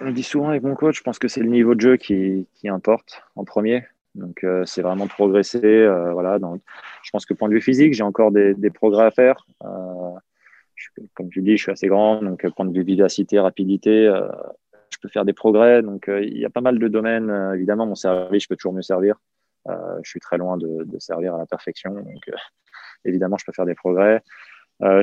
on 0.00 0.10
dit 0.10 0.22
souvent 0.22 0.50
avec 0.50 0.62
mon 0.62 0.74
coach, 0.74 0.98
je 0.98 1.02
pense 1.02 1.18
que 1.18 1.28
c'est 1.28 1.40
le 1.40 1.48
niveau 1.48 1.74
de 1.74 1.80
jeu 1.80 1.96
qui, 1.96 2.46
importe 2.68 3.22
en 3.36 3.44
premier. 3.44 3.84
Donc, 4.14 4.42
euh, 4.44 4.64
c'est 4.64 4.82
vraiment 4.82 5.06
progresser. 5.06 5.64
Euh, 5.64 6.12
voilà, 6.12 6.38
je 7.02 7.10
pense 7.10 7.26
que 7.26 7.34
point 7.34 7.48
de 7.48 7.54
vue 7.54 7.60
physique, 7.60 7.94
j'ai 7.94 8.02
encore 8.02 8.30
des, 8.32 8.70
progrès 8.70 9.04
à 9.04 9.10
faire. 9.10 9.46
Euh, 9.64 10.12
je, 10.74 10.88
comme 11.14 11.30
tu 11.30 11.42
dis, 11.42 11.56
je 11.56 11.62
suis 11.62 11.72
assez 11.72 11.88
grand, 11.88 12.22
donc 12.22 12.46
point 12.54 12.64
de 12.64 12.72
vue 12.72 12.84
vivacité, 12.84 13.38
rapidité, 13.40 14.10
je 14.90 14.98
peux 15.00 15.08
faire 15.08 15.24
des 15.24 15.32
progrès. 15.32 15.82
Donc, 15.82 16.08
il 16.08 16.38
y 16.38 16.44
a 16.44 16.50
pas 16.50 16.60
mal 16.60 16.78
de 16.78 16.88
domaines. 16.88 17.52
Évidemment, 17.54 17.86
mon 17.86 17.96
service, 17.96 18.44
je 18.44 18.48
peux 18.48 18.56
toujours 18.56 18.72
mieux 18.72 18.82
servir. 18.82 19.16
Je 19.66 20.08
suis 20.08 20.20
très 20.20 20.38
loin 20.38 20.56
de, 20.56 20.84
de, 20.84 20.98
servir 20.98 21.34
à 21.34 21.38
la 21.38 21.46
perfection. 21.46 21.92
Donc, 21.92 22.30
évidemment, 23.04 23.36
je 23.36 23.44
peux 23.44 23.52
faire 23.52 23.66
des 23.66 23.74
progrès. 23.74 24.22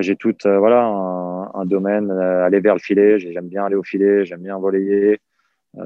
J'ai 0.02 0.16
tout 0.16 0.36
voilà, 0.44 0.86
un, 1.54 1.66
domaine, 1.66 2.12
aller 2.12 2.60
vers 2.60 2.76
le 2.76 2.80
filet. 2.80 3.20
J'aime 3.20 3.48
bien 3.48 3.66
aller 3.66 3.76
au 3.76 3.84
filet, 3.84 4.26
j'aime 4.26 4.42
bien 4.42 4.58
voler. 4.58 5.20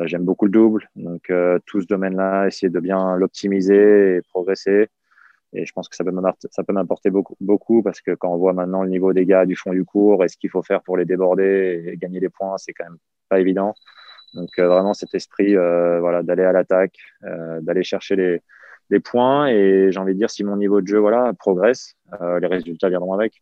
j'aime 0.06 0.24
beaucoup 0.24 0.46
le 0.46 0.52
double. 0.52 0.90
Donc, 0.96 1.32
tout 1.66 1.82
ce 1.82 1.88
domaine-là, 1.88 2.48
essayer 2.48 2.70
de 2.70 2.80
bien 2.80 3.18
l'optimiser 3.18 4.18
et 4.18 4.22
progresser. 4.30 4.90
Et 5.54 5.66
je 5.66 5.74
pense 5.74 5.90
que 5.90 5.96
ça 5.96 6.04
peut 6.04 6.74
m'apporter 6.74 7.10
beaucoup, 7.10 7.36
beaucoup 7.42 7.82
parce 7.82 8.02
que 8.02 8.12
quand 8.12 8.32
on 8.32 8.38
voit 8.38 8.54
maintenant 8.54 8.84
le 8.84 8.90
niveau 8.90 9.14
des 9.14 9.26
gars 9.26 9.46
du 9.46 9.56
fond 9.56 9.72
du 9.72 9.84
cours 9.84 10.24
et 10.24 10.28
ce 10.28 10.38
qu'il 10.38 10.50
faut 10.50 10.62
faire 10.62 10.84
pour 10.84 10.96
les 10.96 11.06
déborder 11.06 11.84
et 11.88 11.98
gagner 11.98 12.20
des 12.20 12.30
points, 12.30 12.58
c'est 12.58 12.74
quand 12.74 12.84
même 12.84 13.00
pas 13.30 13.40
évident. 13.40 13.74
Donc 14.36 14.50
euh, 14.60 14.68
vraiment 14.68 14.94
cet 14.94 15.16
esprit 15.16 15.56
euh, 15.56 16.00
voilà, 16.00 16.22
d'aller 16.22 16.44
à 16.44 16.52
l'attaque, 16.52 16.98
euh, 17.24 17.62
d'aller 17.62 17.84
chercher 17.84 18.16
les, 18.16 18.42
les, 18.92 19.00
points. 19.00 19.48
Et 19.48 19.92
j'ai 19.92 20.00
envie 20.00 20.14
de 20.14 20.20
dire, 20.20 20.30
si 20.30 20.44
mon 20.44 20.56
niveau 20.56 20.82
de 20.82 20.88
jeu 20.88 21.00
voilà, 21.00 21.34
progresse, 21.34 21.96
les 22.22 22.48
résultats 22.48 22.90
viendront 22.90 23.14
avec. 23.14 23.42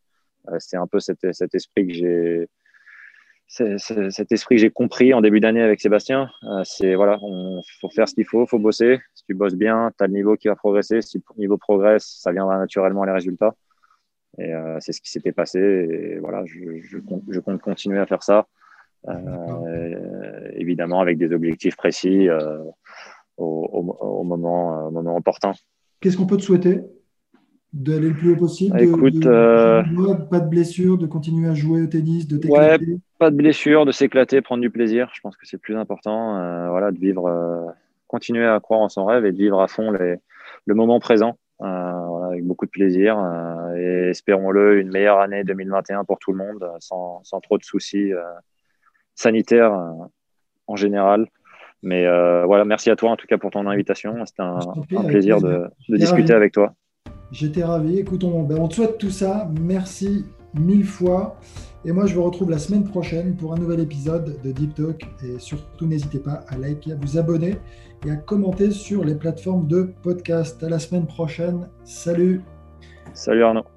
C'est 0.60 0.78
un 0.78 0.88
peu 0.88 1.00
cet, 1.00 1.32
cet 1.34 1.56
esprit 1.56 1.88
que 1.88 1.94
j'ai 1.94 2.50
cet 3.48 4.32
esprit 4.34 4.56
que 4.56 4.62
j'ai 4.62 4.70
compris 4.70 5.14
en 5.14 5.22
début 5.22 5.40
d'année 5.40 5.62
avec 5.62 5.80
Sébastien. 5.80 6.30
c'est 6.66 6.96
voilà, 6.96 7.18
on 7.22 7.62
faut 7.80 7.90
faire 7.90 8.08
ce 8.08 8.14
qu'il 8.14 8.26
faut, 8.26 8.46
faut 8.46 8.60
bosser. 8.60 9.00
Si 9.16 9.24
tu 9.24 9.34
bosses 9.34 9.56
bien, 9.56 9.92
tu 9.98 10.04
as 10.04 10.08
le 10.08 10.14
niveau 10.14 10.36
qui 10.36 10.50
va 10.50 10.56
progresser. 10.58 11.02
Si 11.02 11.18
le 11.18 11.40
niveau 11.40 11.58
progresse, 11.58 12.20
ça 12.22 12.34
viendra 12.34 12.58
naturellement 12.58 13.06
les 13.06 13.14
résultats. 13.14 13.56
Et 14.38 14.52
c'est 14.82 14.92
ce 14.92 15.00
qui 15.00 15.10
s'était 15.10 15.32
passé. 15.32 15.60
Et 15.60 16.20
voilà, 16.20 16.44
je, 16.46 16.82
je, 16.82 16.98
je, 17.30 17.40
compte 17.40 17.62
continuer 17.62 18.00
à 18.00 18.06
faire 18.06 18.22
ça. 18.22 18.48
Euh, 19.08 20.50
évidemment 20.54 21.00
avec 21.00 21.18
des 21.18 21.32
objectifs 21.32 21.78
précis 21.78 22.28
euh, 22.28 22.62
au, 23.38 23.70
au, 24.00 24.24
moment, 24.24 24.88
au 24.88 24.92
moment 24.92 25.16
opportun. 25.16 25.54
Qu'est-ce 26.02 26.18
qu'on 26.18 26.26
peut 26.26 26.38
te 26.38 26.42
souhaiter? 26.42 26.82
D'aller 27.74 28.10
le 28.10 28.16
plus 28.16 28.32
haut 28.32 28.38
possible 28.38 28.80
Écoute, 28.82 29.26
euh, 29.26 29.84
pas 30.30 30.40
de 30.40 30.50
blessure, 30.50 30.98
de 30.98 31.06
continuer 31.06 31.50
à 31.50 31.54
jouer 31.54 31.82
au 31.82 31.88
tennis, 31.88 32.28
de 32.28 32.38
t'éclater? 32.38 32.86
ouais, 32.86 32.98
pas 33.20 33.30
de 33.30 33.36
blessure, 33.36 33.86
de 33.86 33.92
s'éclater, 33.92 34.42
prendre 34.42 34.62
du 34.62 34.70
plaisir. 34.70 35.10
Je 35.14 35.20
pense 35.22 35.36
que 35.36 35.46
c'est 35.46 35.58
le 35.58 35.62
plus 35.62 35.76
important. 35.76 36.38
Euh, 36.38 36.70
voilà, 36.70 36.92
de 36.92 36.98
vivre, 36.98 37.28
euh, 37.28 37.66
continuer 38.08 38.46
à 38.46 38.60
croire 38.60 38.80
en 38.80 38.90
son 38.90 39.06
rêve 39.06 39.26
et 39.26 39.32
de 39.32 39.38
vivre 39.38 39.62
à 39.62 39.68
fond 39.68 39.92
les, 39.92 40.16
le 40.66 40.76
moment 40.76 41.00
présent. 41.00 41.38
Voilà, 41.60 42.28
avec 42.28 42.46
beaucoup 42.46 42.66
de 42.66 42.72
plaisir 42.72 43.18
et 43.76 44.10
espérons-le 44.10 44.80
une 44.80 44.92
meilleure 44.92 45.20
année 45.20 45.44
2021 45.44 46.06
pour 46.06 46.20
tout 46.20 46.32
le 46.32 46.38
monde 46.38 46.70
sans, 46.80 47.22
sans 47.24 47.42
trop 47.42 47.58
de 47.58 47.64
soucis 47.64 48.14
sanitaire 49.18 49.74
euh, 49.74 50.06
en 50.68 50.76
général. 50.78 51.28
Mais 51.84 52.06
voilà, 52.46 52.66
merci 52.66 52.90
à 52.90 52.96
toi 52.96 53.12
en 53.12 53.16
tout 53.18 53.28
cas 53.28 53.38
pour 53.38 53.52
ton 53.52 53.68
invitation. 53.68 54.26
C'était 54.26 54.42
un, 54.42 54.60
plaisir 55.08 55.40
de, 55.40 55.70
discuter 55.90 56.34
avec 56.34 56.54
toi. 56.54 56.74
J'étais 57.32 57.64
ravi. 57.64 58.00
Écoute, 58.00 58.24
on, 58.24 58.44
ben, 58.44 58.58
on 58.60 58.68
te 58.68 58.76
souhaite 58.76 58.98
tout 58.98 59.10
ça. 59.10 59.50
Merci 59.62 60.26
mille 60.54 60.86
fois. 60.86 61.38
Et 61.86 61.92
moi, 61.92 62.06
je 62.06 62.16
vous 62.16 62.24
retrouve 62.24 62.50
la 62.50 62.58
semaine 62.58 62.84
prochaine 62.84 63.36
pour 63.36 63.54
un 63.54 63.58
nouvel 63.58 63.80
épisode 63.80 64.40
de 64.44 64.52
Deep 64.52 64.76
Talk. 64.76 65.08
Et 65.24 65.40
surtout, 65.40 65.86
n'hésitez 65.86 66.20
pas 66.20 66.44
à 66.48 66.58
liker, 66.58 66.94
à 66.94 66.96
vous 66.96 67.18
abonner 67.18 67.58
et 68.06 68.12
à 68.12 68.16
commenter 68.16 68.72
sur 68.72 69.04
les 69.04 69.16
plateformes 69.16 69.68
de 69.68 69.94
podcast. 70.02 70.62
À 70.64 70.70
la 70.70 70.80
semaine 70.80 71.06
prochaine. 71.06 71.70
Salut. 71.84 72.42
Salut 73.14 73.44
Arnaud. 73.44 73.77